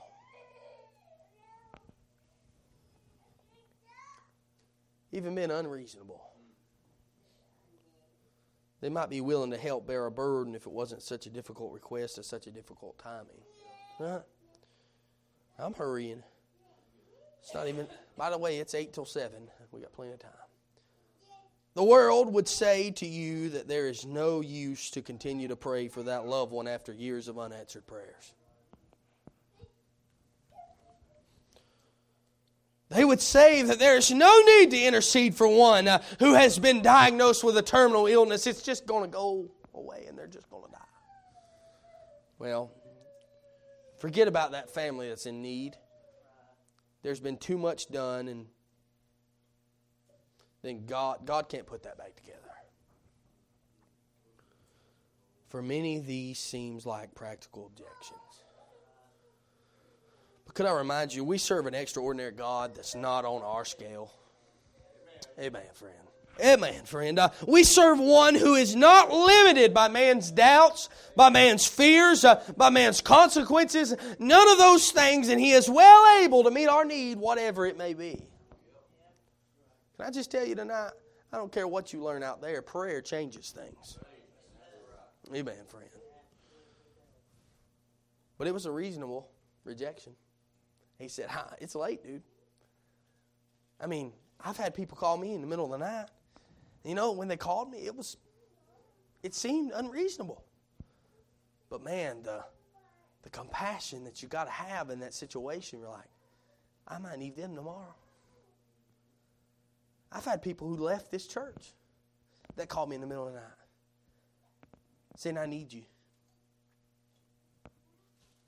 Even 5.12 5.36
been 5.36 5.52
unreasonable. 5.52 6.27
They 8.80 8.88
might 8.88 9.10
be 9.10 9.20
willing 9.20 9.50
to 9.50 9.58
help 9.58 9.86
bear 9.86 10.06
a 10.06 10.10
burden 10.10 10.54
if 10.54 10.66
it 10.66 10.72
wasn't 10.72 11.02
such 11.02 11.26
a 11.26 11.30
difficult 11.30 11.72
request 11.72 12.18
at 12.18 12.24
such 12.24 12.46
a 12.46 12.50
difficult 12.50 12.98
timing. 12.98 13.42
Right? 13.98 14.22
I'm 15.58 15.74
hurrying. 15.74 16.22
It's 17.42 17.54
not 17.54 17.66
even, 17.66 17.88
by 18.16 18.30
the 18.30 18.38
way, 18.38 18.58
it's 18.58 18.74
8 18.74 18.92
till 18.92 19.04
7. 19.04 19.48
We 19.72 19.80
got 19.80 19.92
plenty 19.92 20.12
of 20.12 20.20
time. 20.20 20.30
The 21.74 21.84
world 21.84 22.32
would 22.32 22.48
say 22.48 22.90
to 22.92 23.06
you 23.06 23.50
that 23.50 23.68
there 23.68 23.88
is 23.88 24.04
no 24.04 24.40
use 24.40 24.90
to 24.90 25.02
continue 25.02 25.48
to 25.48 25.56
pray 25.56 25.88
for 25.88 26.02
that 26.04 26.26
loved 26.26 26.52
one 26.52 26.66
after 26.66 26.92
years 26.92 27.28
of 27.28 27.38
unanswered 27.38 27.86
prayers. 27.86 28.34
Would 33.08 33.20
say 33.20 33.62
that 33.62 33.78
there 33.78 33.96
is 33.96 34.10
no 34.10 34.40
need 34.42 34.70
to 34.70 34.80
intercede 34.80 35.34
for 35.34 35.48
one 35.48 35.88
uh, 35.88 36.02
who 36.20 36.34
has 36.34 36.58
been 36.58 36.82
diagnosed 36.82 37.42
with 37.42 37.56
a 37.56 37.62
terminal 37.62 38.06
illness. 38.06 38.46
It's 38.46 38.62
just 38.62 38.86
going 38.86 39.02
to 39.02 39.08
go 39.08 39.50
away 39.74 40.04
and 40.08 40.16
they're 40.16 40.26
just 40.26 40.48
going 40.48 40.64
to 40.64 40.70
die. 40.70 40.78
Well, 42.38 42.70
forget 43.98 44.28
about 44.28 44.52
that 44.52 44.70
family 44.70 45.08
that's 45.08 45.26
in 45.26 45.42
need. 45.42 45.76
There's 47.02 47.20
been 47.20 47.36
too 47.36 47.58
much 47.58 47.88
done, 47.88 48.28
and 48.28 48.46
then 50.62 50.84
God, 50.86 51.24
God 51.24 51.48
can't 51.48 51.66
put 51.66 51.84
that 51.84 51.96
back 51.96 52.16
together. 52.16 52.38
For 55.48 55.62
many, 55.62 55.98
these 56.00 56.38
seems 56.38 56.84
like 56.84 57.14
practical 57.14 57.66
objections. 57.66 58.27
Could 60.58 60.66
I 60.66 60.72
remind 60.72 61.14
you, 61.14 61.22
we 61.22 61.38
serve 61.38 61.68
an 61.68 61.74
extraordinary 61.76 62.32
God 62.32 62.74
that's 62.74 62.96
not 62.96 63.24
on 63.24 63.42
our 63.42 63.64
scale. 63.64 64.12
Amen, 65.38 65.62
friend. 65.72 65.94
Amen, 66.44 66.84
friend. 66.84 67.16
Uh, 67.16 67.28
we 67.46 67.62
serve 67.62 68.00
one 68.00 68.34
who 68.34 68.56
is 68.56 68.74
not 68.74 69.08
limited 69.12 69.72
by 69.72 69.86
man's 69.86 70.32
doubts, 70.32 70.88
by 71.14 71.30
man's 71.30 71.64
fears, 71.64 72.24
uh, 72.24 72.42
by 72.56 72.70
man's 72.70 73.00
consequences, 73.00 73.94
none 74.18 74.50
of 74.50 74.58
those 74.58 74.90
things, 74.90 75.28
and 75.28 75.40
he 75.40 75.52
is 75.52 75.70
well 75.70 76.24
able 76.24 76.42
to 76.42 76.50
meet 76.50 76.66
our 76.66 76.84
need, 76.84 77.18
whatever 77.18 77.64
it 77.64 77.78
may 77.78 77.94
be. 77.94 78.20
Can 79.96 80.06
I 80.06 80.10
just 80.10 80.32
tell 80.32 80.44
you 80.44 80.56
tonight? 80.56 80.90
I 81.32 81.36
don't 81.36 81.52
care 81.52 81.68
what 81.68 81.92
you 81.92 82.02
learn 82.02 82.24
out 82.24 82.42
there, 82.42 82.62
prayer 82.62 83.00
changes 83.00 83.50
things. 83.50 83.96
Amen, 85.32 85.54
friend. 85.68 85.88
But 88.38 88.48
it 88.48 88.52
was 88.52 88.66
a 88.66 88.72
reasonable 88.72 89.30
rejection. 89.64 90.14
He 90.98 91.08
said, 91.08 91.28
Hi, 91.28 91.54
it's 91.60 91.74
late, 91.74 92.02
dude. 92.02 92.22
I 93.80 93.86
mean, 93.86 94.12
I've 94.40 94.56
had 94.56 94.74
people 94.74 94.96
call 94.96 95.16
me 95.16 95.34
in 95.34 95.40
the 95.40 95.46
middle 95.46 95.64
of 95.64 95.70
the 95.70 95.84
night. 95.84 96.06
You 96.84 96.94
know, 96.94 97.12
when 97.12 97.28
they 97.28 97.36
called 97.36 97.70
me, 97.70 97.78
it 97.78 97.94
was, 97.94 98.16
it 99.22 99.34
seemed 99.34 99.72
unreasonable. 99.74 100.44
But 101.70 101.82
man, 101.82 102.22
the, 102.22 102.44
the 103.22 103.30
compassion 103.30 104.04
that 104.04 104.22
you 104.22 104.28
got 104.28 104.44
to 104.44 104.50
have 104.50 104.90
in 104.90 105.00
that 105.00 105.14
situation, 105.14 105.80
you're 105.80 105.90
like, 105.90 106.08
I 106.86 106.98
might 106.98 107.18
need 107.18 107.36
them 107.36 107.54
tomorrow. 107.54 107.94
I've 110.10 110.24
had 110.24 110.42
people 110.42 110.66
who 110.68 110.76
left 110.76 111.10
this 111.10 111.26
church 111.26 111.74
that 112.56 112.68
called 112.68 112.88
me 112.88 112.94
in 112.94 113.02
the 113.02 113.06
middle 113.06 113.26
of 113.26 113.34
the 113.34 113.40
night 113.40 113.58
saying, 115.18 115.36
I 115.36 115.46
need 115.46 115.72
you. 115.72 115.82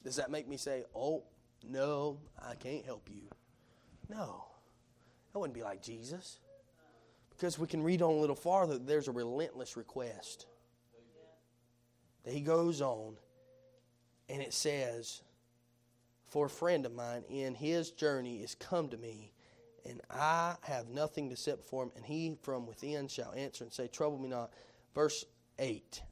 Does 0.04 0.16
that 0.16 0.30
make 0.30 0.48
me 0.48 0.56
say, 0.56 0.84
oh, 0.94 1.24
no, 1.68 2.18
I 2.38 2.54
can't 2.54 2.84
help 2.84 3.08
you. 3.10 3.22
No, 4.08 4.44
that 5.32 5.38
wouldn't 5.38 5.54
be 5.54 5.62
like 5.62 5.82
Jesus. 5.82 6.38
Because 7.30 7.58
we 7.58 7.66
can 7.66 7.82
read 7.82 8.02
on 8.02 8.14
a 8.14 8.20
little 8.20 8.36
farther, 8.36 8.78
there's 8.78 9.08
a 9.08 9.12
relentless 9.12 9.76
request. 9.76 10.46
That 12.24 12.34
he 12.34 12.40
goes 12.40 12.82
on, 12.82 13.16
and 14.28 14.42
it 14.42 14.52
says, 14.52 15.22
For 16.28 16.46
a 16.46 16.50
friend 16.50 16.84
of 16.84 16.94
mine 16.94 17.24
in 17.30 17.54
his 17.54 17.92
journey 17.92 18.42
is 18.42 18.54
come 18.54 18.88
to 18.90 18.98
me, 18.98 19.32
and 19.88 20.02
I 20.10 20.56
have 20.62 20.88
nothing 20.88 21.30
to 21.30 21.36
set 21.36 21.58
before 21.58 21.84
him, 21.84 21.92
and 21.96 22.04
he 22.04 22.36
from 22.42 22.66
within 22.66 23.08
shall 23.08 23.32
answer 23.32 23.64
and 23.64 23.72
say, 23.72 23.86
Trouble 23.86 24.18
me 24.18 24.28
not. 24.28 24.52
Verse 24.94 25.24
8 25.58 26.02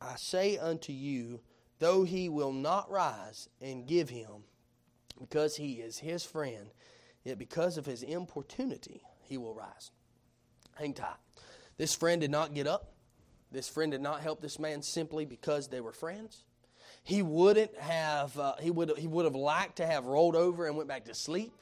I 0.00 0.16
say 0.16 0.58
unto 0.58 0.92
you, 0.92 1.40
though 1.78 2.04
he 2.04 2.28
will 2.28 2.52
not 2.52 2.90
rise 2.90 3.48
and 3.60 3.86
give 3.86 4.08
him, 4.08 4.44
because 5.22 5.56
he 5.56 5.74
is 5.74 5.98
his 5.98 6.24
friend, 6.24 6.70
yet 7.24 7.38
because 7.38 7.78
of 7.78 7.86
his 7.86 8.02
importunity, 8.02 9.02
he 9.22 9.38
will 9.38 9.54
rise. 9.54 9.90
Hang 10.74 10.92
tight. 10.92 11.16
This 11.78 11.94
friend 11.94 12.20
did 12.20 12.30
not 12.30 12.54
get 12.54 12.66
up. 12.66 12.92
This 13.50 13.68
friend 13.68 13.92
did 13.92 14.00
not 14.00 14.20
help 14.20 14.40
this 14.40 14.58
man 14.58 14.82
simply 14.82 15.24
because 15.24 15.68
they 15.68 15.80
were 15.80 15.92
friends. 15.92 16.42
He 17.04 17.22
wouldn't 17.22 17.76
have, 17.78 18.38
uh, 18.38 18.54
he, 18.60 18.70
would, 18.70 18.96
he 18.98 19.06
would 19.06 19.24
have 19.24 19.34
liked 19.34 19.76
to 19.76 19.86
have 19.86 20.06
rolled 20.06 20.36
over 20.36 20.66
and 20.66 20.76
went 20.76 20.88
back 20.88 21.04
to 21.06 21.14
sleep, 21.14 21.52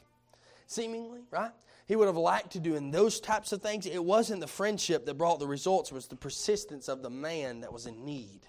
seemingly, 0.66 1.20
right? 1.30 1.50
He 1.86 1.96
would 1.96 2.06
have 2.06 2.16
liked 2.16 2.52
to 2.52 2.60
do 2.60 2.76
in 2.76 2.90
those 2.90 3.20
types 3.20 3.52
of 3.52 3.60
things. 3.60 3.86
It 3.86 4.04
wasn't 4.04 4.40
the 4.40 4.46
friendship 4.46 5.06
that 5.06 5.14
brought 5.14 5.38
the 5.38 5.46
results, 5.46 5.90
it 5.90 5.94
was 5.94 6.06
the 6.06 6.16
persistence 6.16 6.88
of 6.88 7.02
the 7.02 7.10
man 7.10 7.60
that 7.60 7.72
was 7.72 7.86
in 7.86 8.04
need. 8.04 8.40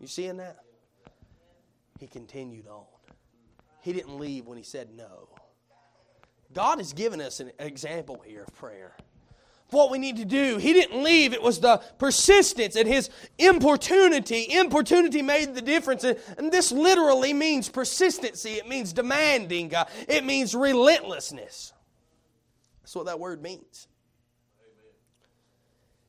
You 0.00 0.06
seeing 0.06 0.38
that? 0.38 0.58
He 2.00 2.06
continued 2.06 2.66
on. 2.66 2.86
He 3.84 3.92
didn't 3.92 4.18
leave 4.18 4.46
when 4.46 4.56
he 4.56 4.64
said 4.64 4.88
no. 4.96 5.28
God 6.54 6.78
has 6.78 6.94
given 6.94 7.20
us 7.20 7.38
an 7.38 7.52
example 7.58 8.22
here 8.24 8.44
of 8.44 8.54
prayer. 8.54 8.96
What 9.68 9.90
we 9.90 9.98
need 9.98 10.16
to 10.16 10.24
do. 10.24 10.56
He 10.56 10.72
didn't 10.72 11.02
leave. 11.02 11.34
It 11.34 11.42
was 11.42 11.60
the 11.60 11.82
persistence 11.98 12.76
and 12.76 12.88
his 12.88 13.10
importunity. 13.36 14.44
Importunity 14.44 15.20
made 15.20 15.54
the 15.54 15.60
difference. 15.60 16.02
And 16.02 16.50
this 16.50 16.72
literally 16.72 17.34
means 17.34 17.68
persistency. 17.68 18.52
It 18.52 18.66
means 18.66 18.94
demanding. 18.94 19.74
Uh, 19.74 19.84
it 20.08 20.24
means 20.24 20.54
relentlessness. 20.54 21.74
That's 22.80 22.96
what 22.96 23.04
that 23.04 23.20
word 23.20 23.42
means. 23.42 23.86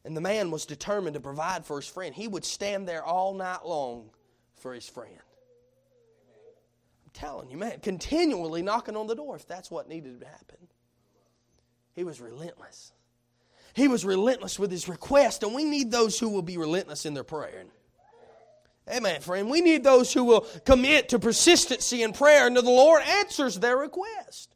And 0.05 0.15
the 0.15 0.21
man 0.21 0.49
was 0.49 0.65
determined 0.65 1.15
to 1.15 1.19
provide 1.19 1.65
for 1.65 1.75
his 1.81 1.89
friend. 1.89 2.15
He 2.15 2.29
would 2.29 2.45
stand 2.45 2.87
there 2.87 3.03
all 3.03 3.33
night 3.33 3.65
long 3.65 4.11
for 4.55 4.73
his 4.73 4.87
friend 4.87 5.19
telling 7.15 7.49
you, 7.49 7.57
man, 7.57 7.79
continually 7.79 8.61
knocking 8.61 8.95
on 8.95 9.07
the 9.07 9.15
door 9.15 9.35
if 9.35 9.47
that's 9.47 9.71
what 9.71 9.89
needed 9.89 10.19
to 10.19 10.27
happen. 10.27 10.57
He 11.93 12.03
was 12.03 12.21
relentless. 12.21 12.91
He 13.73 13.87
was 13.87 14.05
relentless 14.05 14.59
with 14.59 14.69
his 14.69 14.87
request, 14.87 15.43
and 15.43 15.53
we 15.53 15.63
need 15.63 15.91
those 15.91 16.19
who 16.19 16.29
will 16.29 16.41
be 16.41 16.57
relentless 16.57 17.05
in 17.05 17.13
their 17.13 17.23
prayer. 17.23 17.65
Amen, 18.89 19.21
friend. 19.21 19.49
We 19.49 19.61
need 19.61 19.83
those 19.83 20.13
who 20.13 20.23
will 20.23 20.41
commit 20.65 21.09
to 21.09 21.19
persistency 21.19 22.03
in 22.03 22.13
prayer, 22.13 22.45
and 22.45 22.55
the 22.55 22.61
Lord 22.61 23.01
answers 23.01 23.59
their 23.59 23.77
request. 23.77 24.53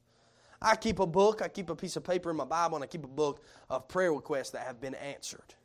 I 0.61 0.75
keep 0.75 0.99
a 0.99 1.07
book, 1.07 1.41
I 1.41 1.47
keep 1.47 1.69
a 1.69 1.75
piece 1.75 1.95
of 1.95 2.03
paper 2.03 2.29
in 2.29 2.35
my 2.35 2.45
Bible, 2.45 2.75
and 2.75 2.83
I 2.83 2.87
keep 2.87 3.03
a 3.03 3.07
book 3.07 3.43
of 3.69 3.87
prayer 3.87 4.13
requests 4.13 4.51
that 4.51 4.67
have 4.67 4.79
been 4.79 4.95
answered. 4.95 5.55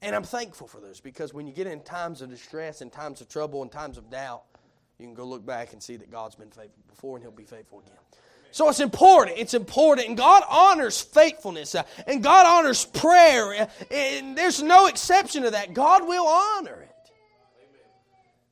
And 0.00 0.14
I'm 0.14 0.22
thankful 0.22 0.68
for 0.68 0.80
those 0.80 1.00
because 1.00 1.34
when 1.34 1.46
you 1.46 1.52
get 1.52 1.66
in 1.66 1.80
times 1.80 2.22
of 2.22 2.30
distress 2.30 2.80
and 2.80 2.92
times 2.92 3.20
of 3.20 3.28
trouble 3.28 3.62
and 3.62 3.70
times 3.70 3.98
of 3.98 4.10
doubt, 4.10 4.44
you 4.98 5.06
can 5.06 5.14
go 5.14 5.24
look 5.24 5.46
back 5.46 5.72
and 5.72 5.82
see 5.82 5.96
that 5.96 6.10
God's 6.10 6.34
been 6.34 6.50
faithful 6.50 6.82
before 6.88 7.16
and 7.16 7.24
He'll 7.24 7.32
be 7.32 7.44
faithful 7.44 7.80
again. 7.80 7.96
So 8.50 8.68
it's 8.68 8.80
important. 8.80 9.38
It's 9.38 9.54
important. 9.54 10.08
And 10.08 10.16
God 10.16 10.42
honors 10.48 11.00
faithfulness. 11.00 11.74
Uh, 11.74 11.84
and 12.06 12.22
God 12.22 12.46
honors 12.46 12.84
prayer. 12.84 13.62
Uh, 13.62 13.66
and 13.94 14.36
there's 14.36 14.62
no 14.62 14.86
exception 14.86 15.42
to 15.42 15.50
that. 15.50 15.74
God 15.74 16.06
will 16.06 16.26
honor 16.26 16.80
it. 16.82 16.88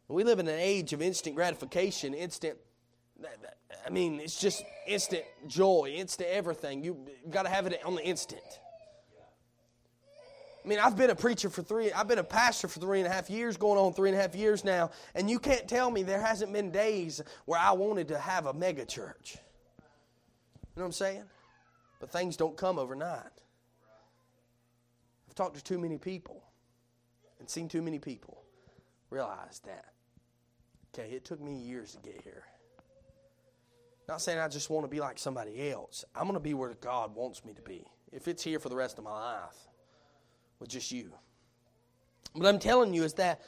We 0.09 0.23
live 0.23 0.39
in 0.39 0.47
an 0.47 0.59
age 0.59 0.93
of 0.93 1.03
instant 1.03 1.35
gratification, 1.35 2.15
instant. 2.15 2.57
I 3.85 3.91
mean, 3.91 4.21
it's 4.21 4.39
just 4.39 4.63
instant 4.87 5.25
joy, 5.49 5.95
instant 5.97 6.29
everything. 6.31 6.85
You've 6.85 6.99
got 7.31 7.43
to 7.43 7.49
have 7.49 7.67
it 7.67 7.81
on 7.85 7.97
the 7.97 8.05
instant. 8.05 8.43
I 10.67 10.69
mean, 10.69 10.81
I've 10.81 10.97
been 10.97 11.11
a 11.11 11.15
preacher 11.15 11.49
for 11.49 11.63
three, 11.63 11.93
I've 11.93 12.09
been 12.09 12.19
a 12.19 12.25
pastor 12.25 12.67
for 12.67 12.81
three 12.81 12.99
and 12.99 13.07
a 13.07 13.11
half 13.11 13.31
years, 13.31 13.57
going 13.57 13.79
on 13.79 13.93
three 13.93 14.09
and 14.09 14.19
a 14.19 14.21
half 14.21 14.35
years 14.35 14.65
now, 14.65 14.91
and 15.15 15.31
you 15.31 15.39
can't 15.39 15.69
tell 15.69 15.93
me 15.93 16.03
there 16.03 16.21
hasn't 16.21 16.53
been 16.53 16.73
days 16.73 17.23
where 17.45 17.61
I 17.61 17.71
wanted 17.71 18.09
to 18.09 18.19
have 18.19 18.47
a 18.47 18.53
mega 18.53 18.85
church. 18.85 19.37
You 19.37 20.81
know 20.81 20.83
what 20.83 20.87
I'm 20.87 20.93
saying? 20.93 21.23
But 22.01 22.11
things 22.11 22.37
don't 22.37 22.57
come 22.57 22.81
overnight. 22.81 23.31
I've 25.29 25.37
talked 25.37 25.55
to 25.55 25.63
too 25.63 25.79
many 25.79 25.99
people 25.99 26.43
and 27.39 27.49
seen 27.49 27.69
too 27.69 27.81
many 27.81 28.01
people 28.01 28.43
realize 29.09 29.61
that. 29.67 29.93
Okay, 30.93 31.11
it 31.11 31.25
took 31.25 31.41
me 31.41 31.55
years 31.55 31.93
to 31.93 31.99
get 32.01 32.21
here. 32.23 32.43
Not 34.09 34.21
saying 34.21 34.41
I 34.41 34.49
just 34.49 34.69
want 34.69 34.85
to 34.85 34.89
be 34.89 34.99
like 34.99 35.21
somebody 35.21 35.71
else. 35.71 36.05
I'm 36.13 36.25
going 36.25 36.35
to 36.35 36.41
be 36.41 36.55
where 36.55 36.75
God 36.75 37.15
wants 37.15 37.45
me 37.45 37.53
to 37.53 37.63
be. 37.63 37.85
If 38.11 38.27
it's 38.27 38.43
here 38.43 38.59
for 38.59 38.69
the 38.69 38.77
rest 38.77 38.99
of 38.99 39.05
my 39.05 39.13
life 39.13 39.66
with 40.61 40.69
just 40.69 40.91
you. 40.93 41.13
What 42.33 42.47
I'm 42.47 42.59
telling 42.59 42.93
you 42.93 43.05
is 43.05 43.15
that 43.15 43.41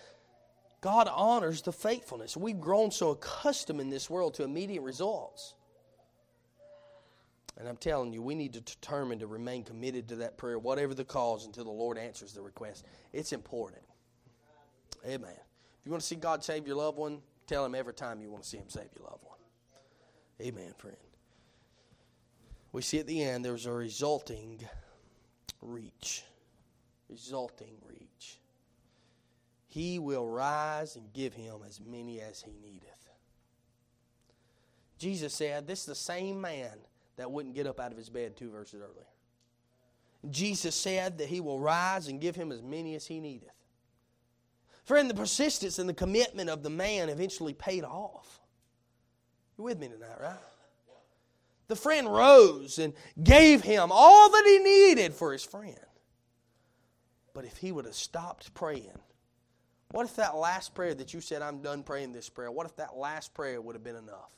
God 0.81 1.09
honors 1.11 1.63
the 1.63 1.73
faithfulness. 1.73 2.37
We've 2.37 2.61
grown 2.61 2.91
so 2.91 3.11
accustomed 3.11 3.81
in 3.81 3.91
this 3.91 4.09
world 4.09 4.35
to 4.35 4.45
immediate 4.45 4.83
results. 4.83 5.55
And 7.59 7.69
I'm 7.69 7.77
telling 7.77 8.13
you, 8.13 8.23
we 8.23 8.37
need 8.37 8.53
to 8.53 8.61
determine 8.61 9.19
to 9.19 9.27
remain 9.27 9.65
committed 9.65 10.09
to 10.09 10.17
that 10.17 10.39
prayer, 10.39 10.59
whatever 10.59 10.95
the 10.95 11.05
cause, 11.05 11.45
until 11.45 11.65
the 11.65 11.71
Lord 11.71 11.99
answers 11.99 12.33
the 12.33 12.41
request. 12.41 12.87
It's 13.13 13.33
important. 13.33 13.83
Amen. 15.05 15.31
If 15.33 15.87
you 15.87 15.91
want 15.91 16.03
to 16.03 16.07
see 16.07 16.15
God 16.15 16.45
save 16.45 16.67
your 16.67 16.77
loved 16.77 16.99
one, 16.99 17.19
tell 17.49 17.65
him 17.65 17.75
every 17.75 17.95
time 17.95 18.21
you 18.21 18.31
want 18.31 18.45
to 18.45 18.49
see 18.49 18.59
him 18.59 18.69
save 18.69 18.89
your 18.97 19.09
loved 19.09 19.25
one. 19.25 19.39
Amen, 20.41 20.73
friend. 20.79 20.97
We 22.71 22.83
see 22.83 23.01
at 23.01 23.09
the 23.09 23.23
end 23.23 23.45
there's 23.45 23.67
a 23.67 23.73
resulting 23.73 24.61
reach. 25.61 26.23
Resulting 27.09 27.77
reach. 27.89 28.39
He 29.67 29.99
will 29.99 30.27
rise 30.27 30.97
and 30.97 31.13
give 31.13 31.35
him 31.35 31.61
as 31.67 31.81
many 31.81 32.21
as 32.21 32.43
he 32.43 32.53
needeth. 32.63 33.11
Jesus 34.99 35.33
said, 35.33 35.67
This 35.67 35.81
is 35.81 35.87
the 35.87 35.95
same 35.95 36.41
man 36.41 36.77
that 37.17 37.31
wouldn't 37.31 37.55
get 37.55 37.67
up 37.67 37.79
out 37.81 37.93
of 37.93 37.99
his 37.99 38.09
bed 38.09 38.37
two 38.37 38.51
verses 38.51 38.81
earlier. 38.81 39.07
Jesus 40.31 40.75
said 40.75 41.19
that 41.19 41.29
he 41.29 41.41
will 41.41 41.61
rise 41.61 42.09
and 42.09 42.21
give 42.21 42.35
him 42.35 42.51
as 42.51 42.63
many 42.63 42.95
as 42.95 43.07
he 43.07 43.21
needeth. 43.21 43.51
Friend, 44.85 45.09
the 45.09 45.15
persistence 45.15 45.79
and 45.79 45.89
the 45.89 45.95
commitment 45.95 46.51
of 46.51 46.63
the 46.63 46.71
man 46.71 47.09
eventually 47.09 47.53
paid 47.53 47.85
off. 47.85 48.41
You're 49.57 49.67
with 49.67 49.79
me 49.79 49.89
tonight, 49.89 50.21
right? 50.21 50.39
The 51.69 51.77
friend 51.77 52.11
rose 52.11 52.79
and 52.79 52.95
gave 53.23 53.63
him 53.63 53.91
all 53.93 54.31
that 54.31 54.45
he 54.47 54.59
needed 54.59 55.13
for 55.13 55.33
his 55.33 55.45
friend. 55.45 55.79
But 57.39 57.45
if 57.45 57.59
he 57.59 57.71
would 57.71 57.85
have 57.85 57.95
stopped 57.95 58.53
praying, 58.53 58.99
what 59.93 60.05
if 60.05 60.17
that 60.17 60.35
last 60.35 60.75
prayer 60.75 60.93
that 60.93 61.15
you 61.15 61.21
said, 61.21 61.41
I'm 61.41 61.63
done 61.63 61.85
praying 61.85 62.13
this 62.13 62.29
prayer, 62.29 62.51
what 62.51 62.67
if 62.67 62.75
that 62.79 62.97
last 62.97 63.33
prayer 63.33 63.61
would 63.61 63.77
have 63.77 63.85
been 63.85 63.95
enough? 63.95 64.35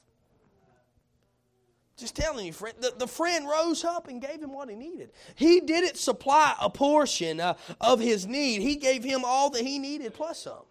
Just 1.96 2.14
telling 2.14 2.44
you, 2.44 2.52
friend. 2.52 2.76
The, 2.78 2.92
the 2.98 3.06
friend 3.06 3.48
rose 3.48 3.84
up 3.84 4.08
and 4.08 4.20
gave 4.20 4.42
him 4.42 4.52
what 4.52 4.68
he 4.68 4.76
needed. 4.76 5.12
He 5.34 5.60
didn't 5.60 5.96
supply 5.96 6.54
a 6.60 6.68
portion 6.68 7.40
uh, 7.40 7.54
of 7.80 8.00
his 8.00 8.26
need, 8.26 8.60
he 8.60 8.76
gave 8.76 9.02
him 9.02 9.22
all 9.24 9.48
that 9.48 9.62
he 9.64 9.78
needed 9.78 10.12
plus 10.12 10.42
some. 10.42 10.66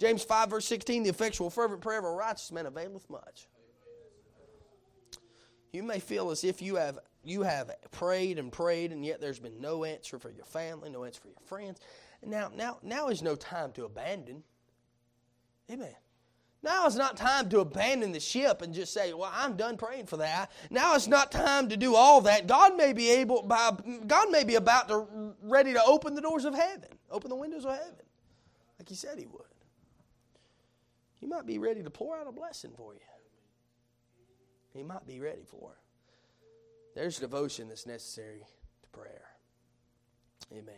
James 0.00 0.24
5, 0.24 0.50
verse 0.50 0.64
16 0.64 1.04
the 1.04 1.10
effectual, 1.10 1.50
fervent 1.50 1.82
prayer 1.82 2.00
of 2.00 2.04
a 2.04 2.10
righteous 2.10 2.50
man 2.50 2.66
availeth 2.66 3.08
much. 3.08 3.46
You 5.72 5.84
may 5.84 6.00
feel 6.00 6.32
as 6.32 6.42
if 6.42 6.60
you 6.60 6.74
have 6.74 6.98
you 7.24 7.42
have 7.42 7.70
prayed 7.90 8.38
and 8.38 8.50
prayed, 8.50 8.92
and 8.92 9.04
yet 9.04 9.20
there's 9.20 9.38
been 9.38 9.60
no 9.60 9.84
answer 9.84 10.18
for 10.18 10.30
your 10.30 10.44
family, 10.44 10.90
no 10.90 11.04
answer 11.04 11.20
for 11.20 11.28
your 11.28 11.40
friends. 11.44 11.80
Now, 12.24 12.50
now, 12.54 12.78
now 12.82 13.08
is 13.08 13.22
no 13.22 13.34
time 13.34 13.72
to 13.72 13.84
abandon. 13.84 14.42
Amen. 15.70 15.94
Now 16.62 16.86
is 16.86 16.94
not 16.94 17.16
time 17.16 17.48
to 17.48 17.60
abandon 17.60 18.12
the 18.12 18.20
ship 18.20 18.62
and 18.62 18.72
just 18.72 18.92
say, 18.92 19.12
"Well, 19.12 19.30
I'm 19.32 19.56
done 19.56 19.76
praying 19.76 20.06
for 20.06 20.18
that." 20.18 20.52
Now 20.70 20.94
it's 20.94 21.08
not 21.08 21.32
time 21.32 21.68
to 21.70 21.76
do 21.76 21.96
all 21.96 22.20
that. 22.20 22.46
God 22.46 22.76
may 22.76 22.92
be 22.92 23.10
able, 23.10 23.42
by, 23.42 23.72
God 24.06 24.30
may 24.30 24.44
be 24.44 24.54
about 24.54 24.86
to 24.88 25.34
ready 25.42 25.72
to 25.72 25.82
open 25.84 26.14
the 26.14 26.20
doors 26.20 26.44
of 26.44 26.54
heaven, 26.54 26.88
open 27.10 27.30
the 27.30 27.36
windows 27.36 27.64
of 27.64 27.72
heaven, 27.72 28.04
like 28.78 28.88
He 28.88 28.94
said 28.94 29.18
He 29.18 29.26
would. 29.26 29.42
He 31.18 31.26
might 31.26 31.46
be 31.46 31.58
ready 31.58 31.82
to 31.82 31.90
pour 31.90 32.16
out 32.16 32.28
a 32.28 32.32
blessing 32.32 32.72
for 32.76 32.94
you. 32.94 33.00
He 34.72 34.84
might 34.84 35.06
be 35.06 35.18
ready 35.18 35.42
for 35.44 35.72
it. 35.72 35.81
There's 36.94 37.18
devotion 37.18 37.68
that's 37.68 37.86
necessary 37.86 38.44
to 38.82 38.88
prayer. 38.90 39.24
Amen. 40.52 40.74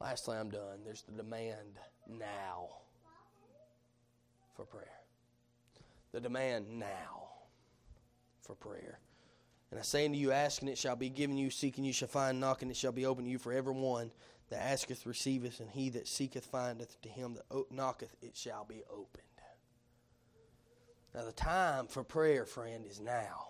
Lastly, 0.00 0.36
I'm 0.36 0.50
done. 0.50 0.80
There's 0.84 1.02
the 1.02 1.12
demand 1.12 1.78
now 2.08 2.68
for 4.54 4.64
prayer. 4.64 5.00
The 6.12 6.20
demand 6.20 6.78
now 6.78 7.28
for 8.42 8.54
prayer. 8.54 8.98
And 9.70 9.80
I 9.80 9.82
say 9.82 10.04
unto 10.04 10.18
you, 10.18 10.30
asking 10.30 10.68
it 10.68 10.78
shall 10.78 10.96
be 10.96 11.08
given 11.08 11.36
you, 11.38 11.50
seeking 11.50 11.84
you 11.84 11.92
shall 11.92 12.08
find, 12.08 12.38
knocking 12.38 12.70
it 12.70 12.76
shall 12.76 12.92
be 12.92 13.06
opened 13.06 13.26
to 13.26 13.30
you 13.30 13.38
for 13.38 13.52
every 13.52 13.72
one 13.72 14.12
that 14.50 14.62
asketh 14.62 15.06
receiveth, 15.06 15.60
and 15.60 15.70
he 15.70 15.88
that 15.90 16.06
seeketh 16.06 16.44
findeth, 16.44 17.00
to 17.00 17.08
him 17.08 17.34
that 17.34 17.72
knocketh 17.72 18.14
it 18.22 18.36
shall 18.36 18.64
be 18.64 18.82
opened. 18.90 19.22
Now, 21.14 21.24
the 21.24 21.32
time 21.32 21.86
for 21.86 22.04
prayer, 22.04 22.44
friend, 22.44 22.84
is 22.86 23.00
now. 23.00 23.46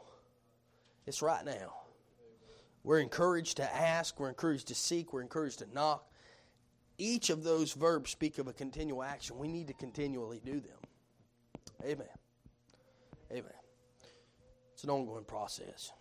It's 1.07 1.23
right 1.23 1.45
now. 1.45 1.75
We're 2.83 3.01
encouraged 3.01 3.57
to 3.59 3.77
ask, 3.77 4.21
we're 4.21 4.29
encouraged 4.29 4.69
to 4.69 4.75
seek, 4.75 5.13
we're 5.13 5.23
encouraged 5.23 5.61
to 5.61 5.67
knock. 5.73 6.11
Each 6.99 7.31
of 7.31 7.43
those 7.43 7.73
verbs 7.73 8.11
speak 8.11 8.39
of 8.39 8.47
a 8.47 8.53
continual 8.53 9.03
action. 9.03 9.39
We 9.39 9.49
need 9.49 9.67
to 9.69 9.75
continually 9.75 10.41
do 10.45 10.61
them. 10.61 10.79
Amen. 11.83 12.07
Amen. 13.33 13.53
It's 14.75 14.85
an 14.85 14.91
ongoing 14.91 15.25
process. 15.25 15.93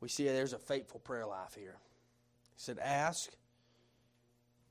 We 0.00 0.08
see 0.08 0.24
there's 0.24 0.52
a 0.52 0.58
faithful 0.58 1.00
prayer 1.00 1.26
life 1.26 1.54
here. 1.54 1.76
He 2.54 2.56
said, 2.56 2.78
Ask, 2.78 3.30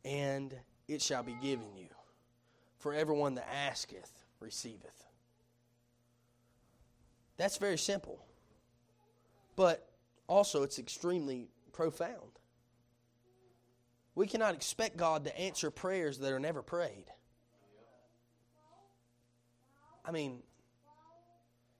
and 0.03 0.55
it 0.87 1.01
shall 1.01 1.23
be 1.23 1.35
given 1.41 1.75
you. 1.75 1.87
For 2.79 2.93
everyone 2.93 3.35
that 3.35 3.47
asketh, 3.53 4.23
receiveth. 4.39 5.05
That's 7.37 7.57
very 7.57 7.77
simple. 7.77 8.25
But 9.59 9.85
also, 10.25 10.63
it's 10.63 10.79
extremely 10.79 11.49
profound. 11.73 12.39
We 14.15 14.25
cannot 14.25 14.55
expect 14.55 14.95
God 14.95 15.25
to 15.25 15.37
answer 15.37 15.69
prayers 15.69 16.17
that 16.19 16.31
are 16.31 16.39
never 16.39 16.61
prayed. 16.61 17.07
I 20.05 20.11
mean, 20.11 20.43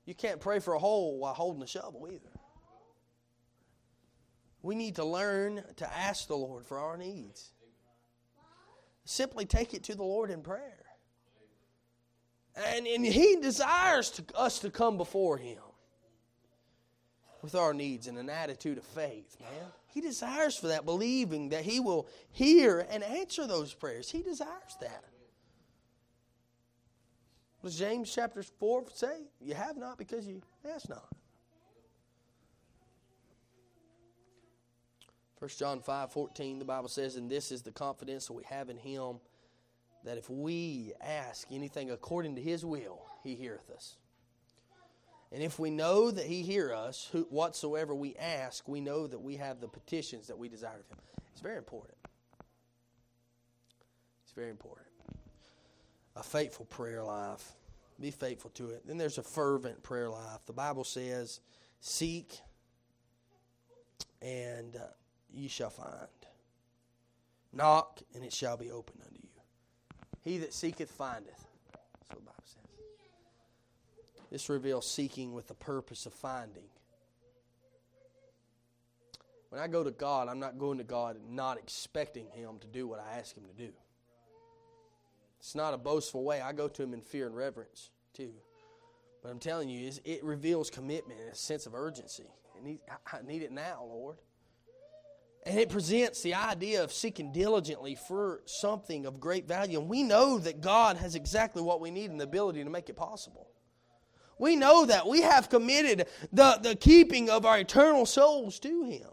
you 0.04 0.14
can't 0.14 0.42
pray 0.42 0.60
for 0.60 0.74
a 0.74 0.78
hole 0.78 1.20
while 1.20 1.34
holding 1.34 1.64
a 1.64 1.68
shovel 1.68 2.10
either. 2.12 2.38
We 4.62 4.76
need 4.76 4.98
to 4.98 5.06
learn 5.06 5.64
to 5.78 5.98
ask 5.98 6.28
the 6.28 6.36
Lord 6.36 6.66
for 6.66 6.80
our 6.80 6.98
needs. 6.98 7.54
Simply 9.06 9.46
take 9.46 9.74
it 9.74 9.86
to 9.86 9.96
the 9.96 10.04
Lord 10.04 10.32
in 10.32 10.42
prayer. 10.42 10.84
And, 12.58 12.86
and 12.86 13.06
He 13.06 13.38
desires 13.38 14.10
to, 14.12 14.26
us 14.36 14.60
to 14.60 14.70
come 14.70 14.98
before 14.98 15.38
Him 15.38 15.60
with 17.42 17.56
our 17.56 17.74
needs 17.74 18.08
in 18.08 18.18
an 18.18 18.30
attitude 18.30 18.78
of 18.78 18.84
faith, 18.84 19.38
man. 19.40 19.70
He 19.88 20.02
desires 20.02 20.56
for 20.56 20.68
that, 20.68 20.86
believing 20.86 21.50
that 21.50 21.64
He 21.64 21.80
will 21.80 22.08
hear 22.32 22.86
and 22.90 23.04
answer 23.04 23.48
those 23.48 23.74
prayers. 23.74 24.10
He 24.10 24.22
desires 24.22 24.78
that. 24.82 25.04
What 27.62 27.72
does 27.72 27.80
James 27.80 28.14
chapter 28.14 28.42
4 28.44 28.86
say? 28.94 29.24
You 29.42 29.54
have 29.54 29.78
not 29.78 29.98
because 29.98 30.26
you 30.26 30.42
ask 30.66 30.88
not. 30.88 31.08
1 35.40 35.50
John 35.58 35.82
5 35.82 36.12
14, 36.12 36.60
the 36.60 36.66
Bible 36.66 36.90
says, 36.90 37.16
And 37.16 37.30
this 37.30 37.52
is 37.52 37.62
the 37.62 37.72
confidence 37.72 38.28
that 38.28 38.34
we 38.34 38.44
have 38.44 38.70
in 38.70 38.78
him, 38.78 39.20
that 40.04 40.18
if 40.18 40.30
we 40.30 40.94
ask 41.02 41.48
anything 41.52 41.92
according 41.92 42.36
to 42.36 42.42
his 42.42 42.66
will, 42.66 43.06
he 43.24 43.36
heareth 43.36 43.70
us. 43.70 43.96
And 45.32 45.44
if 45.44 45.60
we 45.60 45.70
know 45.70 46.10
that 46.10 46.26
he 46.26 46.42
hear 46.42 46.74
us, 46.74 47.10
whatsoever 47.30 47.94
we 47.94 48.16
ask, 48.16 48.68
we 48.68 48.82
know 48.82 49.06
that 49.06 49.22
we 49.22 49.38
have 49.38 49.62
the 49.62 49.68
petitions 49.68 50.28
that 50.28 50.38
we 50.38 50.50
desire 50.50 50.80
of 50.80 50.90
him. 50.90 50.98
It's 51.32 51.42
very 51.42 51.58
important. 51.58 51.98
It's 54.24 54.34
very 54.34 54.50
important. 54.50 54.88
A 56.16 56.24
faithful 56.24 56.66
prayer 56.66 57.04
life. 57.04 57.54
Be 58.00 58.12
faithful 58.12 58.50
to 58.52 58.70
it. 58.72 58.88
Then 58.88 58.98
there's 58.98 59.18
a 59.18 59.24
fervent 59.24 59.84
prayer 59.84 60.10
life. 60.10 60.40
The 60.46 60.54
Bible 60.54 60.84
says, 60.84 61.42
Seek 61.82 62.40
and 64.22 64.76
uh, 64.76 64.80
ye 65.32 65.48
shall 65.48 65.70
find. 65.70 66.08
Knock, 67.52 68.02
and 68.14 68.24
it 68.24 68.34
shall 68.34 68.58
be 68.58 68.72
opened 68.72 69.02
unto 69.06 69.20
you. 69.22 69.30
He 70.24 70.38
that 70.40 70.54
seeketh 70.54 70.92
findeth. 70.92 71.48
That's 71.72 71.86
what 72.08 72.18
the 72.18 72.26
Bible 72.26 72.44
says. 72.46 72.59
This 74.32 74.50
reveals 74.50 74.90
seeking 74.90 75.34
with 75.34 75.48
the 75.48 75.56
purpose 75.56 76.06
of 76.06 76.14
finding. 76.14 76.66
When 79.50 79.60
I 79.60 79.68
go 79.68 79.84
to 79.84 79.92
God, 79.92 80.28
I'm 80.28 80.40
not 80.40 80.60
going 80.60 80.78
to 80.78 80.84
God 80.84 81.18
not 81.28 81.58
expecting 81.58 82.28
Him 82.30 82.60
to 82.62 82.68
do 82.68 82.88
what 82.88 83.00
I 83.00 83.18
ask 83.18 83.36
Him 83.36 83.46
to 83.46 83.54
do. 83.54 83.72
It's 85.40 85.56
not 85.56 85.74
a 85.74 85.78
boastful 85.78 86.24
way. 86.24 86.42
I 86.42 86.54
go 86.54 86.68
to 86.68 86.84
Him 86.84 86.94
in 86.94 87.02
fear 87.02 87.26
and 87.26 87.36
reverence, 87.36 87.90
too. 88.14 88.32
But 89.24 89.30
I'm 89.30 89.40
telling 89.40 89.68
you, 89.70 89.92
it 90.06 90.24
reveals 90.24 90.70
commitment 90.70 91.20
and 91.20 91.32
a 91.32 91.36
sense 91.36 91.66
of 91.66 91.74
urgency. 91.74 92.26
I 92.56 93.22
need 93.26 93.42
it 93.42 93.52
now, 93.52 93.84
Lord. 93.88 94.18
And 95.46 95.58
it 95.58 95.70
presents 95.70 96.22
the 96.22 96.36
idea 96.36 96.84
of 96.84 96.92
seeking 96.92 97.32
diligently 97.32 97.96
for 97.96 98.42
something 98.46 99.06
of 99.06 99.20
great 99.20 99.48
value. 99.48 99.80
And 99.80 99.90
we 99.90 100.04
know 100.04 100.38
that 100.38 100.62
God 100.62 100.98
has 100.98 101.16
exactly 101.16 101.62
what 101.62 101.82
we 101.82 101.90
need 101.90 102.12
and 102.12 102.20
the 102.20 102.26
ability 102.26 102.64
to 102.64 102.70
make 102.70 102.90
it 102.90 102.96
possible. 102.96 103.48
We 104.40 104.56
know 104.56 104.86
that 104.86 105.06
we 105.06 105.22
have 105.22 105.50
committed 105.50 106.08
the, 106.32 106.58
the 106.64 106.76
keeping 106.76 107.30
of 107.30 107.46
our 107.46 107.60
eternal 107.60 108.06
souls 108.06 108.58
to 108.60 108.84
Him. 108.84 109.10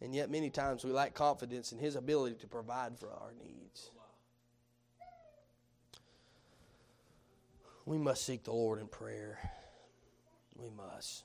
And 0.00 0.14
yet, 0.14 0.30
many 0.30 0.48
times, 0.48 0.84
we 0.84 0.92
lack 0.92 1.12
confidence 1.12 1.72
in 1.72 1.78
His 1.78 1.96
ability 1.96 2.36
to 2.36 2.46
provide 2.46 2.96
for 2.98 3.10
our 3.10 3.32
needs. 3.42 3.90
We 7.84 7.98
must 7.98 8.24
seek 8.24 8.44
the 8.44 8.52
Lord 8.52 8.80
in 8.80 8.86
prayer. 8.86 9.38
We 10.56 10.70
must. 10.70 11.24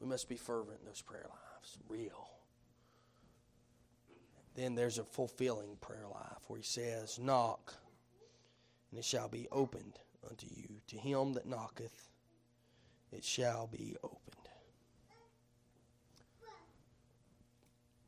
We 0.00 0.06
must 0.06 0.28
be 0.28 0.36
fervent 0.36 0.78
in 0.80 0.86
those 0.86 1.02
prayer 1.02 1.26
lives, 1.26 1.78
real. 1.88 2.30
Then 4.54 4.76
there's 4.76 4.98
a 4.98 5.04
fulfilling 5.04 5.76
prayer 5.80 6.06
life 6.12 6.38
where 6.46 6.58
He 6.58 6.64
says, 6.64 7.18
Knock, 7.18 7.74
and 8.90 8.98
it 9.00 9.04
shall 9.04 9.28
be 9.28 9.48
opened 9.50 9.98
unto 10.28 10.46
you. 10.54 10.68
To 10.88 10.96
him 10.96 11.34
that 11.34 11.46
knocketh, 11.46 12.08
it 13.12 13.24
shall 13.24 13.66
be 13.66 13.96
opened. 14.02 14.22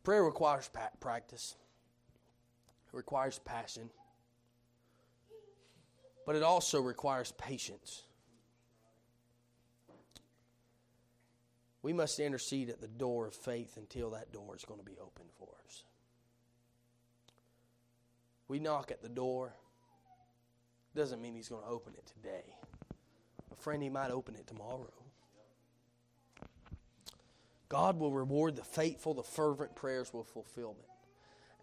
Prayer 0.02 0.24
requires 0.24 0.70
practice, 1.00 1.56
it 2.92 2.96
requires 2.96 3.38
passion, 3.38 3.90
but 6.26 6.36
it 6.36 6.42
also 6.42 6.80
requires 6.80 7.32
patience. 7.32 8.04
We 11.82 11.92
must 11.92 12.18
intercede 12.18 12.68
at 12.68 12.80
the 12.80 12.88
door 12.88 13.26
of 13.26 13.34
faith 13.34 13.76
until 13.76 14.10
that 14.10 14.32
door 14.32 14.54
is 14.54 14.64
going 14.64 14.80
to 14.80 14.84
be 14.84 14.98
open 15.00 15.26
for 15.38 15.48
us. 15.66 15.84
We 18.48 18.58
knock 18.58 18.90
at 18.90 19.02
the 19.02 19.08
door 19.08 19.54
doesn't 20.94 21.20
mean 21.20 21.34
he's 21.34 21.48
going 21.48 21.62
to 21.62 21.68
open 21.68 21.94
it 21.96 22.06
today. 22.06 22.56
A 23.52 23.56
friend, 23.56 23.82
he 23.82 23.88
might 23.88 24.10
open 24.10 24.34
it 24.34 24.46
tomorrow. 24.46 24.92
God 27.68 27.98
will 27.98 28.12
reward 28.12 28.56
the 28.56 28.64
faithful, 28.64 29.14
the 29.14 29.22
fervent 29.22 29.76
prayers 29.76 30.12
with 30.12 30.26
fulfillment. 30.26 30.88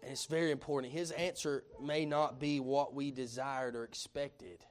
And 0.02 0.10
it's 0.10 0.26
very 0.26 0.50
important. 0.50 0.92
His 0.92 1.10
answer 1.10 1.64
may 1.82 2.06
not 2.06 2.40
be 2.40 2.60
what 2.60 2.94
we 2.94 3.10
desired 3.10 3.76
or 3.76 3.84
expected. 3.84 4.64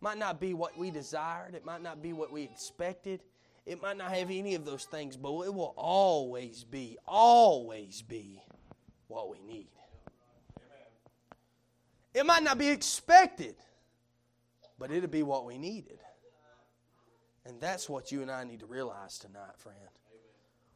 Might 0.00 0.18
not 0.18 0.40
be 0.40 0.54
what 0.54 0.78
we 0.78 0.90
desired. 0.90 1.54
It 1.54 1.64
might 1.64 1.82
not 1.82 2.02
be 2.02 2.12
what 2.12 2.30
we 2.30 2.42
expected. 2.42 3.22
It 3.64 3.82
might 3.82 3.96
not 3.96 4.12
have 4.12 4.30
any 4.30 4.54
of 4.54 4.64
those 4.64 4.84
things, 4.84 5.16
but 5.16 5.32
it 5.40 5.52
will 5.52 5.74
always 5.76 6.62
be, 6.62 6.98
always 7.06 8.02
be 8.02 8.40
what 9.08 9.28
we 9.28 9.40
need. 9.40 9.70
It 12.16 12.24
might 12.24 12.42
not 12.42 12.56
be 12.56 12.68
expected, 12.68 13.56
but 14.78 14.90
it'll 14.90 15.10
be 15.10 15.22
what 15.22 15.44
we 15.44 15.58
needed. 15.58 15.98
And 17.44 17.60
that's 17.60 17.90
what 17.90 18.10
you 18.10 18.22
and 18.22 18.30
I 18.30 18.42
need 18.44 18.60
to 18.60 18.66
realize 18.66 19.18
tonight, 19.18 19.58
friend. 19.58 19.76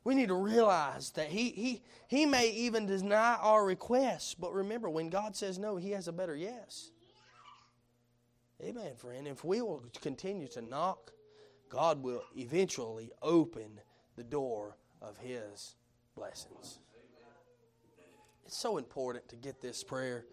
We 0.05 0.14
need 0.14 0.28
to 0.28 0.34
realize 0.34 1.12
that 1.12 1.28
he, 1.28 1.49
he, 1.49 1.82
he 2.09 2.26
may 2.26 2.51
even 2.51 2.84
deny 2.84 3.38
our 3.41 3.64
requests, 3.64 4.34
but 4.34 4.53
remember, 4.53 4.91
when 4.91 5.09
God 5.09 5.34
says 5.34 5.59
no, 5.59 5.78
He 5.78 5.93
has 5.93 6.09
a 6.09 6.12
better 6.12 6.36
yes. 6.36 6.91
Amen, 8.62 8.95
friend. 8.97 9.26
If 9.26 9.43
we 9.43 9.62
will 9.62 9.82
continue 10.03 10.49
to 10.49 10.61
knock, 10.61 11.11
God 11.70 12.03
will 12.03 12.22
eventually 12.36 13.12
open 13.22 13.80
the 14.16 14.24
door 14.24 14.76
of 15.01 15.16
His 15.16 15.74
blessings. 16.14 16.80
It's 18.45 18.59
so 18.59 18.76
important 18.76 19.26
to 19.30 19.36
get 19.36 19.62
this 19.62 19.82
prayer 19.82 20.26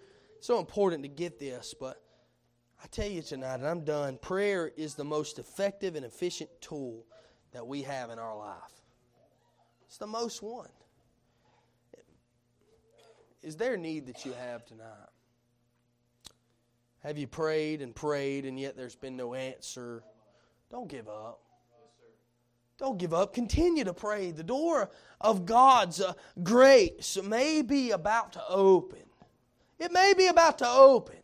so 0.45 0.59
important 0.59 1.03
to 1.03 1.09
get 1.09 1.39
this, 1.39 1.73
but 1.79 2.01
I 2.83 2.87
tell 2.87 3.07
you 3.07 3.21
tonight, 3.21 3.55
and 3.55 3.67
I'm 3.67 3.83
done, 3.83 4.17
prayer 4.17 4.71
is 4.77 4.95
the 4.95 5.03
most 5.03 5.39
effective 5.39 5.95
and 5.95 6.05
efficient 6.05 6.49
tool 6.61 7.05
that 7.51 7.65
we 7.65 7.81
have 7.83 8.09
in 8.09 8.19
our 8.19 8.37
life. 8.37 8.81
It's 9.87 9.97
the 9.97 10.07
most 10.07 10.43
one. 10.43 10.69
Is 13.41 13.55
there 13.55 13.75
a 13.75 13.77
need 13.77 14.07
that 14.07 14.25
you 14.25 14.33
have 14.33 14.65
tonight? 14.65 15.09
Have 16.99 17.17
you 17.17 17.27
prayed 17.27 17.81
and 17.81 17.95
prayed 17.95 18.45
and 18.45 18.59
yet 18.59 18.75
there's 18.75 18.95
been 18.95 19.15
no 19.15 19.33
answer? 19.33 20.03
Don't 20.69 20.89
give 20.89 21.07
up. 21.07 21.39
Don't 22.77 22.97
give 22.97 23.13
up. 23.13 23.33
Continue 23.33 23.85
to 23.85 23.93
pray. 23.93 24.31
The 24.31 24.43
door 24.43 24.91
of 25.19 25.45
God's 25.45 26.01
uh, 26.01 26.13
grace 26.43 27.17
may 27.23 27.61
be 27.61 27.91
about 27.91 28.33
to 28.33 28.41
open. 28.47 29.06
It 29.79 29.91
may 29.91 30.13
be 30.17 30.27
about 30.27 30.57
to 30.59 30.67
open. 30.67 31.17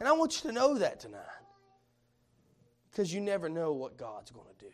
And 0.00 0.08
I 0.08 0.12
want 0.12 0.42
you 0.42 0.50
to 0.50 0.54
know 0.54 0.78
that 0.78 1.00
tonight. 1.00 1.20
Because 2.90 3.12
you 3.12 3.20
never 3.20 3.48
know 3.48 3.72
what 3.72 3.96
God's 3.96 4.30
going 4.30 4.46
to 4.58 4.64
do. 4.64 4.70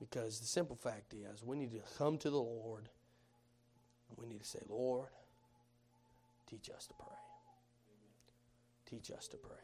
Because 0.00 0.40
the 0.40 0.46
simple 0.46 0.76
fact 0.76 1.14
is, 1.14 1.42
we 1.42 1.56
need 1.56 1.72
to 1.72 1.80
come 1.98 2.18
to 2.18 2.30
the 2.30 2.36
Lord 2.38 2.88
we 4.16 4.26
need 4.26 4.40
to 4.40 4.48
say, 4.48 4.60
Lord, 4.68 5.08
teach 6.48 6.70
us 6.74 6.86
to 6.86 6.94
pray. 6.94 7.16
Teach 8.88 9.10
us 9.10 9.28
to 9.28 9.36
pray. 9.36 9.56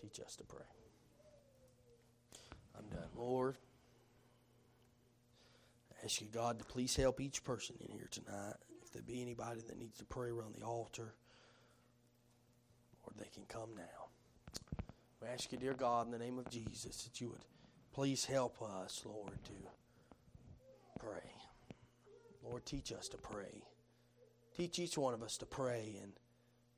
Teach 0.00 0.20
us 0.20 0.36
to 0.36 0.44
pray. 0.44 0.66
I'm 2.76 2.88
done. 2.88 3.08
Lord 3.16 3.56
ask 6.04 6.20
you, 6.20 6.26
God, 6.30 6.58
to 6.58 6.64
please 6.64 6.94
help 6.94 7.20
each 7.20 7.42
person 7.44 7.76
in 7.80 7.90
here 7.90 8.08
tonight. 8.10 8.56
If 8.82 8.92
there 8.92 9.02
be 9.02 9.22
anybody 9.22 9.62
that 9.66 9.78
needs 9.78 9.98
to 9.98 10.04
pray 10.04 10.28
around 10.28 10.54
the 10.54 10.64
altar, 10.64 11.14
Lord, 13.02 13.16
they 13.18 13.30
can 13.32 13.44
come 13.48 13.70
now. 13.74 14.08
We 15.22 15.28
ask 15.28 15.50
you, 15.50 15.58
dear 15.58 15.72
God, 15.72 16.06
in 16.06 16.12
the 16.12 16.18
name 16.18 16.38
of 16.38 16.50
Jesus, 16.50 17.04
that 17.04 17.20
you 17.20 17.30
would 17.30 17.44
please 17.92 18.26
help 18.26 18.60
us, 18.60 19.02
Lord, 19.06 19.42
to 19.44 21.00
pray. 21.00 21.32
Lord, 22.42 22.66
teach 22.66 22.92
us 22.92 23.08
to 23.08 23.16
pray. 23.16 23.62
Teach 24.54 24.78
each 24.78 24.98
one 24.98 25.14
of 25.14 25.22
us 25.22 25.38
to 25.38 25.46
pray 25.46 25.96
and 26.02 26.12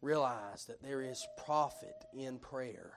realize 0.02 0.66
that 0.66 0.82
there 0.82 1.02
is 1.02 1.26
profit 1.44 2.04
in 2.16 2.38
prayer. 2.38 2.92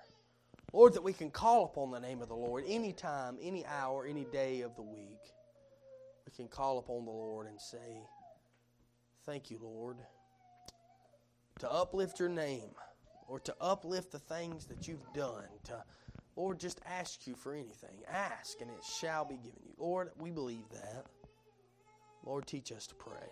Lord, 0.74 0.94
that 0.94 1.04
we 1.04 1.14
can 1.14 1.32
call 1.32 1.66
upon 1.66 1.90
the 1.90 2.00
name 2.00 2.22
of 2.22 2.28
the 2.28 2.36
Lord 2.36 2.66
any 2.68 2.94
time, 2.94 3.38
any 3.42 3.66
hour, 3.66 4.06
any 4.06 4.26
day 4.26 4.62
of 4.62 4.76
the 4.76 4.84
week 4.84 5.34
we 5.39 5.39
can 6.40 6.48
call 6.48 6.78
upon 6.78 7.04
the 7.04 7.12
Lord 7.12 7.48
and 7.48 7.60
say, 7.60 8.08
Thank 9.26 9.52
you, 9.52 9.60
Lord. 9.62 9.98
To 11.60 11.70
uplift 11.70 12.18
your 12.18 12.30
name 12.30 12.70
or 13.28 13.42
to 13.42 13.54
uplift 13.60 14.14
the 14.14 14.20
things 14.20 14.66
that 14.68 14.88
you've 14.88 15.14
done, 15.14 15.44
to 15.66 15.84
Lord, 16.38 16.58
just 16.58 16.80
ask 16.88 17.28
you 17.28 17.36
for 17.36 17.54
anything. 17.54 17.98
Ask 18.10 18.62
and 18.62 18.72
it 18.72 18.82
shall 19.02 19.26
be 19.26 19.36
given 19.36 19.60
you. 19.66 19.74
Lord, 19.78 20.12
we 20.18 20.32
believe 20.32 20.70
that. 20.72 21.08
Lord, 22.24 22.48
teach 22.48 22.72
us 22.72 22.88
to 22.88 22.96
pray. 22.96 23.28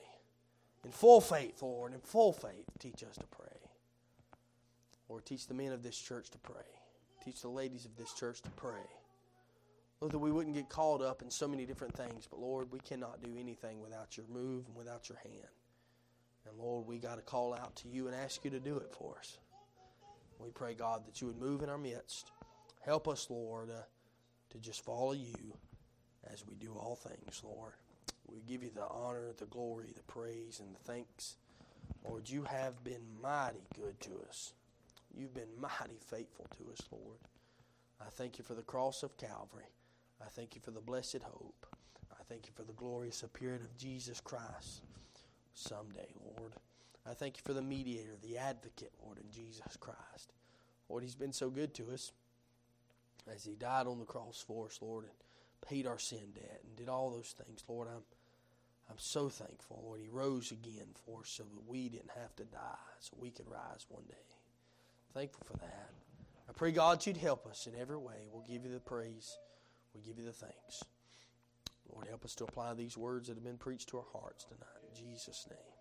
In 0.83 0.91
full 0.91 1.21
faith, 1.21 1.61
Lord, 1.61 1.93
in 1.93 2.01
full 2.01 2.33
faith, 2.33 2.65
teach 2.77 3.03
us 3.03 3.15
to 3.15 3.27
pray. 3.31 3.47
Lord, 5.07 5.25
teach 5.25 5.47
the 5.47 5.53
men 5.53 5.71
of 5.71 5.81
this 5.81 5.97
church 5.97 6.29
to 6.31 6.37
pray. 6.39 6.67
Teach 7.23 7.41
the 7.41 7.47
ladies 7.47 7.85
of 7.85 7.95
this 7.95 8.13
church 8.13 8.41
to 8.41 8.49
pray. 8.51 8.83
Lord, 9.99 10.13
that 10.13 10.19
we 10.19 10.31
wouldn't 10.31 10.55
get 10.55 10.69
caught 10.69 11.01
up 11.01 11.21
in 11.23 11.31
so 11.31 11.47
many 11.47 11.65
different 11.65 11.95
things, 11.95 12.27
but 12.29 12.39
Lord, 12.39 12.71
we 12.71 12.79
cannot 12.79 13.21
do 13.21 13.35
anything 13.39 13.81
without 13.81 14.15
your 14.15 14.27
move 14.31 14.65
and 14.67 14.75
without 14.75 15.09
your 15.09 15.17
hand. 15.17 15.49
And 16.47 16.57
Lord, 16.59 16.85
we 16.85 16.99
got 16.99 17.15
to 17.15 17.21
call 17.21 17.53
out 17.53 17.75
to 17.77 17.87
you 17.87 18.07
and 18.07 18.15
ask 18.15 18.45
you 18.45 18.51
to 18.51 18.59
do 18.59 18.77
it 18.77 18.91
for 18.91 19.15
us. 19.17 19.37
We 20.39 20.51
pray, 20.51 20.75
God, 20.75 21.05
that 21.07 21.19
you 21.19 21.27
would 21.27 21.39
move 21.39 21.63
in 21.63 21.69
our 21.69 21.79
midst. 21.79 22.31
Help 22.85 23.07
us, 23.07 23.27
Lord, 23.29 23.69
uh, 23.71 23.81
to 24.51 24.59
just 24.59 24.85
follow 24.85 25.13
you 25.13 25.53
as 26.31 26.45
we 26.45 26.55
do 26.55 26.73
all 26.73 26.95
things, 26.95 27.41
Lord. 27.43 27.73
We 28.27 28.41
give 28.47 28.61
you 28.61 28.69
the 28.73 28.87
honor, 28.87 29.31
the 29.37 29.45
glory, 29.45 29.87
the 29.95 30.03
praise, 30.03 30.59
and 30.59 30.75
the 30.75 30.79
thanks. 30.91 31.37
Lord, 32.07 32.29
you 32.29 32.43
have 32.43 32.83
been 32.83 33.01
mighty 33.21 33.65
good 33.75 33.99
to 34.01 34.11
us. 34.29 34.53
You've 35.13 35.33
been 35.33 35.59
mighty 35.59 35.97
faithful 35.99 36.47
to 36.57 36.71
us, 36.71 36.81
Lord. 36.91 37.17
I 37.99 38.09
thank 38.11 38.37
you 38.37 38.43
for 38.43 38.53
the 38.53 38.61
cross 38.61 39.01
of 39.01 39.17
Calvary. 39.17 39.65
I 40.21 40.29
thank 40.29 40.55
you 40.55 40.61
for 40.61 40.71
the 40.71 40.81
blessed 40.81 41.21
hope. 41.23 41.65
I 42.11 42.23
thank 42.27 42.47
you 42.47 42.53
for 42.55 42.63
the 42.63 42.73
glorious 42.73 43.23
appearing 43.23 43.61
of 43.61 43.77
Jesus 43.77 44.19
Christ 44.19 44.81
someday, 45.53 46.13
Lord. 46.37 46.53
I 47.09 47.13
thank 47.13 47.37
you 47.37 47.43
for 47.45 47.53
the 47.53 47.61
mediator, 47.61 48.15
the 48.21 48.37
advocate, 48.37 48.91
Lord, 49.03 49.17
in 49.17 49.31
Jesus 49.31 49.77
Christ. 49.79 50.33
Lord, 50.89 51.03
He's 51.03 51.15
been 51.15 51.33
so 51.33 51.49
good 51.49 51.73
to 51.75 51.91
us 51.91 52.11
as 53.33 53.45
He 53.45 53.55
died 53.55 53.87
on 53.87 53.99
the 53.99 54.05
cross 54.05 54.43
for 54.45 54.65
us, 54.65 54.79
Lord, 54.81 55.05
and 55.05 55.13
paid 55.67 55.87
our 55.87 55.99
sin 55.99 56.31
debt 56.33 56.61
and 56.65 56.75
did 56.75 56.89
all 56.89 57.11
those 57.11 57.33
things. 57.45 57.63
Lord, 57.67 57.87
I'm 57.87 58.03
I'm 58.89 58.97
so 58.97 59.27
thankful, 59.27 59.81
Lord. 59.83 59.99
He 59.99 60.07
rose 60.07 60.51
again 60.51 60.87
for 61.05 61.19
us 61.19 61.29
so 61.29 61.43
that 61.43 61.67
we 61.67 61.89
didn't 61.89 62.11
have 62.15 62.33
to 62.37 62.45
die, 62.45 62.87
so 62.99 63.17
we 63.19 63.31
could 63.31 63.49
rise 63.49 63.85
one 63.89 64.03
day. 64.07 64.15
Thankful 65.13 65.45
for 65.45 65.57
that. 65.57 65.89
I 66.49 66.53
pray, 66.53 66.71
God, 66.71 67.05
you'd 67.05 67.17
help 67.17 67.45
us 67.47 67.67
in 67.67 67.79
every 67.79 67.97
way. 67.97 68.27
We'll 68.31 68.43
give 68.43 68.63
you 68.63 68.71
the 68.71 68.79
praise. 68.79 69.37
We 69.97 70.03
give 70.03 70.19
you 70.19 70.25
the 70.25 70.31
thanks. 70.31 70.83
Lord, 71.91 72.07
help 72.07 72.23
us 72.23 72.35
to 72.35 72.43
apply 72.43 72.75
these 72.75 72.97
words 72.97 73.27
that 73.27 73.35
have 73.35 73.43
been 73.43 73.57
preached 73.57 73.89
to 73.89 73.97
our 73.97 74.05
hearts 74.13 74.43
tonight. 74.43 74.83
In 74.87 74.95
Jesus' 74.95 75.47
name. 75.49 75.76